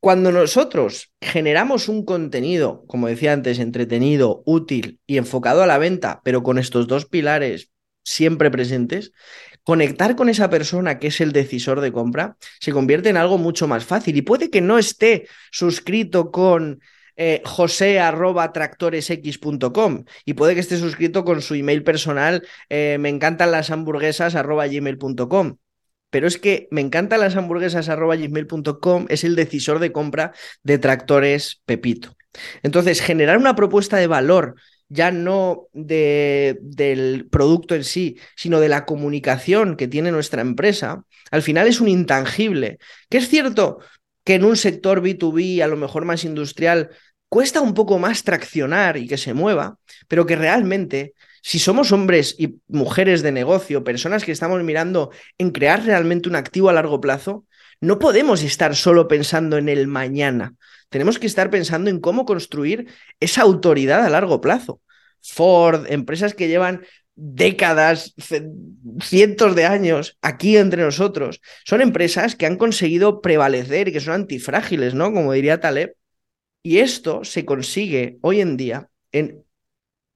cuando 0.01 0.33
nosotros 0.33 1.13
generamos 1.21 1.89
un 1.89 2.05
contenido, 2.05 2.85
como 2.87 3.09
decía 3.09 3.33
antes, 3.33 3.59
entretenido, 3.59 4.43
útil 4.45 5.01
y 5.07 5.17
enfocado 5.17 5.63
a 5.63 5.67
la 5.67 5.79
venta, 5.79 6.21
pero 6.25 6.43
con 6.43 6.59
estos 6.59 6.87
dos 6.87 7.07
pilares 7.07 7.71
siempre 8.05 8.51
presentes, 8.51 9.13
conectar 9.65 10.15
con 10.15 10.29
esa 10.29 10.51
persona 10.51 10.99
que 10.99 11.07
es 11.07 11.21
el 11.21 11.33
decisor 11.33 11.81
de 11.81 11.93
compra 11.93 12.37
se 12.61 12.73
convierte 12.73 13.09
en 13.09 13.17
algo 13.17 13.39
mucho 13.39 13.67
más 13.67 13.85
fácil. 13.85 14.17
Y 14.17 14.23
puede 14.23 14.51
que 14.51 14.61
no 14.61 14.77
esté 14.77 15.27
suscrito 15.51 16.31
con 16.31 16.81
eh, 17.17 17.43
josé.tractoresx.com 17.45 20.05
y 20.25 20.35
puede 20.35 20.55
que 20.55 20.61
esté 20.61 20.77
suscrito 20.79 21.25
con 21.25 21.43
su 21.43 21.55
email 21.55 21.83
personal, 21.85 22.47
eh, 22.69 22.97
me 23.01 23.09
encantan 23.09 23.51
las 23.51 23.71
hamburguesas 23.71 24.35
gmail.com. 24.35 25.57
Pero 26.11 26.27
es 26.27 26.37
que 26.39 26.69
me 26.71 26.83
encantan 26.83 27.21
las 27.21 27.37
hamburguesas 27.37 27.89
gmail.com 27.89 29.07
es 29.09 29.25
el 29.25 29.35
decisor 29.35 29.79
de 29.79 29.93
compra 29.93 30.33
de 30.63 30.77
tractores 30.79 31.63
Pepito. 31.65 32.15
Entonces, 32.63 33.01
generar 33.01 33.39
una 33.39 33.57
propuesta 33.57 33.97
de 33.97 34.07
valor 34.07 34.57
ya 34.89 35.11
no 35.11 35.69
de, 35.73 36.59
del 36.61 37.29
producto 37.31 37.75
en 37.75 37.85
sí, 37.85 38.19
sino 38.37 38.61
de 38.61 38.69
la 38.69 38.85
comunicación 38.85 39.77
que 39.77 39.89
tiene 39.89 40.13
nuestra 40.13 40.43
empresa, 40.43 41.05
al 41.31 41.41
final 41.41 41.67
es 41.67 41.81
un 41.81 41.89
intangible. 41.89 42.79
Que 43.09 43.19
es 43.19 43.29
cierto 43.29 43.79
que 44.25 44.35
en 44.35 44.45
un 44.45 44.57
sector 44.57 45.03
B2B, 45.03 45.63
a 45.63 45.67
lo 45.67 45.77
mejor 45.77 46.05
más 46.05 46.25
industrial, 46.25 46.91
cuesta 47.29 47.61
un 47.61 47.75
poco 47.75 47.99
más 47.99 48.25
traccionar 48.25 48.97
y 48.97 49.09
que 49.09 49.17
se 49.17 49.35
mueva, 49.35 49.79
pero 50.07 50.27
que 50.27 50.37
realmente, 50.37 51.15
si 51.43 51.59
somos 51.59 51.91
hombres 51.91 52.37
y 52.39 52.61
mujeres 52.69 53.23
de 53.23 53.33
negocio, 53.33 53.85
personas 53.85 54.25
que 54.25 54.33
estamos 54.33 54.63
mirando 54.63 55.11
en 55.39 55.51
crear 55.51 55.85
realmente 55.85 56.29
un 56.29 56.37
activo 56.37 56.69
a 56.69 56.75
largo 56.75 57.01
plazo, 57.01 57.47
no 57.81 57.99
podemos 57.99 58.43
estar 58.43 58.77
solo 58.77 59.09
pensando 59.09 59.59
en 59.59 59.69
el 59.69 59.89
mañana. 59.89 60.55
Tenemos 60.89 61.19
que 61.19 61.27
estar 61.27 61.51
pensando 61.51 61.91
en 61.91 62.01
cómo 62.01 62.27
construir 62.27 62.89
esa 63.19 63.43
autoridad 63.43 64.05
a 64.05 64.11
largo 64.11 64.41
plazo. 64.41 64.81
Ford, 65.23 65.87
empresas 65.89 66.35
que 66.35 66.49
llevan 66.49 66.85
décadas, 67.15 68.15
cientos 69.01 69.55
de 69.55 69.65
años 69.65 70.19
aquí 70.23 70.57
entre 70.57 70.83
nosotros. 70.83 71.41
Son 71.65 71.81
empresas 71.81 72.37
que 72.37 72.47
han 72.47 72.57
conseguido 72.57 73.21
prevalecer 73.21 73.89
y 73.89 73.93
que 73.93 74.01
son 74.01 74.15
antifrágiles, 74.15 74.95
¿no? 74.95 75.13
Como 75.13 75.33
diría 75.33 75.61
Taleb. 75.61 75.97
Y 76.63 76.79
esto 76.79 77.25
se 77.25 77.45
consigue 77.45 78.19
hoy 78.23 78.41
en 78.41 78.57
día 78.57 78.89
en 79.11 79.45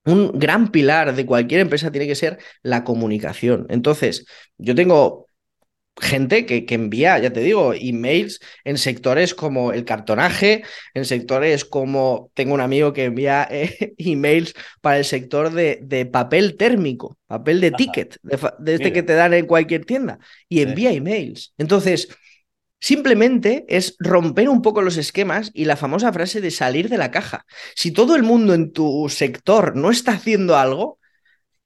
un 0.05 0.39
gran 0.39 0.71
pilar 0.71 1.15
de 1.15 1.27
cualquier 1.27 1.61
empresa 1.61 1.91
tiene 1.91 2.07
que 2.07 2.15
ser 2.15 2.39
la 2.63 2.85
comunicación. 2.85 3.67
Entonces, 3.69 4.25
yo 4.57 4.75
tengo 4.75 5.26
gente 5.99 6.45
que, 6.45 6.67
que, 6.67 6.75
envía, 6.75 7.19
ya 7.19 7.33
te 7.33 7.41
digo, 7.41 7.73
emails 7.75 8.41
en 8.65 8.77
sectores 8.77 9.35
como 9.35 9.73
el 9.73 9.85
cartonaje, 9.85 10.63
en 10.95 11.05
sectores 11.05 11.65
como 11.65 12.31
tengo 12.35 12.55
un 12.55 12.61
amigo 12.61 12.93
que 12.93 13.05
envía 13.05 13.49
eh, 13.51 13.95
emails 13.99 14.55
para 14.81 14.99
el 14.99 15.05
sector 15.05 15.53
de, 15.53 15.79
de, 15.83 16.05
papel 16.07 16.57
térmico, 16.57 17.17
papel 17.27 17.61
de 17.61 17.71
ticket, 17.71 18.19
de, 18.23 18.39
de 18.59 18.75
este 18.75 18.93
que 18.93 19.03
te 19.03 19.15
dan 19.15 19.33
en 19.35 19.47
cualquier 19.47 19.85
tienda, 19.85 20.19
y 20.49 20.61
envía 20.61 20.91
sí. 20.91 20.97
emails. 20.97 21.55
Entonces, 21.57 22.09
simplemente 22.79 23.65
es 23.69 23.97
romper 23.99 24.51
un 24.51 24.61
poco 24.61 24.83
los 24.83 24.99
esquemas 24.99 25.51
y 25.55 25.65
la 25.65 25.77
famosa 25.77 26.13
frase 26.13 26.43
de 26.43 26.51
salir 26.51 26.91
de 26.91 26.99
la 26.99 27.11
caja. 27.11 27.47
Si 27.75 27.91
todo 27.91 28.17
el 28.17 28.23
mundo 28.23 28.53
en 28.53 28.73
tu 28.73 29.09
sector 29.09 29.77
no 29.77 29.91
está 29.91 30.13
haciendo 30.13 30.57
algo, 30.57 30.99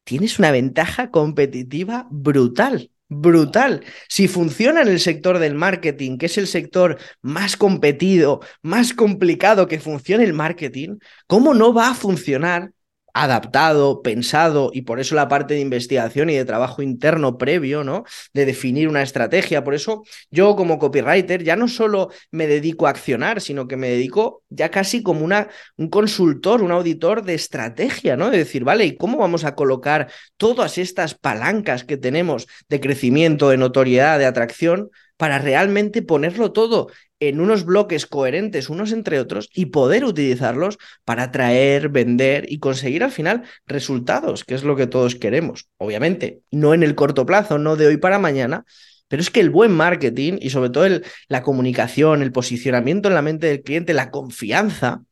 tienes 0.04 0.38
una 0.38 0.52
ventaja 0.52 1.10
competitiva 1.10 2.06
brutal 2.10 2.90
brutal. 3.10 3.84
Si 4.08 4.28
funciona 4.28 4.82
en 4.82 4.88
el 4.88 5.00
sector 5.00 5.38
del 5.38 5.54
marketing, 5.54 6.16
que 6.16 6.26
es 6.26 6.38
el 6.38 6.46
sector 6.46 6.98
más 7.20 7.56
competido, 7.56 8.40
más 8.62 8.94
complicado 8.94 9.66
que 9.66 9.80
funcione 9.80 10.24
el 10.24 10.32
marketing, 10.32 10.96
¿cómo 11.26 11.52
no 11.52 11.74
va 11.74 11.90
a 11.90 11.94
funcionar 11.94 12.70
adaptado, 13.14 14.02
pensado, 14.02 14.70
y 14.72 14.82
por 14.82 15.00
eso 15.00 15.14
la 15.14 15.28
parte 15.28 15.54
de 15.54 15.60
investigación 15.60 16.30
y 16.30 16.36
de 16.36 16.44
trabajo 16.44 16.82
interno 16.82 17.38
previo, 17.38 17.84
¿no? 17.84 18.04
De 18.32 18.46
definir 18.46 18.88
una 18.88 19.02
estrategia. 19.02 19.64
Por 19.64 19.74
eso 19.74 20.02
yo 20.30 20.56
como 20.56 20.78
copywriter 20.78 21.42
ya 21.42 21.56
no 21.56 21.68
solo 21.68 22.10
me 22.30 22.46
dedico 22.46 22.86
a 22.86 22.90
accionar, 22.90 23.40
sino 23.40 23.68
que 23.68 23.76
me 23.76 23.88
dedico 23.88 24.42
ya 24.48 24.70
casi 24.70 25.02
como 25.02 25.24
una, 25.24 25.48
un 25.76 25.88
consultor, 25.88 26.62
un 26.62 26.72
auditor 26.72 27.22
de 27.24 27.34
estrategia, 27.34 28.16
¿no? 28.16 28.30
De 28.30 28.38
decir, 28.38 28.64
vale, 28.64 28.84
¿y 28.84 28.96
cómo 28.96 29.18
vamos 29.18 29.44
a 29.44 29.54
colocar 29.54 30.10
todas 30.36 30.78
estas 30.78 31.14
palancas 31.14 31.84
que 31.84 31.96
tenemos 31.96 32.46
de 32.68 32.80
crecimiento, 32.80 33.50
de 33.50 33.56
notoriedad, 33.56 34.18
de 34.18 34.26
atracción? 34.26 34.90
para 35.20 35.38
realmente 35.38 36.00
ponerlo 36.00 36.50
todo 36.50 36.88
en 37.20 37.40
unos 37.40 37.64
bloques 37.64 38.06
coherentes 38.06 38.70
unos 38.70 38.92
entre 38.92 39.20
otros 39.20 39.50
y 39.54 39.66
poder 39.66 40.04
utilizarlos 40.04 40.78
para 41.04 41.24
atraer, 41.24 41.90
vender 41.90 42.46
y 42.48 42.58
conseguir 42.58 43.04
al 43.04 43.12
final 43.12 43.44
resultados, 43.66 44.44
que 44.44 44.54
es 44.54 44.64
lo 44.64 44.74
que 44.74 44.86
todos 44.86 45.14
queremos. 45.14 45.68
Obviamente, 45.76 46.40
no 46.50 46.74
en 46.74 46.82
el 46.82 46.94
corto 46.94 47.26
plazo, 47.26 47.58
no 47.58 47.76
de 47.76 47.86
hoy 47.86 47.98
para 47.98 48.18
mañana, 48.18 48.64
pero 49.08 49.22
es 49.22 49.30
que 49.30 49.40
el 49.40 49.50
buen 49.50 49.72
marketing 49.72 50.38
y 50.40 50.50
sobre 50.50 50.70
todo 50.70 50.86
la 51.28 51.42
comunicación, 51.42 52.22
el 52.22 52.32
posicionamiento 52.32 53.08
en 53.08 53.14
la 53.14 53.22
mente 53.22 53.48
del 53.48 53.62
cliente, 53.62 53.92
la 53.92 54.10
confianza, 54.10 55.02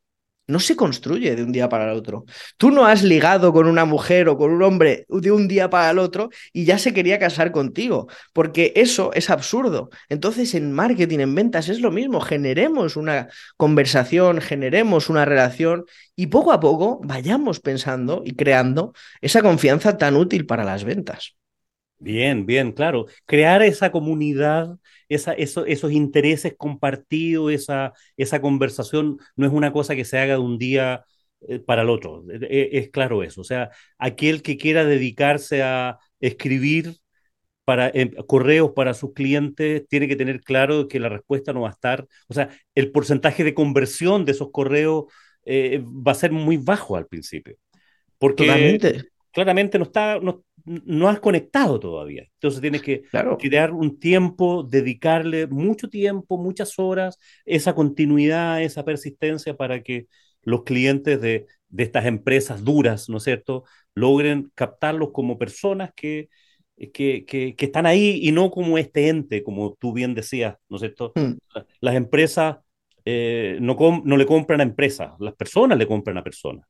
no 0.49 0.59
se 0.59 0.74
construye 0.76 1.36
de 1.36 1.42
un 1.42 1.53
día 1.53 1.68
para 1.68 1.84
el 1.92 1.96
otro. 1.96 2.24
Tú 2.57 2.70
no 2.70 2.86
has 2.86 3.03
ligado 3.03 3.53
con 3.53 3.68
una 3.68 3.84
mujer 3.84 4.28
o 4.28 4.36
con 4.36 4.51
un 4.51 4.62
hombre 4.62 5.07
de 5.09 5.30
un 5.30 5.46
día 5.46 5.70
para 5.70 5.90
el 5.90 5.99
otro 5.99 6.30
y 6.53 6.64
ya 6.64 6.78
se 6.78 6.92
quería 6.92 7.18
casar 7.18 7.53
contigo, 7.53 8.09
porque 8.32 8.72
eso 8.74 9.12
es 9.14 9.30
absurdo. 9.30 9.90
Entonces, 10.09 10.55
en 10.55 10.72
marketing, 10.72 11.20
en 11.20 11.34
ventas, 11.34 11.68
es 11.68 11.80
lo 11.80 11.90
mismo. 11.90 12.20
Generemos 12.20 12.96
una 12.96 13.28
conversación, 13.57 14.40
generemos 14.40 15.09
una 15.09 15.24
relación 15.24 15.84
y 16.16 16.28
poco 16.28 16.53
a 16.53 16.61
poco 16.61 17.01
vayamos 17.05 17.61
pensando 17.61 18.22
y 18.24 18.34
creando 18.34 18.94
esa 19.20 19.42
confianza 19.42 19.99
tan 19.99 20.16
útil 20.16 20.46
para 20.46 20.64
las 20.64 20.84
ventas. 20.84 21.36
Bien, 21.99 22.46
bien, 22.46 22.72
claro. 22.72 23.07
Crear 23.26 23.62
esa 23.62 23.90
comunidad, 23.90 24.78
esa, 25.09 25.32
eso, 25.32 25.66
esos 25.66 25.92
intereses 25.92 26.55
compartidos, 26.57 27.53
esa, 27.53 27.92
esa 28.16 28.40
conversación, 28.40 29.18
no 29.36 29.46
es 29.46 29.53
una 29.53 29.72
cosa 29.72 29.96
que 29.96 30.05
se 30.05 30.18
haga 30.18 30.34
de 30.34 30.40
un 30.40 30.59
día 30.59 31.05
eh, 31.49 31.59
para 31.59 31.82
el 31.82 31.90
otro. 31.90 32.24
Es, 32.30 32.40
es, 32.51 32.90
claro 32.90 33.22
eso. 33.22 33.40
O 33.40 33.44
sea, 33.44 33.70
aquel 33.99 34.42
que 34.42 34.57
quiera 34.57 34.84
dedicarse 34.84 35.62
a 35.62 35.99
escribir 36.20 36.96
para, 37.64 37.88
eh, 37.88 38.11
correos 38.26 38.72
para 38.74 38.94
sus 38.94 39.12
clientes 39.12 39.86
tiene 39.88 40.09
que 40.09 40.16
tener 40.16 40.40
claro 40.40 40.88
que 40.88 41.01
la 41.01 41.11
respuesta 41.11 41.53
no 41.53 41.62
va 41.62 41.68
a 41.68 41.72
estar, 41.72 42.07
o 42.26 42.32
sea, 42.32 42.49
el 42.74 42.90
porcentaje 42.90 43.44
de 43.44 43.53
conversión 43.53 44.24
de 44.24 44.32
esos 44.32 44.51
correos 44.51 45.05
eh, 45.44 45.82
va 45.84 46.12
a 46.12 46.14
ser 46.14 46.32
muy 46.32 46.57
bajo 46.57 46.96
al 46.96 47.07
principio. 47.07 47.57
Porque 48.18 48.46
Totalmente. 48.46 49.11
claramente 49.32 49.78
no 49.78 49.84
está, 49.84 50.18
no, 50.18 50.44
no 50.85 51.09
has 51.09 51.21
conectado 51.21 51.81
todavía. 51.81 52.29
Entonces 52.35 52.61
tienes 52.61 52.83
que 52.83 53.03
claro. 53.03 53.39
crear 53.39 53.73
un 53.73 53.99
tiempo, 53.99 54.62
dedicarle 54.62 55.47
mucho 55.47 55.89
tiempo, 55.89 56.39
muchas 56.39 56.79
horas, 56.79 57.19
esa 57.45 57.75
continuidad, 57.75 58.62
esa 58.62 58.85
persistencia 58.85 59.57
para 59.57 59.83
que 59.83 60.07
los 60.43 60.64
clientes 60.64 61.21
de, 61.21 61.47
de 61.69 61.83
estas 61.83 62.07
empresas 62.07 62.64
duras, 62.64 63.09
¿no 63.09 63.19
es 63.19 63.25
cierto?, 63.25 63.64
logren 63.95 64.51
captarlos 64.55 65.11
como 65.12 65.39
personas 65.39 65.91
que 65.95 66.29
que, 66.93 67.25
que, 67.27 67.57
están 67.59 67.87
ahí 67.87 68.21
y 68.23 68.33
no 68.33 68.51
como 68.51 68.79
este 68.79 69.09
ente, 69.09 69.43
como 69.43 69.75
tú 69.75 69.93
bien 69.93 70.14
decías, 70.14 70.57
¿no 70.69 70.77
es 70.77 70.81
cierto? 70.81 71.12
Hmm. 71.14 71.33
Las 71.81 71.97
empresas 71.97 72.59
eh, 73.05 73.59
no, 73.61 73.77
no 74.05 74.16
le 74.16 74.27
compran 74.27 74.61
a 74.61 74.64
empresas, 74.64 75.12
las 75.19 75.35
personas 75.35 75.79
le 75.79 75.87
compran 75.87 76.19
a 76.19 76.23
personas. 76.23 76.66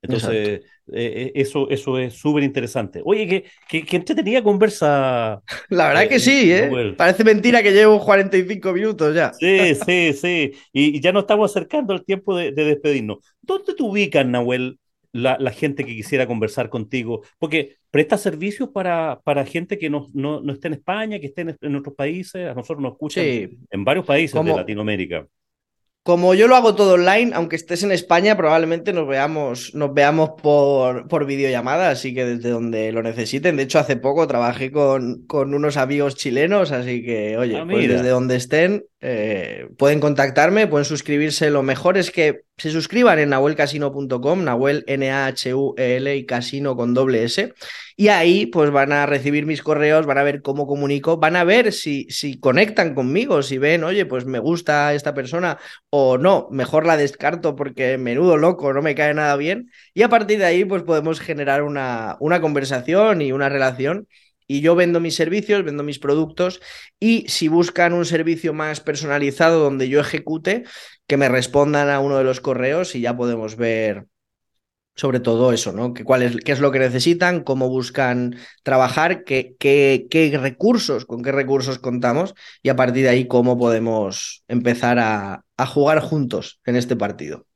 Entonces, 0.00 0.30
eh, 0.30 0.62
eh, 0.92 1.32
eso, 1.34 1.68
eso 1.70 1.98
es 1.98 2.14
súper 2.14 2.44
interesante. 2.44 3.02
Oye, 3.04 3.26
que, 3.26 3.44
que, 3.68 3.84
que, 3.84 3.96
entretenida 3.96 4.42
conversa. 4.42 5.42
La 5.70 5.88
verdad 5.88 6.08
que 6.08 6.20
sí, 6.20 6.52
¿eh? 6.52 6.94
Parece 6.96 7.24
mentira 7.24 7.62
que 7.62 7.72
llevo 7.72 8.04
45 8.04 8.72
minutos 8.72 9.14
ya. 9.14 9.32
Sí, 9.32 9.74
sí, 9.86 10.12
sí. 10.12 10.52
Y, 10.72 11.00
ya 11.00 11.12
nos 11.12 11.24
estamos 11.24 11.50
acercando 11.50 11.92
al 11.92 12.04
tiempo 12.04 12.36
de, 12.36 12.52
despedirnos. 12.52 13.18
¿Dónde 13.42 13.74
te 13.74 13.82
ubicas, 13.82 14.24
Nahuel, 14.24 14.78
la, 15.12 15.36
la, 15.40 15.50
gente 15.50 15.84
que 15.84 15.96
quisiera 15.96 16.26
conversar 16.26 16.68
contigo? 16.68 17.22
Porque 17.38 17.76
presta 17.90 18.16
servicios 18.18 18.68
para, 18.68 19.20
para 19.24 19.44
gente 19.44 19.78
que 19.78 19.90
no, 19.90 20.06
no, 20.14 20.40
no 20.40 20.52
esté 20.52 20.68
en 20.68 20.74
España, 20.74 21.18
que 21.18 21.26
esté 21.26 21.56
en, 21.60 21.76
otros 21.76 21.96
países. 21.96 22.46
A 22.48 22.54
nosotros 22.54 22.82
nos 22.82 22.92
escuchan 22.92 23.24
en 23.24 23.84
varios 23.84 24.06
países 24.06 24.44
de 24.44 24.54
Latinoamérica. 24.54 25.26
Como 26.02 26.32
yo 26.32 26.48
lo 26.48 26.56
hago 26.56 26.74
todo 26.74 26.94
online, 26.94 27.32
aunque 27.34 27.56
estés 27.56 27.82
en 27.82 27.92
España, 27.92 28.34
probablemente 28.34 28.94
nos 28.94 29.06
veamos, 29.06 29.74
nos 29.74 29.92
veamos 29.92 30.30
por, 30.42 31.06
por 31.06 31.26
videollamada, 31.26 31.90
así 31.90 32.14
que 32.14 32.24
desde 32.24 32.48
donde 32.48 32.92
lo 32.92 33.02
necesiten. 33.02 33.56
De 33.56 33.64
hecho, 33.64 33.78
hace 33.78 33.96
poco 33.96 34.26
trabajé 34.26 34.70
con, 34.70 35.26
con 35.26 35.52
unos 35.52 35.76
amigos 35.76 36.14
chilenos, 36.16 36.72
así 36.72 37.02
que, 37.02 37.36
oye, 37.36 37.58
ah, 37.58 37.66
pues 37.68 37.88
desde 37.88 38.08
donde 38.08 38.36
estén, 38.36 38.84
eh, 39.00 39.68
pueden 39.78 40.00
contactarme, 40.00 40.66
pueden 40.66 40.84
suscribirse. 40.84 41.50
Lo 41.50 41.62
mejor 41.62 41.96
es 41.96 42.10
que 42.10 42.42
se 42.56 42.70
suscriban 42.70 43.20
en 43.20 43.28
nahuelcasino.com, 43.28 44.42
Nahuel 44.42 44.84
N-A-H-U-E-L 44.88 46.16
y 46.16 46.26
casino 46.26 46.76
con 46.76 46.94
doble 46.94 47.22
S. 47.22 47.54
Y 47.96 48.08
ahí 48.08 48.46
pues 48.46 48.70
van 48.70 48.90
a 48.92 49.06
recibir 49.06 49.46
mis 49.46 49.62
correos, 49.62 50.06
van 50.06 50.18
a 50.18 50.24
ver 50.24 50.42
cómo 50.42 50.66
comunico, 50.66 51.16
van 51.16 51.36
a 51.36 51.44
ver 51.44 51.72
si, 51.72 52.06
si 52.10 52.40
conectan 52.40 52.94
conmigo, 52.94 53.42
si 53.42 53.58
ven, 53.58 53.84
oye, 53.84 54.04
pues 54.04 54.24
me 54.24 54.40
gusta 54.40 54.92
esta 54.94 55.14
persona 55.14 55.58
o 55.90 56.18
no, 56.18 56.48
mejor 56.50 56.84
la 56.84 56.96
descarto 56.96 57.54
porque 57.54 57.98
menudo 57.98 58.36
loco, 58.36 58.72
no 58.72 58.82
me 58.82 58.96
cae 58.96 59.14
nada 59.14 59.36
bien. 59.36 59.70
Y 59.94 60.02
a 60.02 60.08
partir 60.08 60.38
de 60.38 60.46
ahí 60.46 60.64
pues 60.64 60.82
podemos 60.82 61.20
generar 61.20 61.62
una, 61.62 62.16
una 62.20 62.40
conversación 62.40 63.22
y 63.22 63.30
una 63.30 63.48
relación 63.48 64.08
y 64.48 64.62
yo 64.62 64.74
vendo 64.74 64.98
mis 64.98 65.14
servicios, 65.14 65.62
vendo 65.62 65.84
mis 65.84 66.00
productos 66.00 66.60
y 66.98 67.28
si 67.28 67.46
buscan 67.46 67.92
un 67.92 68.06
servicio 68.06 68.52
más 68.54 68.80
personalizado 68.80 69.62
donde 69.62 69.88
yo 69.88 70.00
ejecute, 70.00 70.64
que 71.06 71.18
me 71.18 71.28
respondan 71.28 71.90
a 71.90 72.00
uno 72.00 72.16
de 72.16 72.24
los 72.24 72.40
correos 72.40 72.96
y 72.96 73.02
ya 73.02 73.16
podemos 73.16 73.56
ver 73.56 74.06
sobre 74.96 75.20
todo 75.20 75.52
eso, 75.52 75.72
¿no? 75.72 75.94
¿Qué, 75.94 76.02
cuál 76.02 76.22
es, 76.22 76.36
qué 76.38 76.50
es 76.50 76.58
lo 76.58 76.72
que 76.72 76.80
necesitan, 76.80 77.44
cómo 77.44 77.68
buscan 77.68 78.34
trabajar, 78.64 79.22
qué, 79.22 79.54
qué, 79.60 80.08
qué, 80.10 80.36
recursos, 80.36 81.06
con 81.06 81.22
qué 81.22 81.30
recursos 81.30 81.78
contamos 81.78 82.34
y 82.64 82.70
a 82.70 82.74
partir 82.74 83.04
de 83.04 83.10
ahí 83.10 83.28
cómo 83.28 83.56
podemos 83.56 84.42
empezar 84.48 84.98
a, 84.98 85.44
a 85.56 85.66
jugar 85.66 86.00
juntos 86.00 86.58
en 86.64 86.74
este 86.74 86.96
partido. 86.96 87.46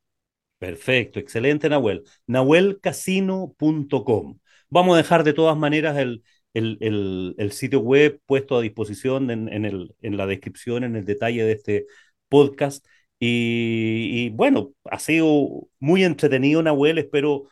Perfecto, 0.58 1.18
excelente 1.18 1.68
Nahuel. 1.68 2.04
Nahuelcasino.com. 2.28 4.38
Vamos 4.68 4.94
a 4.94 4.98
dejar 4.98 5.24
de 5.24 5.32
todas 5.32 5.56
maneras 5.56 5.96
el, 5.96 6.22
el, 6.54 7.50
sitio 7.52 7.80
web 7.80 8.20
puesto 8.26 8.56
a 8.56 8.62
disposición 8.62 9.30
en, 9.30 9.64
el, 9.64 9.94
en 10.00 10.16
la 10.16 10.26
descripción, 10.26 10.84
en 10.84 10.96
el 10.96 11.04
detalle 11.04 11.44
de 11.44 11.52
este 11.52 11.86
podcast. 12.28 12.86
Y, 13.18 14.30
bueno, 14.30 14.72
ha 14.84 14.98
sido 14.98 15.68
muy 15.78 16.04
entretenido, 16.04 16.62
Nahuel. 16.62 16.98
Espero 16.98 17.48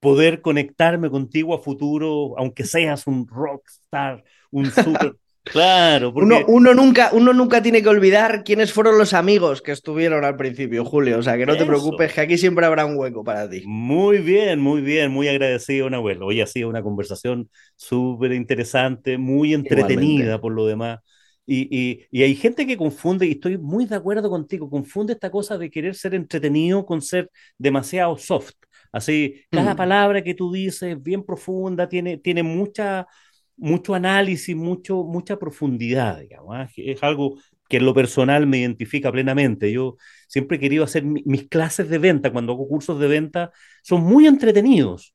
poder 0.00 0.40
conectarme 0.42 1.10
contigo 1.10 1.54
a 1.54 1.62
futuro, 1.62 2.34
aunque 2.38 2.64
seas 2.64 3.06
un 3.06 3.26
rockstar, 3.28 4.24
un 4.50 4.66
super 4.70 5.16
Claro, 5.42 6.12
porque... 6.12 6.44
uno, 6.48 6.74
nunca, 6.74 7.10
uno 7.12 7.32
nunca 7.32 7.62
tiene 7.62 7.82
que 7.82 7.88
olvidar 7.88 8.44
quiénes 8.44 8.72
fueron 8.72 8.98
los 8.98 9.14
amigos 9.14 9.62
que 9.62 9.72
estuvieron 9.72 10.24
al 10.24 10.36
principio, 10.36 10.84
Julio. 10.84 11.18
O 11.18 11.22
sea, 11.22 11.36
que 11.36 11.46
no 11.46 11.56
te 11.56 11.64
preocupes, 11.64 12.12
que 12.12 12.20
aquí 12.20 12.38
siempre 12.38 12.66
habrá 12.66 12.84
un 12.84 12.96
hueco 12.96 13.24
para 13.24 13.48
ti. 13.48 13.62
Muy 13.66 14.18
bien, 14.18 14.60
muy 14.60 14.82
bien, 14.82 15.10
muy 15.10 15.28
agradecido, 15.28 15.88
Nahuel. 15.88 16.22
Hoy 16.22 16.40
ha 16.40 16.46
sido 16.46 16.68
una 16.68 16.82
conversación 16.82 17.48
súper 17.76 18.32
interesante, 18.32 19.16
muy 19.16 19.54
entretenida 19.54 20.40
por 20.40 20.52
lo 20.52 20.66
demás. 20.66 21.00
Y, 21.46 22.06
y, 22.12 22.22
hay 22.22 22.36
gente 22.36 22.64
que 22.64 22.76
confunde, 22.76 23.26
y 23.26 23.32
estoy 23.32 23.58
muy 23.58 23.84
de 23.84 23.96
acuerdo 23.96 24.30
contigo, 24.30 24.70
confunde 24.70 25.14
esta 25.14 25.32
cosa 25.32 25.58
de 25.58 25.68
querer 25.68 25.96
ser 25.96 26.14
entretenido 26.14 26.86
con 26.86 27.02
ser 27.02 27.28
demasiado 27.58 28.16
soft. 28.18 28.52
Así, 28.92 29.42
cada 29.50 29.74
mm. 29.74 29.76
palabra 29.76 30.22
que 30.22 30.34
tú 30.34 30.52
dices 30.52 30.82
es 30.82 31.02
bien 31.02 31.24
profunda, 31.24 31.88
tiene, 31.88 32.18
tiene 32.18 32.44
mucha 32.44 33.06
mucho 33.60 33.94
análisis, 33.94 34.56
mucho, 34.56 35.04
mucha 35.04 35.38
profundidad, 35.38 36.18
digamos. 36.20 36.56
¿ah? 36.56 36.68
Es 36.76 37.02
algo 37.02 37.38
que 37.68 37.76
en 37.76 37.84
lo 37.84 37.94
personal 37.94 38.46
me 38.46 38.58
identifica 38.58 39.12
plenamente. 39.12 39.70
Yo 39.70 39.96
siempre 40.26 40.56
he 40.56 40.60
querido 40.60 40.82
hacer 40.82 41.04
mis 41.04 41.48
clases 41.48 41.88
de 41.88 41.98
venta, 41.98 42.32
cuando 42.32 42.52
hago 42.54 42.66
cursos 42.66 42.98
de 42.98 43.06
venta, 43.06 43.52
son 43.82 44.02
muy 44.02 44.26
entretenidos. 44.26 45.14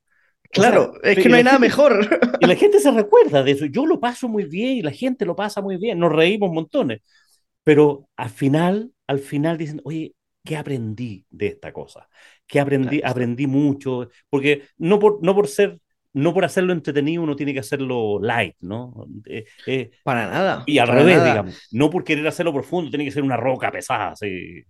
Claro, 0.52 0.94
es 1.04 1.18
que 1.18 1.28
no 1.28 1.36
hay 1.36 1.44
nada 1.44 1.60
mejor. 1.60 2.08
Y 2.40 2.46
la 2.46 2.56
gente 2.56 2.80
se 2.80 2.92
recuerda 2.92 3.44
de 3.44 3.52
eso. 3.52 3.66
Yo 3.66 3.86
lo 3.86 4.00
paso 4.00 4.30
muy 4.30 4.46
bien 4.46 4.78
y 4.78 4.82
la 4.82 4.92
gente 4.92 5.26
lo 5.26 5.36
pasa 5.36 5.62
muy 5.62 5.78
bien, 5.78 6.00
nos 6.00 6.14
reímos 6.14 6.52
montones. 6.52 7.02
Pero 7.64 8.08
al 8.16 8.30
final, 8.30 8.92
al 9.08 9.20
final 9.20 9.58
dicen, 9.58 9.82
oye, 9.84 10.14
¿qué 10.46 10.56
aprendí 10.56 11.26
de 11.30 11.48
esta 11.48 11.74
cosa? 11.74 12.08
¿Qué 12.48 12.60
aprendí? 12.60 13.02
Aprendí 13.04 13.48
mucho, 13.48 14.08
porque 14.30 14.64
no 14.78 15.00
por, 15.00 15.22
no 15.24 15.34
por 15.36 15.48
ser 15.48 15.80
no 16.16 16.34
por 16.34 16.46
hacerlo 16.46 16.72
entretenido 16.72 17.22
uno 17.22 17.36
tiene 17.36 17.54
que 17.54 17.60
hacerlo 17.60 18.20
light, 18.22 18.56
¿no? 18.62 19.06
Eh, 19.26 19.46
eh, 19.68 19.92
para 20.02 20.28
nada. 20.28 20.64
Y 20.66 20.78
al 20.78 20.88
revés, 20.88 21.24
digamos. 21.24 21.68
No 21.72 21.90
por 21.90 22.06
querer 22.06 22.26
hacerlo 22.26 22.54
profundo, 22.54 22.90
tiene 22.90 23.04
que 23.04 23.12
ser 23.12 23.22
una 23.22 23.36
roca 23.36 23.70
pesada, 23.70 24.12
así. 24.12 24.64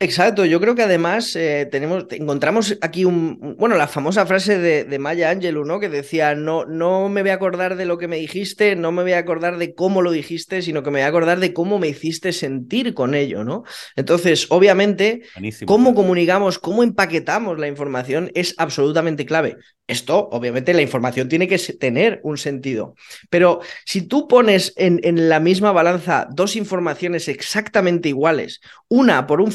Exacto, 0.00 0.44
yo 0.44 0.60
creo 0.60 0.74
que 0.74 0.82
además 0.82 1.36
eh, 1.36 1.68
tenemos, 1.70 2.06
encontramos 2.10 2.76
aquí 2.80 3.04
un, 3.04 3.54
bueno, 3.58 3.76
la 3.76 3.86
famosa 3.86 4.26
frase 4.26 4.58
de, 4.58 4.98
Maya 4.98 5.30
Angelou, 5.30 5.64
¿no? 5.64 5.78
Que 5.78 5.88
decía, 5.88 6.34
no, 6.34 6.64
no 6.64 7.08
me 7.08 7.22
voy 7.22 7.30
a 7.30 7.34
acordar 7.34 7.76
de 7.76 7.84
lo 7.84 7.96
que 7.96 8.08
me 8.08 8.16
dijiste, 8.16 8.74
no 8.74 8.90
me 8.90 9.02
voy 9.02 9.12
a 9.12 9.18
acordar 9.18 9.56
de 9.56 9.74
cómo 9.74 10.02
lo 10.02 10.10
dijiste, 10.10 10.62
sino 10.62 10.82
que 10.82 10.90
me 10.90 10.98
voy 10.98 11.04
a 11.04 11.08
acordar 11.08 11.38
de 11.38 11.52
cómo 11.52 11.78
me 11.78 11.88
hiciste 11.88 12.32
sentir 12.32 12.92
con 12.92 13.14
ello, 13.14 13.44
¿no? 13.44 13.62
Entonces, 13.94 14.46
obviamente, 14.50 15.22
cómo 15.64 15.94
comunicamos, 15.94 16.58
cómo 16.58 16.82
empaquetamos 16.82 17.58
la 17.58 17.68
información 17.68 18.32
es 18.34 18.54
absolutamente 18.58 19.26
clave. 19.26 19.56
Esto, 19.86 20.28
obviamente, 20.32 20.72
la 20.72 20.82
información 20.82 21.28
tiene 21.28 21.46
que 21.46 21.58
tener 21.58 22.20
un 22.22 22.38
sentido. 22.38 22.94
Pero 23.28 23.60
si 23.84 24.02
tú 24.02 24.26
pones 24.26 24.72
en, 24.76 24.98
en 25.02 25.28
la 25.28 25.40
misma 25.40 25.72
balanza 25.72 26.26
dos 26.30 26.56
informaciones 26.56 27.28
exactamente 27.28 28.08
iguales, 28.08 28.60
una 28.88 29.26
por 29.26 29.40
un 29.42 29.52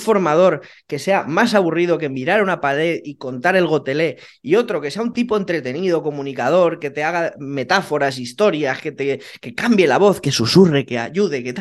que 0.88 1.00
sea 1.00 1.24
más 1.24 1.54
aburrido 1.54 1.98
que 1.98 2.10
mirar 2.10 2.44
una 2.44 2.62
pared 2.62 3.02
y 3.04 3.16
contar 3.16 3.56
el 3.56 3.68
gotelé, 3.68 4.18
y 4.42 4.56
otro 4.56 4.82
que 4.82 4.92
sea 4.92 5.02
un 5.02 5.14
tipo 5.14 5.38
entretenido, 5.38 6.04
comunicador, 6.04 6.80
que 6.80 6.90
te 6.90 7.04
haga 7.04 7.34
metáforas, 7.40 8.18
historias, 8.20 8.82
que 8.82 8.92
te 8.92 9.20
que 9.42 9.56
cambie 9.56 9.88
la 9.88 9.98
voz, 9.98 10.22
que 10.22 10.32
susurre, 10.32 10.86
que 10.86 11.00
ayude, 11.00 11.44
que 11.44 11.54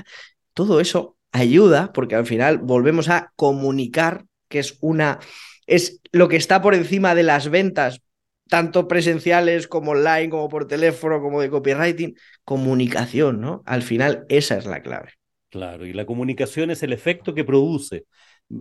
todo 0.54 0.80
eso 0.80 1.16
ayuda 1.32 1.92
porque 1.92 2.14
al 2.14 2.26
final 2.26 2.58
volvemos 2.58 3.08
a 3.08 3.32
comunicar, 3.36 4.24
que 4.48 4.60
es 4.60 4.78
una 4.80 5.18
es 5.66 6.00
lo 6.12 6.28
que 6.28 6.36
está 6.36 6.62
por 6.62 6.74
encima 6.74 7.14
de 7.14 7.22
las 7.22 7.50
ventas 7.50 8.00
tanto 8.48 8.88
presenciales 8.88 9.68
como 9.68 9.92
online, 9.92 10.30
como 10.30 10.48
por 10.48 10.66
teléfono, 10.66 11.20
como 11.20 11.40
de 11.40 11.50
copywriting, 11.50 12.16
comunicación, 12.44 13.40
¿no? 13.40 13.62
Al 13.66 13.82
final 13.82 14.24
esa 14.28 14.56
es 14.56 14.66
la 14.66 14.82
clave. 14.82 15.12
Claro, 15.50 15.86
y 15.86 15.92
la 15.92 16.06
comunicación 16.06 16.70
es 16.70 16.82
el 16.82 16.92
efecto 16.92 17.34
que 17.34 17.44
produce, 17.44 18.04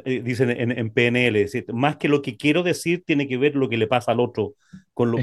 eh, 0.06 0.22
dicen 0.24 0.50
en, 0.50 0.90
PNL, 0.90 1.36
es 1.38 1.52
decir, 1.52 1.74
más 1.74 1.98
que 1.98 2.10
lo 2.10 2.22
que 2.22 2.36
quiero 2.36 2.64
decir, 2.64 3.04
tiene 3.06 3.28
que 3.28 3.38
ver 3.38 3.56
lo 3.56 3.70
que 3.70 3.78
le 3.78 3.88
pasa 3.88 4.12
al 4.12 4.20
otro 4.20 4.56
con 4.94 5.12
lo, 5.12 5.18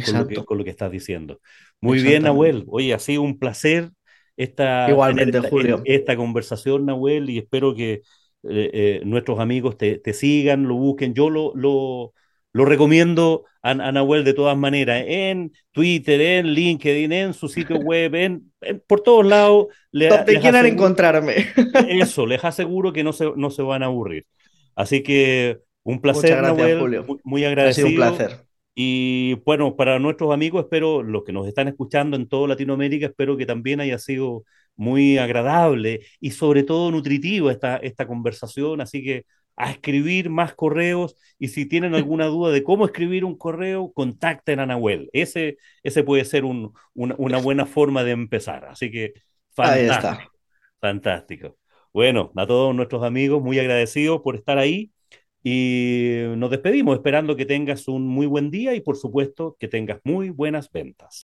con 0.46 0.58
lo, 0.58 0.64
que, 0.64 0.70
estás 0.70 0.90
diciendo. 0.90 1.40
Muy 1.80 2.02
bien, 2.02 2.22
Nahuel. 2.22 2.64
Oye, 2.68 2.94
ha 2.94 2.98
sido 2.98 3.22
un 3.22 3.38
placer 3.38 3.90
esta, 4.36 4.88
Igualmente, 4.88 5.38
Julio. 5.40 5.82
esta 5.84 6.16
conversación, 6.16 6.86
Nahuel, 6.86 7.30
y 7.30 7.38
espero 7.38 7.74
que 7.74 7.92
eh, 7.92 8.00
eh, 8.42 9.02
nuestros 9.04 9.38
amigos 9.38 9.76
te, 9.76 9.98
te, 9.98 10.12
sigan, 10.12 10.64
lo 10.64 10.74
busquen. 10.74 11.14
Yo 11.14 11.30
lo, 11.30 11.52
lo 11.54 12.14
lo 12.54 12.64
recomiendo 12.64 13.44
a, 13.62 13.74
Nahuel 13.74 14.22
de 14.22 14.32
todas 14.32 14.56
maneras, 14.56 15.04
en 15.08 15.52
Twitter, 15.72 16.20
en 16.20 16.46
LinkedIn, 16.46 17.12
en 17.12 17.34
su 17.34 17.48
sitio 17.48 17.76
web, 17.80 18.14
en, 18.14 18.52
por 18.86 19.00
todos 19.00 19.26
lados. 19.26 19.66
Le, 19.90 20.08
Donde 20.08 20.38
quieran 20.38 20.64
encontrarme. 20.64 21.48
Eso, 21.88 22.26
les 22.26 22.44
aseguro 22.44 22.92
que 22.92 23.02
no 23.02 23.12
se, 23.12 23.32
no 23.34 23.50
se 23.50 23.62
van 23.62 23.82
a 23.82 23.86
aburrir. 23.86 24.24
Así 24.74 25.02
que 25.02 25.60
un 25.82 26.00
placer, 26.00 26.40
Nahuel, 26.42 27.04
Muy, 27.24 27.44
agradecido. 27.44 27.86
Ha 27.86 27.90
sido 27.90 28.02
un 28.02 28.16
placer. 28.16 28.46
Y 28.74 29.34
bueno, 29.44 29.76
para 29.76 29.98
nuestros 29.98 30.32
amigos, 30.32 30.64
espero, 30.64 31.02
los 31.02 31.22
que 31.22 31.32
nos 31.32 31.46
están 31.46 31.68
escuchando 31.68 32.16
en 32.16 32.28
toda 32.28 32.48
Latinoamérica, 32.48 33.06
espero 33.06 33.36
que 33.36 33.46
también 33.46 33.80
haya 33.80 33.98
sido 33.98 34.44
muy 34.76 35.18
agradable 35.18 36.00
y 36.18 36.32
sobre 36.32 36.64
todo 36.64 36.90
nutritivo 36.90 37.50
esta, 37.50 37.76
esta 37.76 38.06
conversación. 38.06 38.80
Así 38.80 39.04
que 39.04 39.26
a 39.56 39.70
escribir 39.70 40.30
más 40.30 40.54
correos 40.54 41.14
y 41.38 41.48
si 41.48 41.66
tienen 41.66 41.94
alguna 41.94 42.26
duda 42.26 42.50
de 42.50 42.64
cómo 42.64 42.84
escribir 42.84 43.24
un 43.24 43.36
correo, 43.38 43.92
contacten 43.92 44.58
a 44.58 44.66
Nahuel. 44.66 45.08
Ese, 45.12 45.58
ese 45.82 46.02
puede 46.02 46.24
ser 46.24 46.44
un, 46.44 46.72
una, 46.94 47.14
una, 47.18 47.38
buena 47.38 47.66
forma 47.66 48.02
de 48.02 48.12
empezar. 48.12 48.64
Así 48.64 48.90
que 48.90 49.12
fantástico. 49.50 50.32
Fantástico. 50.80 51.56
Bueno, 51.94 52.32
a 52.34 52.44
todos 52.44 52.74
nuestros 52.74 53.04
amigos, 53.04 53.40
muy 53.40 53.56
agradecidos 53.60 54.20
por 54.20 54.34
estar 54.34 54.58
ahí 54.58 54.90
y 55.44 56.24
nos 56.36 56.50
despedimos 56.50 56.96
esperando 56.96 57.36
que 57.36 57.46
tengas 57.46 57.86
un 57.86 58.04
muy 58.08 58.26
buen 58.26 58.50
día 58.50 58.74
y 58.74 58.80
por 58.80 58.96
supuesto 58.96 59.56
que 59.60 59.68
tengas 59.68 60.00
muy 60.02 60.30
buenas 60.30 60.68
ventas. 60.72 61.28